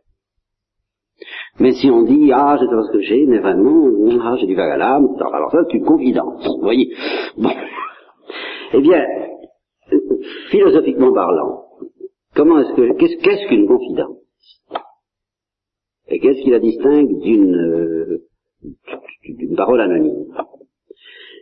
Mais 1.59 1.71
si 1.73 1.89
on 1.89 2.03
dit, 2.03 2.31
ah, 2.31 2.55
je 2.59 2.65
ce 2.65 2.91
que 2.91 3.01
j'ai, 3.01 3.25
mais 3.25 3.39
vraiment, 3.39 3.89
ah, 4.21 4.35
j'ai 4.39 4.45
du 4.45 4.55
l'âme, 4.55 5.07
alors 5.33 5.51
ça, 5.51 5.63
c'est 5.65 5.77
une 5.77 5.85
confidence, 5.85 6.45
vous 6.45 6.61
voyez. 6.61 6.93
Bon. 7.35 7.49
Eh 8.73 8.81
bien, 8.81 9.03
philosophiquement 10.51 11.11
parlant, 11.13 11.63
comment 12.35 12.59
est-ce 12.59 12.73
que, 12.75 12.93
qu'est-ce 12.93 13.47
qu'une 13.47 13.67
confidence? 13.67 14.17
Et 16.09 16.19
qu'est-ce 16.19 16.43
qui 16.43 16.51
la 16.51 16.59
distingue 16.59 17.19
d'une, 17.21 17.55
euh, 17.55 18.23
d'une 19.27 19.55
parole 19.55 19.81
anonyme? 19.81 20.27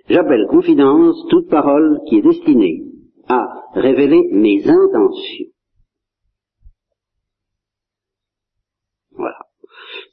J'appelle 0.07 0.47
confidence 0.47 1.17
toute 1.29 1.49
parole 1.49 1.99
qui 2.07 2.19
est 2.19 2.21
destinée 2.21 2.83
à 3.27 3.47
révéler 3.73 4.29
mes 4.31 4.67
intentions. 4.67 5.47
Voilà. 9.11 9.37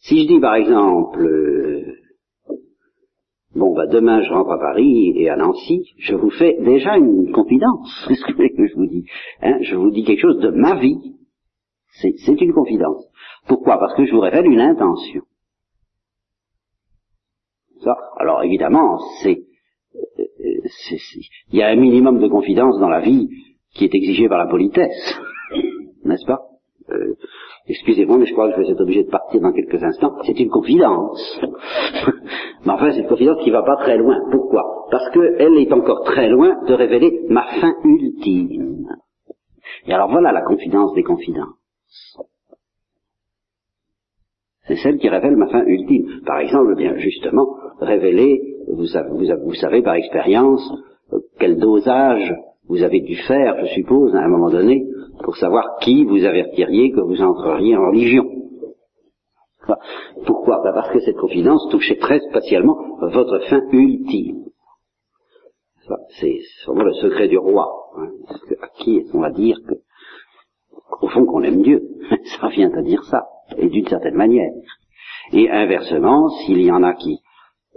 Si 0.00 0.22
je 0.22 0.28
dis 0.28 0.40
par 0.40 0.54
exemple, 0.54 1.20
euh, 1.20 1.96
bon 3.54 3.74
bah 3.74 3.86
demain 3.86 4.22
je 4.22 4.32
rentre 4.32 4.50
à 4.50 4.58
Paris 4.58 5.12
et 5.16 5.28
à 5.28 5.36
Nancy, 5.36 5.92
je 5.98 6.14
vous 6.14 6.30
fais 6.30 6.56
déjà 6.60 6.96
une 6.96 7.32
confidence. 7.32 8.04
C'est 8.08 8.14
ce 8.14 8.24
que 8.32 8.66
je 8.66 8.74
vous 8.74 8.86
dis. 8.86 9.04
Hein 9.40 9.58
je 9.62 9.76
vous 9.76 9.90
dis 9.90 10.04
quelque 10.04 10.20
chose 10.20 10.40
de 10.40 10.50
ma 10.50 10.76
vie. 10.76 11.16
C'est 11.94 12.40
une 12.40 12.54
confidence. 12.54 13.06
Pourquoi? 13.46 13.78
Parce 13.78 13.94
que 13.94 14.06
je 14.06 14.12
vous 14.14 14.20
révèle 14.20 14.46
une 14.46 14.60
intention. 14.60 15.22
Ça, 17.82 17.96
alors 18.18 18.42
évidemment, 18.44 18.98
c'est 19.22 19.44
il 20.42 21.58
y 21.58 21.62
a 21.62 21.68
un 21.68 21.76
minimum 21.76 22.20
de 22.20 22.28
confidence 22.28 22.78
dans 22.78 22.88
la 22.88 23.00
vie 23.00 23.28
qui 23.74 23.84
est 23.84 23.94
exigé 23.94 24.28
par 24.28 24.38
la 24.38 24.46
politesse, 24.46 25.18
n'est-ce 26.04 26.26
pas? 26.26 26.40
Euh, 26.90 27.14
Excusez-moi, 27.68 28.18
mais 28.18 28.26
je 28.26 28.32
crois 28.32 28.48
que 28.50 28.56
je 28.56 28.60
vais 28.60 28.72
être 28.72 28.80
obligé 28.80 29.04
de 29.04 29.10
partir 29.10 29.40
dans 29.40 29.52
quelques 29.52 29.82
instants. 29.82 30.16
C'est 30.26 30.38
une 30.40 30.50
confidence. 30.50 31.40
mais 32.66 32.72
enfin, 32.72 32.90
c'est 32.90 33.02
une 33.02 33.08
confidence 33.08 33.40
qui 33.42 33.50
ne 33.50 33.54
va 33.54 33.62
pas 33.62 33.76
très 33.76 33.96
loin. 33.96 34.18
Pourquoi? 34.32 34.64
Parce 34.90 35.08
qu'elle 35.10 35.56
est 35.58 35.72
encore 35.72 36.02
très 36.04 36.28
loin 36.28 36.56
de 36.66 36.74
révéler 36.74 37.20
ma 37.28 37.44
fin 37.60 37.74
ultime. 37.84 38.88
Et 39.86 39.92
alors 39.92 40.10
voilà 40.10 40.32
la 40.32 40.42
confidence 40.42 40.92
des 40.94 41.04
confidences. 41.04 41.56
C'est 44.66 44.76
celle 44.76 44.98
qui 44.98 45.08
révèle 45.08 45.36
ma 45.36 45.48
fin 45.48 45.64
ultime. 45.64 46.20
Par 46.26 46.40
exemple, 46.40 46.74
bien 46.76 46.96
justement, 46.96 47.46
révéler 47.80 48.51
vous 48.68 48.86
savez, 48.86 49.10
vous, 49.10 49.54
savez 49.54 49.82
par 49.82 49.94
expérience 49.94 50.62
euh, 51.12 51.18
quel 51.38 51.58
dosage 51.58 52.34
vous 52.68 52.82
avez 52.82 53.00
dû 53.00 53.16
faire, 53.16 53.64
je 53.64 53.74
suppose, 53.74 54.14
à 54.14 54.20
un 54.20 54.28
moment 54.28 54.50
donné, 54.50 54.86
pour 55.24 55.36
savoir 55.36 55.78
qui 55.80 56.04
vous 56.04 56.24
avertiriez 56.24 56.92
que 56.92 57.00
vous 57.00 57.20
entreriez 57.20 57.76
en 57.76 57.86
religion. 57.88 58.24
Pourquoi? 60.26 60.60
Ben 60.64 60.72
Parce 60.72 60.90
que 60.90 61.00
cette 61.00 61.16
confidence 61.16 61.68
touchait 61.70 61.96
très 61.96 62.20
spatialement 62.20 62.76
votre 63.00 63.38
fin 63.48 63.60
ultime. 63.72 64.46
C'est 66.20 66.38
vraiment 66.66 66.84
le 66.84 66.94
secret 66.94 67.28
du 67.28 67.38
roi. 67.38 67.68
Hein. 67.96 68.08
à 68.62 68.68
qui 68.68 68.96
est-ce 68.96 69.12
qu'on 69.12 69.20
va 69.20 69.30
dire 69.30 69.58
que, 69.68 69.74
au 71.02 71.08
fond, 71.08 71.26
qu'on 71.26 71.42
aime 71.42 71.62
Dieu? 71.62 71.82
Ça 72.40 72.48
vient 72.48 72.72
à 72.72 72.82
dire 72.82 73.04
ça, 73.04 73.26
et 73.58 73.68
d'une 73.68 73.86
certaine 73.86 74.14
manière. 74.14 74.50
Et 75.32 75.50
inversement, 75.50 76.28
s'il 76.30 76.62
y 76.62 76.70
en 76.70 76.82
a 76.82 76.94
qui 76.94 77.18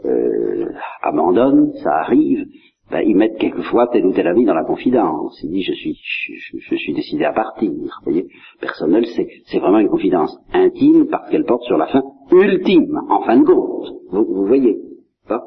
euh, 0.03 0.65
abandonnent, 1.01 1.73
ça 1.83 1.91
arrive, 1.97 2.45
ben, 2.91 3.01
ils 3.01 3.15
mettent 3.15 3.37
quelquefois 3.37 3.87
tel 3.91 4.05
ou 4.05 4.13
tel 4.13 4.27
ami 4.27 4.45
dans 4.45 4.53
la 4.53 4.63
confidence. 4.63 5.39
Ils 5.43 5.51
disent 5.51 5.65
je 5.65 5.73
suis, 5.73 5.97
je, 6.69 6.75
suis 6.75 6.93
décidé 6.93 7.25
à 7.25 7.33
partir. 7.33 7.71
Vous 7.71 7.89
voyez, 8.03 8.27
personnel, 8.61 9.05
c'est, 9.15 9.27
c'est 9.45 9.59
vraiment 9.59 9.79
une 9.79 9.89
confidence 9.89 10.37
intime 10.53 11.07
parce 11.07 11.29
qu'elle 11.29 11.45
porte 11.45 11.63
sur 11.63 11.77
la 11.77 11.87
fin 11.87 12.03
ultime, 12.31 12.99
en 13.09 13.21
fin 13.21 13.39
de 13.39 13.45
compte. 13.45 13.87
Vous, 14.11 14.25
vous 14.25 14.45
voyez 14.45 14.77
pas 15.27 15.41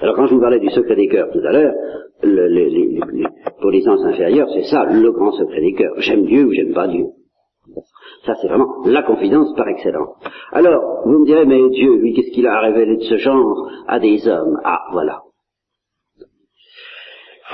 Alors 0.00 0.14
quand 0.14 0.26
je 0.26 0.34
vous 0.34 0.40
parlais 0.40 0.60
du 0.60 0.70
secret 0.70 0.94
des 0.94 1.08
cœurs 1.08 1.30
tout 1.32 1.40
à 1.40 1.52
l'heure, 1.52 1.74
le, 2.22 3.30
pour 3.60 3.70
les 3.70 3.82
sens 3.82 4.00
inférieurs, 4.04 4.48
c'est 4.54 4.64
ça 4.64 4.84
le 4.84 5.10
grand 5.10 5.32
secret 5.32 5.60
des 5.60 5.72
cœurs. 5.72 5.94
J'aime 5.98 6.24
Dieu 6.24 6.46
ou 6.46 6.52
j'aime 6.52 6.72
pas 6.72 6.86
Dieu. 6.86 7.06
Ça, 8.28 8.34
c'est 8.42 8.48
vraiment 8.48 8.84
la 8.84 9.02
confidence 9.04 9.54
par 9.56 9.66
excellence. 9.68 10.14
Alors, 10.52 11.00
vous 11.06 11.20
me 11.20 11.24
direz, 11.24 11.46
mais 11.46 11.66
Dieu, 11.70 11.96
lui, 11.96 12.12
qu'est-ce 12.12 12.30
qu'il 12.32 12.46
a 12.46 12.60
révélé 12.60 12.98
de 12.98 13.02
ce 13.04 13.16
genre 13.16 13.70
à 13.86 13.98
des 13.98 14.28
hommes? 14.28 14.60
Ah, 14.64 14.82
voilà. 14.92 15.22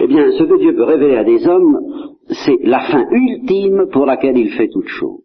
Eh 0.01 0.09
bien, 0.09 0.33
ce 0.33 0.43
que 0.43 0.59
Dieu 0.59 0.75
peut 0.75 0.83
révéler 0.83 1.15
à 1.15 1.23
des 1.23 1.47
hommes, 1.47 1.79
c'est 2.45 2.59
la 2.65 2.81
fin 2.81 3.07
ultime 3.09 3.87
pour 3.93 4.05
laquelle 4.05 4.37
il 4.37 4.51
fait 4.51 4.67
toute 4.67 4.89
chose. 4.89 5.23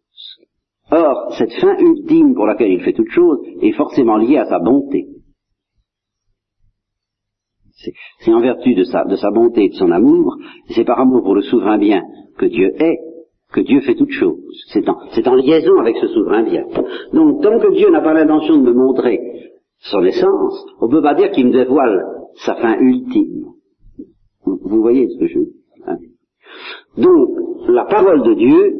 Or, 0.91 1.33
cette 1.39 1.53
fin 1.53 1.75
ultime 1.79 2.35
pour 2.35 2.45
laquelle 2.45 2.71
il 2.71 2.83
fait 2.83 2.93
toute 2.93 3.09
chose 3.09 3.39
est 3.63 3.71
forcément 3.71 4.17
liée 4.17 4.37
à 4.37 4.45
sa 4.45 4.59
bonté. 4.59 5.07
C'est 8.19 8.33
en 8.33 8.41
vertu 8.41 8.75
de 8.75 8.83
sa, 8.83 9.03
de 9.03 9.15
sa 9.15 9.31
bonté 9.31 9.63
et 9.63 9.69
de 9.69 9.73
son 9.73 9.89
amour, 9.89 10.35
c'est 10.75 10.85
par 10.85 10.99
amour 10.99 11.23
pour 11.23 11.33
le 11.33 11.41
souverain 11.41 11.79
bien 11.79 12.03
que 12.37 12.45
Dieu 12.45 12.71
est, 12.79 12.99
que 13.51 13.61
Dieu 13.61 13.81
fait 13.81 13.95
toute 13.95 14.11
chose. 14.11 14.37
C'est 14.71 14.87
en, 14.87 15.35
liaison 15.35 15.79
avec 15.79 15.97
ce 15.97 16.07
souverain 16.07 16.43
bien. 16.43 16.65
Donc, 17.13 17.41
tant 17.41 17.59
que 17.59 17.73
Dieu 17.73 17.89
n'a 17.89 18.01
pas 18.01 18.13
l'intention 18.13 18.57
de 18.57 18.71
me 18.71 18.73
montrer 18.73 19.19
son 19.79 20.03
essence, 20.03 20.65
on 20.81 20.87
ne 20.87 20.91
peut 20.91 21.01
pas 21.01 21.15
dire 21.15 21.31
qu'il 21.31 21.47
me 21.47 21.51
dévoile 21.51 22.03
sa 22.45 22.55
fin 22.55 22.77
ultime. 22.79 23.45
Vous 24.45 24.81
voyez 24.81 25.07
ce 25.07 25.19
que 25.19 25.27
je 25.27 25.39
veux 25.39 25.45
dire 25.45 25.87
hein 25.87 25.97
Donc, 26.97 27.29
la 27.69 27.85
parole 27.85 28.23
de 28.23 28.33
Dieu 28.33 28.75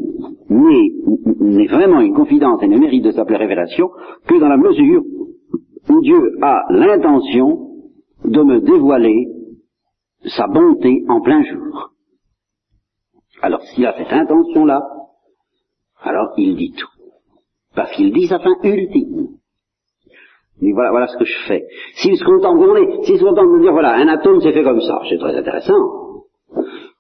n'est 0.49 1.67
vraiment 1.67 2.01
une 2.01 2.13
confidence 2.13 2.61
et 2.63 2.67
ne 2.67 2.78
mérite 2.78 3.03
de 3.03 3.11
s'appeler 3.11 3.38
révélation 3.38 3.89
que 4.28 4.39
dans 4.39 4.49
la 4.49 4.57
mesure 4.57 5.03
où 5.89 6.01
Dieu 6.01 6.38
a 6.41 6.63
l'intention 6.70 7.70
de 8.26 8.43
me 8.43 8.59
dévoiler 8.59 9.28
sa 10.26 10.47
bonté 10.47 11.03
en 11.07 11.22
plein 11.22 11.43
jour. 11.43 11.93
Alors 13.41 13.61
s'il 13.61 13.85
a 13.85 13.93
cette 13.97 14.11
intention-là, 14.11 14.81
alors 16.01 16.33
il 16.37 16.55
dit 16.55 16.73
tout. 16.77 16.87
Parce 17.75 17.91
qu'il 17.91 18.11
dit 18.13 18.27
sa 18.27 18.39
fin 18.39 18.55
ultime. 18.63 19.27
Mais 20.61 20.73
voilà, 20.73 20.91
voilà 20.91 21.07
ce 21.07 21.17
que 21.17 21.25
je 21.25 21.39
fais. 21.47 21.65
S'il 21.95 22.17
se 22.17 22.23
contente 22.23 22.57
contente 22.57 22.67
de 22.67 23.57
me 23.57 23.61
dire, 23.61 23.71
voilà, 23.71 23.93
un 23.93 24.07
atome 24.09 24.41
c'est 24.41 24.51
fait 24.51 24.63
comme 24.63 24.81
ça, 24.81 25.01
c'est 25.09 25.17
très 25.17 25.35
intéressant. 25.35 25.99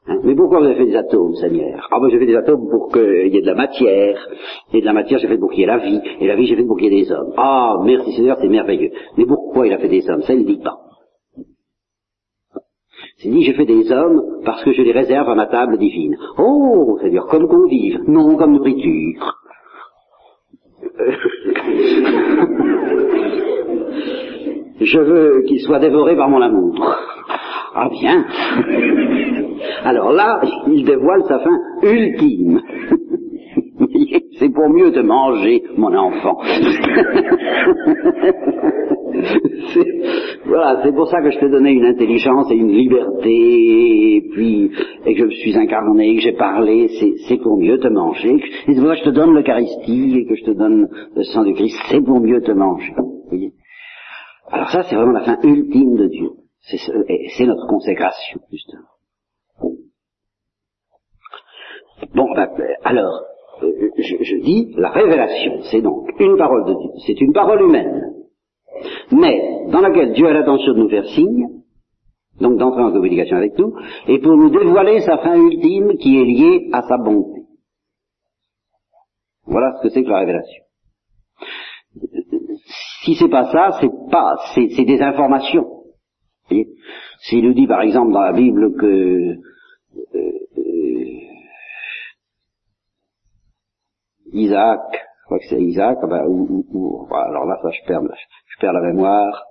Hein, 0.07 0.19
mais 0.23 0.33
pourquoi 0.33 0.59
vous 0.59 0.65
avez 0.65 0.75
fait 0.75 0.85
des 0.85 0.95
atomes, 0.95 1.35
Seigneur 1.35 1.87
Ah 1.91 1.99
ben 1.99 2.09
j'ai 2.09 2.19
fait 2.19 2.25
des 2.25 2.35
atomes 2.35 2.69
pour 2.69 2.89
qu'il 2.91 3.27
y 3.33 3.37
ait 3.37 3.41
de 3.41 3.47
la 3.47 3.55
matière, 3.55 4.27
et 4.73 4.79
de 4.79 4.85
la 4.85 4.93
matière 4.93 5.19
j'ai 5.19 5.27
fait 5.27 5.37
pour 5.37 5.51
qu'il 5.51 5.59
y 5.59 5.63
ait 5.63 5.67
la 5.67 5.77
vie, 5.77 6.01
et 6.19 6.27
la 6.27 6.35
vie 6.35 6.47
j'ai 6.47 6.55
fait 6.55 6.63
pour 6.63 6.77
qu'il 6.77 6.91
y 6.91 6.97
ait 6.97 7.03
des 7.03 7.11
hommes. 7.11 7.33
Ah, 7.37 7.75
merci 7.83 8.13
Seigneur, 8.13 8.37
c'est 8.39 8.47
merveilleux. 8.47 8.91
Mais 9.17 9.25
pourquoi 9.25 9.67
il 9.67 9.73
a 9.73 9.77
fait 9.77 9.89
des 9.89 10.09
hommes? 10.09 10.21
Ça 10.21 10.33
il 10.33 10.41
ne 10.41 10.45
dit 10.45 10.59
pas. 10.63 10.77
C'est 13.21 13.29
dit, 13.29 13.43
j'ai 13.43 13.53
fait 13.53 13.65
des 13.65 13.91
hommes 13.91 14.39
parce 14.45 14.63
que 14.63 14.71
je 14.71 14.81
les 14.81 14.93
réserve 14.93 15.27
à 15.27 15.35
ma 15.35 15.47
table 15.47 15.77
divine. 15.77 16.15
Oh, 16.37 16.97
c'est-à-dire 16.99 17.25
comme 17.25 17.49
convive, 17.49 17.99
non 18.07 18.37
comme 18.37 18.53
nourriture. 18.53 19.35
je 24.79 24.99
veux 24.99 25.41
qu'ils 25.47 25.59
soient 25.59 25.79
dévorés 25.79 26.15
par 26.15 26.29
mon 26.29 26.41
amour. 26.41 26.95
Ah 27.75 27.89
bien. 27.89 28.23
Alors 29.83 30.13
là, 30.13 30.39
il 30.67 30.85
dévoile 30.85 31.23
sa 31.27 31.39
fin 31.39 31.59
ultime. 31.83 32.61
C'est 34.39 34.53
pour 34.53 34.69
mieux 34.69 34.93
te 34.93 35.01
manger, 35.01 35.61
mon 35.75 35.93
enfant. 35.93 36.37
voilà, 40.45 40.81
c'est 40.83 40.93
pour 40.93 41.07
ça 41.07 41.21
que 41.21 41.31
je 41.31 41.39
t'ai 41.39 41.49
donné 41.49 41.71
une 41.71 41.85
intelligence 41.85 42.51
et 42.51 42.55
une 42.55 42.71
liberté, 42.71 44.15
et 44.15 44.29
puis, 44.31 44.71
et 45.05 45.13
que 45.13 45.19
je 45.19 45.25
me 45.25 45.31
suis 45.31 45.57
incarné, 45.57 46.15
que 46.15 46.21
j'ai 46.21 46.33
parlé, 46.33 46.87
c'est 47.27 47.37
pour 47.37 47.57
mieux 47.57 47.79
te 47.79 47.87
manger. 47.87 48.35
Et 48.67 48.73
c'est 48.73 48.75
je 48.75 49.03
te 49.03 49.09
donne 49.09 49.33
l'Eucharistie 49.33 50.17
et 50.17 50.25
que 50.25 50.35
je 50.35 50.43
te 50.43 50.51
donne 50.51 50.87
le 51.15 51.23
sang 51.23 51.43
du 51.43 51.53
Christ, 51.53 51.77
c'est 51.89 52.01
pour 52.01 52.19
mieux 52.19 52.41
te 52.41 52.51
manger. 52.51 52.93
Alors 54.51 54.69
ça, 54.69 54.83
c'est 54.83 54.95
vraiment 54.95 55.11
la 55.11 55.25
fin 55.25 55.37
ultime 55.43 55.95
de 55.95 56.07
Dieu. 56.07 56.29
C'est 56.61 57.45
notre 57.45 57.67
consécration, 57.67 58.41
justement. 58.51 58.87
Bon, 62.15 62.33
ben, 62.33 62.47
alors, 62.83 63.23
euh, 63.63 63.89
je, 63.97 64.35
dis, 64.41 64.73
la 64.77 64.89
révélation, 64.89 65.61
c'est 65.69 65.81
donc 65.81 66.09
une 66.19 66.37
parole 66.37 66.65
de 66.65 66.73
Dieu, 66.73 66.91
c'est 67.05 67.19
une 67.19 67.33
parole 67.33 67.61
humaine, 67.61 68.13
mais 69.11 69.67
dans 69.69 69.81
laquelle 69.81 70.13
Dieu 70.13 70.27
a 70.27 70.33
l'intention 70.33 70.73
de 70.73 70.79
nous 70.79 70.89
faire 70.89 71.05
signe, 71.05 71.47
donc 72.39 72.57
d'entrer 72.57 72.83
en 72.83 72.91
communication 72.91 73.37
avec 73.37 73.57
nous, 73.57 73.75
et 74.07 74.19
pour 74.19 74.35
nous 74.35 74.49
dévoiler 74.49 75.01
sa 75.01 75.17
fin 75.17 75.35
ultime 75.35 75.97
qui 75.97 76.17
est 76.17 76.25
liée 76.25 76.69
à 76.71 76.81
sa 76.83 76.97
bonté. 76.97 77.41
Voilà 79.45 79.73
ce 79.77 79.83
que 79.83 79.89
c'est 79.89 80.03
que 80.03 80.09
la 80.09 80.19
révélation. 80.19 80.63
Si 83.03 83.15
c'est 83.15 83.29
pas 83.29 83.51
ça, 83.51 83.77
c'est 83.81 83.91
pas, 84.11 84.35
c'est 84.53 84.85
des 84.85 85.01
informations. 85.01 85.65
S'il 87.21 87.45
nous 87.45 87.53
dit 87.53 87.67
par 87.67 87.81
exemple 87.81 88.11
dans 88.11 88.21
la 88.21 88.33
Bible 88.33 88.75
que 88.77 89.35
euh, 90.15 90.39
Isaac, 94.31 94.79
je 94.91 95.08
crois 95.29 95.39
que 95.39 95.45
c'est 95.47 95.61
Isaac, 95.61 95.99
ah 96.01 96.07
ben, 96.07 96.25
ou, 96.27 96.65
ou, 96.73 97.07
alors 97.13 97.45
là, 97.45 97.55
ça, 97.61 97.69
je 97.69 97.87
perds, 97.87 98.01
je 98.01 98.59
perds 98.59 98.73
la 98.73 98.81
mémoire. 98.81 99.43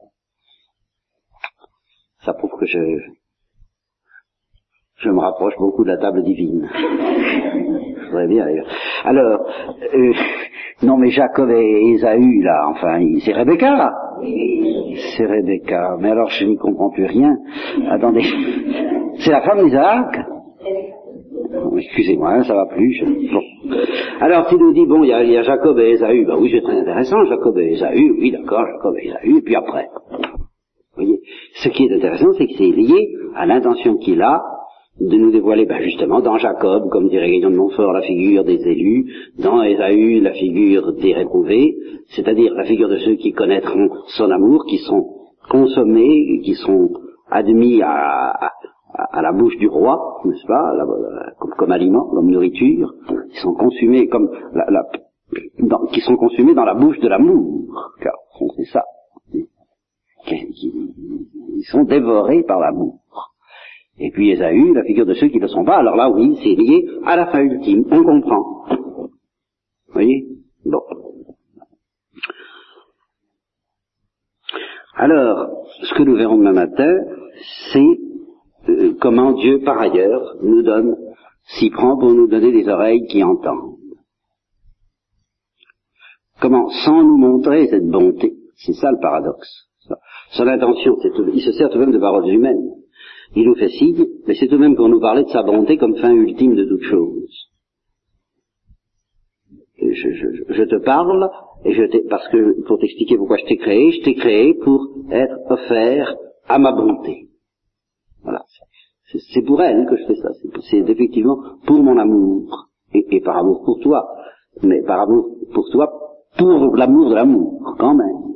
Ça 2.24 2.32
prouve 2.32 2.50
que 2.58 2.66
je, 2.66 2.80
je 4.96 5.08
me 5.08 5.20
rapproche 5.20 5.54
beaucoup 5.56 5.84
de 5.84 5.90
la 5.90 5.98
table 5.98 6.24
divine. 6.24 6.68
Je 8.08 8.12
voudrais 8.12 8.26
bien 8.26 8.46
d'ailleurs. 8.46 8.66
Alors, 9.04 9.46
euh, 9.94 10.12
non 10.82 10.96
mais 10.96 11.10
Jacob 11.10 11.50
et 11.50 11.92
Ésaü 11.92 12.40
là, 12.42 12.68
enfin, 12.70 12.98
c'est 13.22 13.34
Rebecca. 13.34 13.92
C'est 14.22 15.26
Rebecca. 15.26 15.94
Mais 16.00 16.12
alors 16.12 16.30
je 16.30 16.46
n'y 16.46 16.56
comprends 16.56 16.88
plus 16.88 17.04
rien. 17.04 17.36
Attendez, 17.90 18.24
c'est 19.18 19.30
la 19.30 19.42
femme 19.42 19.62
d'Isaac? 19.62 20.16
Excusez-moi, 21.76 22.30
hein, 22.30 22.42
ça 22.44 22.54
va 22.54 22.64
plus. 22.66 23.04
Bon. 23.30 23.42
Alors, 24.20 24.48
s'il 24.48 24.58
nous 24.58 24.72
dit, 24.72 24.84
bon, 24.84 25.04
il 25.04 25.10
y, 25.10 25.36
a, 25.36 25.42
Jacob 25.42 25.78
et 25.78 25.92
Esaü, 25.92 26.24
bah 26.24 26.36
oui, 26.38 26.50
c'est 26.52 26.62
très 26.62 26.80
intéressant, 26.80 27.24
Jacob 27.26 27.56
et 27.58 27.72
Esaü, 27.72 28.10
oui, 28.18 28.32
d'accord, 28.32 28.64
Jacob 28.66 28.96
et 29.00 29.08
Esaü, 29.08 29.42
puis 29.42 29.54
après. 29.54 29.86
Vous 30.10 31.04
voyez, 31.04 31.20
ce 31.54 31.68
qui 31.68 31.84
est 31.84 31.94
intéressant, 31.94 32.32
c'est 32.36 32.46
que 32.46 32.54
c'est 32.58 32.72
lié 32.72 33.14
à 33.36 33.46
l'intention 33.46 33.96
qu'il 33.96 34.20
a 34.22 34.42
de 35.00 35.16
nous 35.16 35.30
dévoiler, 35.30 35.66
ben 35.66 35.80
justement, 35.82 36.20
dans 36.20 36.36
Jacob, 36.38 36.88
comme 36.90 37.08
dirait 37.08 37.30
Guillaume 37.30 37.52
de 37.52 37.58
Montfort, 37.58 37.92
la 37.92 38.02
figure 38.02 38.42
des 38.42 38.60
élus, 38.66 39.06
dans 39.38 39.62
Esaü, 39.62 40.20
la 40.20 40.32
figure 40.32 40.92
des 40.94 41.14
réprouvés, 41.14 41.76
c'est-à-dire 42.08 42.52
la 42.54 42.64
figure 42.64 42.88
de 42.88 42.98
ceux 42.98 43.14
qui 43.14 43.32
connaîtront 43.32 43.88
son 44.08 44.28
amour, 44.32 44.64
qui 44.66 44.78
sont 44.78 45.06
consommés, 45.48 46.40
qui 46.42 46.54
sont 46.54 46.90
admis 47.30 47.80
à, 47.82 48.30
à, 48.30 48.50
la 49.12 49.32
bouche 49.32 49.56
du 49.56 49.68
roi, 49.68 50.20
n'est-ce 50.24 50.46
pas, 50.46 50.74
comme, 51.56 51.72
aliment, 51.72 52.08
comme 52.08 52.30
nourriture, 52.30 52.94
qui 53.30 53.38
sont 53.40 53.54
consumés 53.54 54.08
comme 54.08 54.30
la, 54.52 54.82
dans, 55.60 55.86
qui 55.86 56.00
sont 56.00 56.16
consumés 56.16 56.54
dans 56.54 56.64
la 56.64 56.74
bouche 56.74 56.98
de 57.00 57.08
l'amour, 57.08 57.92
car 58.00 58.14
c'est 58.56 58.64
ça. 58.72 58.84
Ils 60.26 61.64
sont 61.70 61.84
dévorés 61.84 62.42
par 62.42 62.60
l'amour. 62.60 63.00
Et 63.98 64.10
puis 64.10 64.30
Esaü, 64.30 64.74
la 64.74 64.84
figure 64.84 65.06
de 65.06 65.14
ceux 65.14 65.28
qui 65.28 65.36
ne 65.36 65.42
le 65.42 65.48
sont 65.48 65.64
pas, 65.64 65.78
alors 65.78 65.96
là 65.96 66.10
oui, 66.10 66.38
c'est 66.42 66.54
lié 66.54 66.88
à 67.04 67.16
la 67.16 67.26
fin 67.26 67.40
ultime, 67.40 67.84
on 67.90 68.04
comprend. 68.04 68.64
Vous 68.68 69.92
voyez? 69.92 70.26
Bon. 70.64 70.82
Alors, 74.94 75.48
ce 75.82 75.94
que 75.94 76.02
nous 76.02 76.16
verrons 76.16 76.38
demain 76.38 76.52
matin, 76.52 76.92
c'est 77.72 77.98
euh, 78.68 78.94
comment 79.00 79.32
Dieu, 79.32 79.60
par 79.64 79.78
ailleurs, 79.78 80.36
nous 80.42 80.62
donne, 80.62 80.96
s'y 81.58 81.70
prend 81.70 81.96
pour 81.98 82.12
nous 82.12 82.28
donner 82.28 82.52
des 82.52 82.68
oreilles 82.68 83.06
qui 83.06 83.22
entendent. 83.22 83.76
Comment, 86.40 86.68
sans 86.84 87.02
nous 87.02 87.16
montrer 87.16 87.66
cette 87.68 87.88
bonté, 87.88 88.34
c'est 88.56 88.74
ça 88.74 88.92
le 88.92 89.00
paradoxe. 89.00 89.68
Son 90.30 90.46
intention, 90.46 90.96
c'est 91.02 91.10
il 91.34 91.40
se 91.40 91.52
sert 91.52 91.70
tout 91.70 91.78
de 91.78 91.84
même 91.84 91.92
de 91.92 91.98
paroles 91.98 92.28
humaines. 92.28 92.74
Il 93.34 93.46
nous 93.46 93.54
fait 93.54 93.68
signe, 93.68 94.06
mais 94.26 94.34
c'est 94.34 94.46
tout 94.46 94.56
de 94.56 94.60
même 94.60 94.76
pour 94.76 94.88
nous 94.88 95.00
parler 95.00 95.24
de 95.24 95.28
sa 95.28 95.42
bonté 95.42 95.76
comme 95.76 95.96
fin 95.96 96.12
ultime 96.12 96.54
de 96.54 96.64
toute 96.64 96.82
chose. 96.82 97.48
Je, 99.80 100.10
je, 100.48 100.62
te 100.64 100.76
parle, 100.76 101.30
et 101.64 101.72
je 101.72 102.08
parce 102.08 102.28
que 102.28 102.62
pour 102.66 102.78
t'expliquer 102.78 103.16
pourquoi 103.16 103.36
je 103.38 103.46
t'ai 103.46 103.56
créé, 103.56 103.90
je 103.92 104.02
t'ai 104.02 104.14
créé 104.14 104.54
pour 104.54 104.86
être 105.10 105.38
offert 105.50 106.14
à 106.46 106.58
ma 106.58 106.72
bonté. 106.72 107.27
Voilà. 108.22 108.42
C'est 109.32 109.42
pour 109.42 109.62
elle 109.62 109.86
que 109.86 109.96
je 109.96 110.06
fais 110.06 110.16
ça. 110.16 110.28
C'est 110.70 110.88
effectivement 110.88 111.38
pour 111.66 111.82
mon 111.82 111.96
amour. 111.98 112.68
Et, 112.92 113.20
par 113.20 113.38
amour 113.38 113.62
pour 113.64 113.80
toi. 113.80 114.06
Mais 114.62 114.82
par 114.82 115.00
amour 115.02 115.30
pour 115.52 115.68
toi, 115.70 115.90
pour 116.36 116.76
l'amour 116.76 117.10
de 117.10 117.14
l'amour, 117.14 117.76
quand 117.78 117.94
même. 117.94 118.34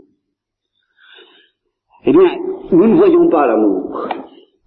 Eh 2.04 2.12
bien, 2.12 2.36
nous 2.70 2.86
ne 2.86 2.96
voyons 2.96 3.28
pas 3.28 3.46
l'amour. 3.46 4.08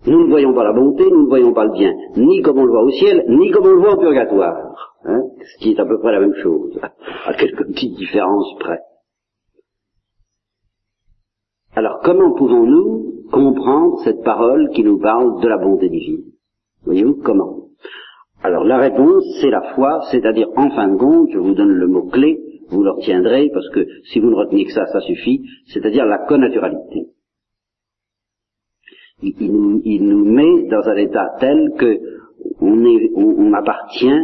Nous 0.08 0.26
ne 0.26 0.30
voyons 0.30 0.54
pas 0.54 0.64
la 0.64 0.74
bonté, 0.74 1.04
nous 1.10 1.24
ne 1.24 1.28
voyons 1.28 1.54
pas 1.54 1.66
le 1.66 1.72
bien, 1.72 1.92
ni 2.16 2.42
comme 2.42 2.60
on 2.60 2.66
le 2.66 2.72
voit 2.72 2.84
au 2.84 2.92
ciel, 2.92 3.26
ni 3.28 3.50
comme 3.50 3.66
on 3.66 3.72
le 3.72 3.80
voit 3.80 3.94
au 3.96 4.00
purgatoire. 4.00 4.98
Hein, 5.04 5.22
ce 5.40 5.64
qui 5.64 5.72
est 5.72 5.80
à 5.80 5.86
peu 5.86 6.00
près 6.00 6.12
la 6.12 6.20
même 6.20 6.36
chose, 6.36 6.80
à 7.26 7.34
quelques 7.34 7.66
petites 7.66 7.96
différences 7.96 8.56
près. 8.60 8.80
Alors 11.76 12.00
comment 12.04 12.34
pouvons-nous 12.34 13.15
comprendre 13.32 14.00
cette 14.04 14.24
parole 14.24 14.70
qui 14.70 14.84
nous 14.84 15.00
parle 15.00 15.42
de 15.42 15.48
la 15.48 15.58
bonté 15.58 15.90
divine 15.90 16.24
Voyez-vous 16.86 17.22
comment? 17.24 17.66
Alors 18.44 18.64
la 18.64 18.78
réponse, 18.78 19.24
c'est 19.42 19.50
la 19.50 19.74
foi, 19.74 20.02
c'est-à-dire 20.12 20.48
en 20.56 20.70
fin 20.70 20.88
de 20.90 20.98
compte, 20.98 21.30
je 21.32 21.40
vous 21.40 21.56
donne 21.56 21.72
le 21.72 21.88
mot-clé, 21.88 22.40
vous 22.70 22.84
le 22.84 22.92
retiendrez, 22.92 23.50
parce 23.54 23.70
que 23.70 23.88
si 24.12 24.20
vous 24.20 24.30
ne 24.30 24.36
retenez 24.36 24.66
que 24.66 24.72
ça, 24.72 24.86
ça 24.88 25.02
suffit, 25.02 25.42
c'est-à-dire 25.68 26.06
la 26.06 26.20
connaturalité. 26.20 27.08
Il, 29.22 30.04
nous, 30.04 30.26
met 30.26 30.68
dans 30.70 30.88
un 30.88 30.96
état 30.98 31.36
tel 31.40 31.72
que 31.78 32.00
on, 32.60 33.54
appartient 33.54 34.20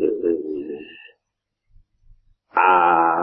euh, 0.00 0.04
euh, 0.24 0.78
à 2.56 3.16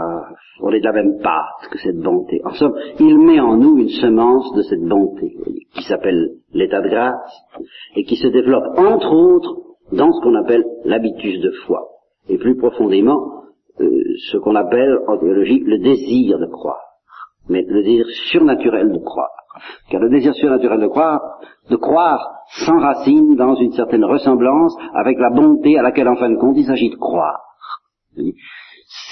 on 0.62 0.72
est 0.72 0.80
de 0.80 0.86
la 0.86 0.94
même 0.94 1.20
pâte 1.22 1.70
que 1.72 1.78
cette 1.80 2.00
bonté. 2.00 2.42
En 2.46 2.54
somme, 2.54 2.76
il 3.00 3.18
met 3.18 3.40
en 3.40 3.58
nous 3.58 3.78
une 3.80 3.90
semence 3.90 4.54
de 4.54 4.62
cette 4.64 4.84
bonté, 4.84 5.36
qui 5.74 5.84
s'appelle 5.84 6.36
l'état 6.54 6.82
de 6.82 6.90
grâce, 6.90 7.44
et 7.96 8.04
qui 8.04 8.16
se 8.16 8.28
développe 8.28 8.78
entre 8.78 9.12
autres 9.12 9.58
dans 9.92 10.12
ce 10.12 10.22
qu'on 10.22 10.36
appelle 10.36 10.64
l'habitus 10.86 11.42
de 11.42 11.52
foi, 11.66 11.88
et 12.30 12.38
plus 12.38 12.56
profondément 12.56 13.44
euh, 13.82 13.90
ce 14.32 14.38
qu'on 14.38 14.56
appelle 14.56 14.98
en 15.08 15.18
théologie 15.18 15.60
le 15.60 15.80
désir 15.80 16.40
de 16.40 16.46
croire, 16.46 16.82
mais 17.50 17.64
le 17.68 17.84
désir 17.84 18.06
surnaturel 18.32 18.92
de 18.92 19.00
croire. 19.00 19.32
Car 19.90 20.02
le 20.02 20.10
désir 20.10 20.34
surnaturel 20.34 20.80
de 20.80 20.88
croire, 20.88 21.22
de 21.70 21.76
croire 21.76 22.28
s'enracine 22.66 23.36
dans 23.36 23.56
une 23.56 23.72
certaine 23.74 24.04
ressemblance 24.04 24.76
avec 24.94 25.18
la 25.20 25.30
bonté 25.30 25.78
à 25.78 25.84
laquelle 25.84 26.08
en 26.08 26.16
fin 26.16 26.30
de 26.30 26.38
compte 26.38 26.58
il 26.58 26.66
s'agit 26.66 26.90
de 26.90 26.96
croire 26.96 27.40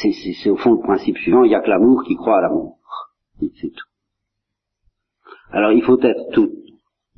c'est 0.01 0.49
au 0.49 0.57
fond 0.57 0.73
le 0.73 0.82
principe 0.82 1.17
suivant, 1.17 1.43
il 1.43 1.49
n'y 1.49 1.55
a 1.55 1.61
que 1.61 1.69
l'amour 1.69 2.03
qui 2.03 2.15
croit 2.15 2.38
à 2.38 2.41
l'amour. 2.41 2.77
C'est 3.39 3.69
tout. 3.69 3.88
Alors 5.51 5.71
il 5.71 5.84
faut 5.84 5.99
être 6.01 6.32
tout. 6.34 6.49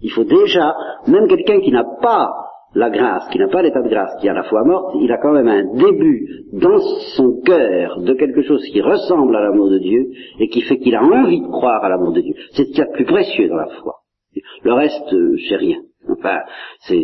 Il 0.01 0.11
faut 0.11 0.24
déjà, 0.24 0.76
même 1.07 1.28
quelqu'un 1.28 1.59
qui 1.61 1.72
n'a 1.72 1.86
pas 2.01 2.32
la 2.76 2.89
grâce, 2.89 3.30
qui 3.30 3.38
n'a 3.38 3.47
pas 3.47 3.61
l'état 3.61 3.82
de 3.82 3.89
grâce, 3.89 4.20
qui 4.20 4.28
a 4.28 4.34
la 4.34 4.43
foi 4.43 4.64
morte, 4.64 4.95
il 4.99 5.11
a 5.11 5.18
quand 5.18 5.32
même 5.32 5.47
un 5.47 5.76
début 5.76 6.28
dans 6.53 6.80
son 7.16 7.41
cœur 7.45 8.01
de 8.01 8.14
quelque 8.14 8.41
chose 8.41 8.64
qui 8.72 8.82
ressemble 8.82 9.36
à 9.36 9.41
l'amour 9.41 9.70
de 9.70 9.78
Dieu 9.78 10.11
et 10.39 10.49
qui 10.49 10.61
fait 10.61 10.80
qu'il 10.80 10.95
a 10.95 11.03
envie 11.03 11.41
de 11.41 11.47
croire 11.47 11.84
à 11.84 11.89
l'amour 11.89 12.14
de 12.14 12.22
Dieu. 12.22 12.34
C'est 12.53 12.66
ce 12.66 12.70
qu'il 12.70 12.80
y 12.80 12.82
a 12.82 12.88
de 12.88 12.93
plus 12.93 13.05
précieux 13.05 13.47
dans 13.47 13.57
la 13.57 13.68
foi. 13.68 13.97
Le 14.64 14.74
reste, 14.74 15.14
euh, 15.14 15.36
c'est 15.47 15.57
rien. 15.57 15.82
Enfin, 16.09 16.39
c'est 16.80 17.03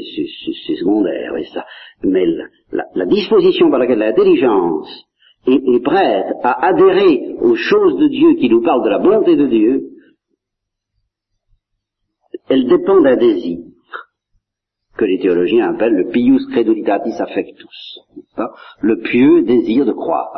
secondaire, 0.80 1.38
et 1.38 1.46
ça. 1.46 1.66
Mais 2.04 2.26
la, 2.72 2.86
la 2.96 3.06
disposition 3.06 3.70
par 3.70 3.80
laquelle 3.80 4.00
l'intelligence 4.00 5.09
est, 5.48 5.84
prête 5.84 6.36
à 6.44 6.68
adhérer 6.68 7.36
aux 7.42 7.56
choses 7.56 7.98
de 8.00 8.08
Dieu 8.08 8.36
qui 8.36 8.50
nous 8.50 8.62
parlent 8.62 8.84
de 8.84 8.90
la 8.90 9.00
bonté 9.00 9.36
de 9.36 9.48
Dieu, 9.48 9.90
elle 12.50 12.68
dépend 12.68 13.02
d'un 13.02 13.16
désir 13.16 13.60
que 15.00 15.06
les 15.06 15.20
théologiens 15.20 15.74
appellent 15.74 15.96
le 15.96 16.10
pius 16.10 16.46
credulitatis 16.48 17.22
affectus. 17.22 18.00
Le 18.82 18.98
pieux 19.00 19.44
désir 19.44 19.86
de 19.86 19.94
croire. 19.94 20.30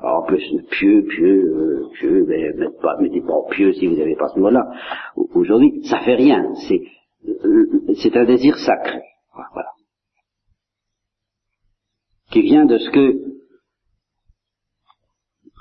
Alors, 0.00 0.22
en 0.22 0.26
plus, 0.26 0.42
pieux, 0.70 1.04
pieux, 1.04 1.44
euh, 1.54 1.88
pieux, 1.92 2.24
mais 2.26 2.50
mettez 2.54 2.78
pas, 2.80 2.96
mettez 2.98 3.20
pas 3.20 3.34
pieux 3.50 3.74
si 3.74 3.86
vous 3.86 3.96
n'avez 3.96 4.16
pas 4.16 4.28
ce 4.28 4.40
mot-là. 4.40 4.70
Aujourd'hui, 5.34 5.84
ça 5.84 6.00
fait 6.00 6.14
rien. 6.14 6.54
C'est, 6.66 6.82
euh, 7.28 7.94
c'est 8.02 8.16
un 8.16 8.24
désir 8.24 8.56
sacré. 8.56 9.02
Voilà. 9.52 9.68
Qui 12.30 12.40
vient 12.40 12.64
de 12.64 12.78
ce 12.78 12.90
que, 12.90 13.33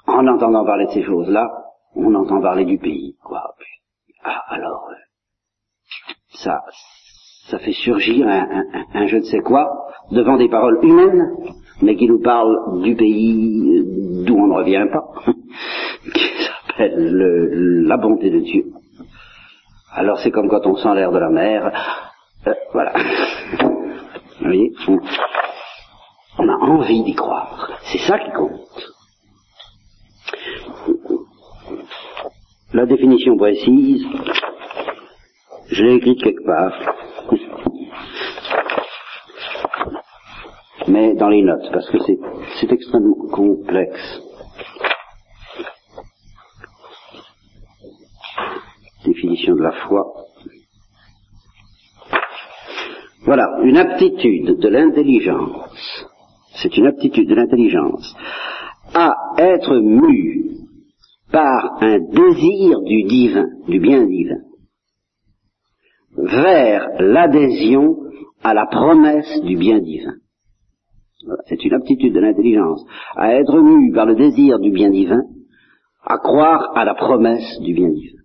en 0.08 0.28
entendant 0.28 0.66
parler 0.66 0.86
de 0.86 0.92
ces 0.92 1.04
choses-là, 1.04 1.50
on 1.96 2.14
entend 2.16 2.42
parler 2.42 2.66
du 2.66 2.78
pays. 2.78 3.16
Quoi. 3.24 3.42
Ah, 4.24 4.42
alors, 4.50 4.88
euh, 4.90 6.14
ça, 6.30 6.64
ça 7.50 7.60
fait 7.60 7.74
surgir 7.74 8.28
un, 8.28 9.08
je 9.08 9.18
ne 9.18 9.24
sais 9.24 9.40
quoi 9.40 9.88
devant 10.12 10.38
des 10.38 10.50
paroles 10.50 10.80
humaines, 10.84 11.36
mais 11.82 11.96
qui 11.96 12.08
nous 12.08 12.22
parlent 12.22 12.82
du 12.82 12.96
pays 12.96 13.80
euh, 13.80 14.26
d'où 14.26 14.36
on 14.38 14.48
ne 14.48 14.56
revient 14.56 14.88
pas, 14.92 15.06
qui 16.14 16.44
s'appelle 16.44 17.86
la 17.86 17.98
bonté 17.98 18.30
de 18.30 18.40
Dieu. 18.40 18.66
Alors 19.94 20.20
c'est 20.20 20.32
comme 20.32 20.50
quand 20.50 20.66
on 20.66 20.76
sent 20.76 20.96
l'air 20.96 21.12
de 21.12 21.20
la 21.20 21.30
mer, 21.30 21.72
euh, 22.48 22.54
voilà. 22.74 22.94
Vous 23.60 24.46
voyez, 24.46 24.74
on 26.40 26.50
a 26.50 26.56
envie 26.56 27.04
d'y 27.04 27.14
croire. 27.14 27.70
C'est 27.84 28.00
ça 28.00 28.18
qui 28.20 28.32
compte. 28.32 28.93
La 32.74 32.88
définition 32.88 33.38
précise, 33.38 34.04
je 35.68 35.84
l'ai 35.84 35.94
écrite 35.94 36.24
quelque 36.24 36.44
part. 36.44 36.74
Mais 40.88 41.14
dans 41.14 41.30
les 41.30 41.44
notes, 41.44 41.70
parce 41.72 41.88
que 41.92 42.00
c'est 42.60 42.72
extrêmement 42.72 43.28
complexe. 43.32 44.22
Définition 49.06 49.54
de 49.54 49.62
la 49.62 49.72
foi. 49.88 50.12
Voilà, 53.26 53.60
une 53.62 53.78
aptitude 53.78 54.58
de 54.60 54.68
l'intelligence, 54.68 56.08
c'est 56.56 56.76
une 56.76 56.88
aptitude 56.88 57.30
de 57.30 57.36
l'intelligence 57.36 58.16
à 58.96 59.14
être 59.38 59.76
mue 59.76 60.63
par 61.34 61.84
un 61.84 62.00
désir 62.00 62.82
du 62.84 63.04
divin, 63.04 63.48
du 63.68 63.80
bien 63.80 64.06
divin 64.06 64.40
vers 66.16 67.02
l'adhésion 67.02 67.98
à 68.44 68.54
la 68.54 68.66
promesse 68.68 69.42
du 69.44 69.58
bien 69.58 69.80
divin. 69.80 70.16
C'est 71.48 71.64
une 71.64 71.74
aptitude 71.74 72.14
de 72.14 72.20
l'intelligence 72.20 72.86
à 73.16 73.34
être 73.34 73.60
mue 73.60 73.92
par 73.94 74.06
le 74.06 74.16
désir 74.16 74.60
du 74.60 74.72
bien 74.72 74.90
divin, 74.90 75.22
à 76.04 76.18
croire 76.18 76.78
à 76.78 76.84
la 76.84 76.96
promesse 76.96 77.60
du 77.62 77.74
bien 77.74 77.90
divin. 77.90 78.22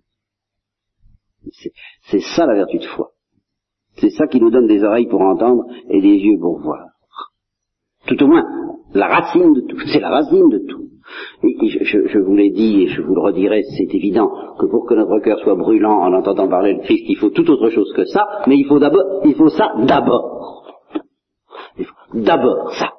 C'est 2.11 2.20
ça 2.36 2.46
la 2.46 2.54
vertu 2.54 2.78
de 2.78 2.84
foi. 2.84 3.11
C'est 3.96 4.11
ça 4.11 4.26
qui 4.26 4.40
nous 4.40 4.50
donne 4.50 4.66
des 4.66 4.82
oreilles 4.82 5.09
pour 5.09 5.22
entendre 5.22 5.64
et 5.88 6.00
des 6.00 6.16
yeux 6.16 6.38
pour 6.38 6.61
voir. 6.61 6.88
Tout 8.06 8.22
au 8.22 8.26
moins, 8.26 8.44
la 8.95 9.07
racine 9.09 9.53
de 9.53 9.61
tout. 9.62 9.78
C'est 9.93 10.01
la 10.01 10.11
racine 10.11 10.49
de 10.49 10.59
tout. 10.59 10.89
Je, 11.43 12.18
vous 12.18 12.34
l'ai 12.34 12.51
dit 12.51 12.82
et 12.82 12.86
je 12.89 13.01
vous 13.01 13.14
le 13.14 13.20
redirai, 13.20 13.62
c'est 13.62 13.95
évident 13.95 14.30
que 14.59 14.66
pour 14.66 14.86
que 14.86 14.95
notre 14.95 15.18
cœur 15.20 15.39
soit 15.41 15.55
brûlant 15.55 16.01
en 16.01 16.12
entendant 16.12 16.49
parler 16.49 16.74
de 16.74 16.80
Christ, 16.80 17.05
il 17.09 17.16
faut 17.16 17.30
tout 17.30 17.49
autre 17.51 17.70
chose 17.70 17.93
que 17.95 18.05
ça, 18.05 18.26
mais 18.47 18.57
il 18.57 18.66
faut 18.66 18.78
d'abord, 18.78 19.22
il 19.24 19.34
faut 19.34 19.49
ça 19.49 19.72
d'abord. 19.86 20.64
D'abord 22.12 22.72
ça. 22.72 22.93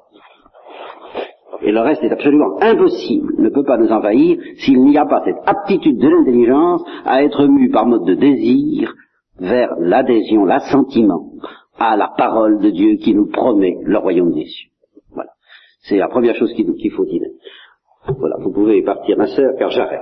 Et 1.62 1.72
le 1.72 1.80
reste 1.80 2.02
est 2.02 2.10
absolument 2.10 2.58
impossible, 2.62 3.34
ne 3.38 3.50
peut 3.50 3.64
pas 3.64 3.76
nous 3.76 3.90
envahir 3.90 4.38
s'il 4.56 4.80
n'y 4.80 4.96
a 4.96 5.04
pas 5.04 5.22
cette 5.24 5.46
aptitude 5.46 5.98
de 5.98 6.08
l'intelligence 6.08 6.82
à 7.04 7.22
être 7.22 7.46
mu 7.46 7.70
par 7.70 7.86
mode 7.86 8.06
de 8.06 8.14
désir 8.14 8.94
vers 9.38 9.74
l'adhésion, 9.78 10.46
l'assentiment 10.46 11.32
à 11.78 11.96
la 11.96 12.10
parole 12.16 12.60
de 12.60 12.70
Dieu 12.70 12.96
qui 12.96 13.14
nous 13.14 13.28
promet 13.30 13.76
le 13.84 13.98
royaume 13.98 14.32
des 14.32 14.46
cieux. 14.46 14.70
C'est 15.82 15.96
la 15.96 16.08
première 16.08 16.36
chose 16.36 16.52
qu'il 16.54 16.90
faut 16.92 17.04
dire. 17.04 17.22
Voilà, 18.18 18.36
vous 18.38 18.52
pouvez 18.52 18.82
partir, 18.82 19.16
ma 19.18 19.26
sœur, 19.26 19.52
car 19.58 19.70
j'arrête. 19.70 20.00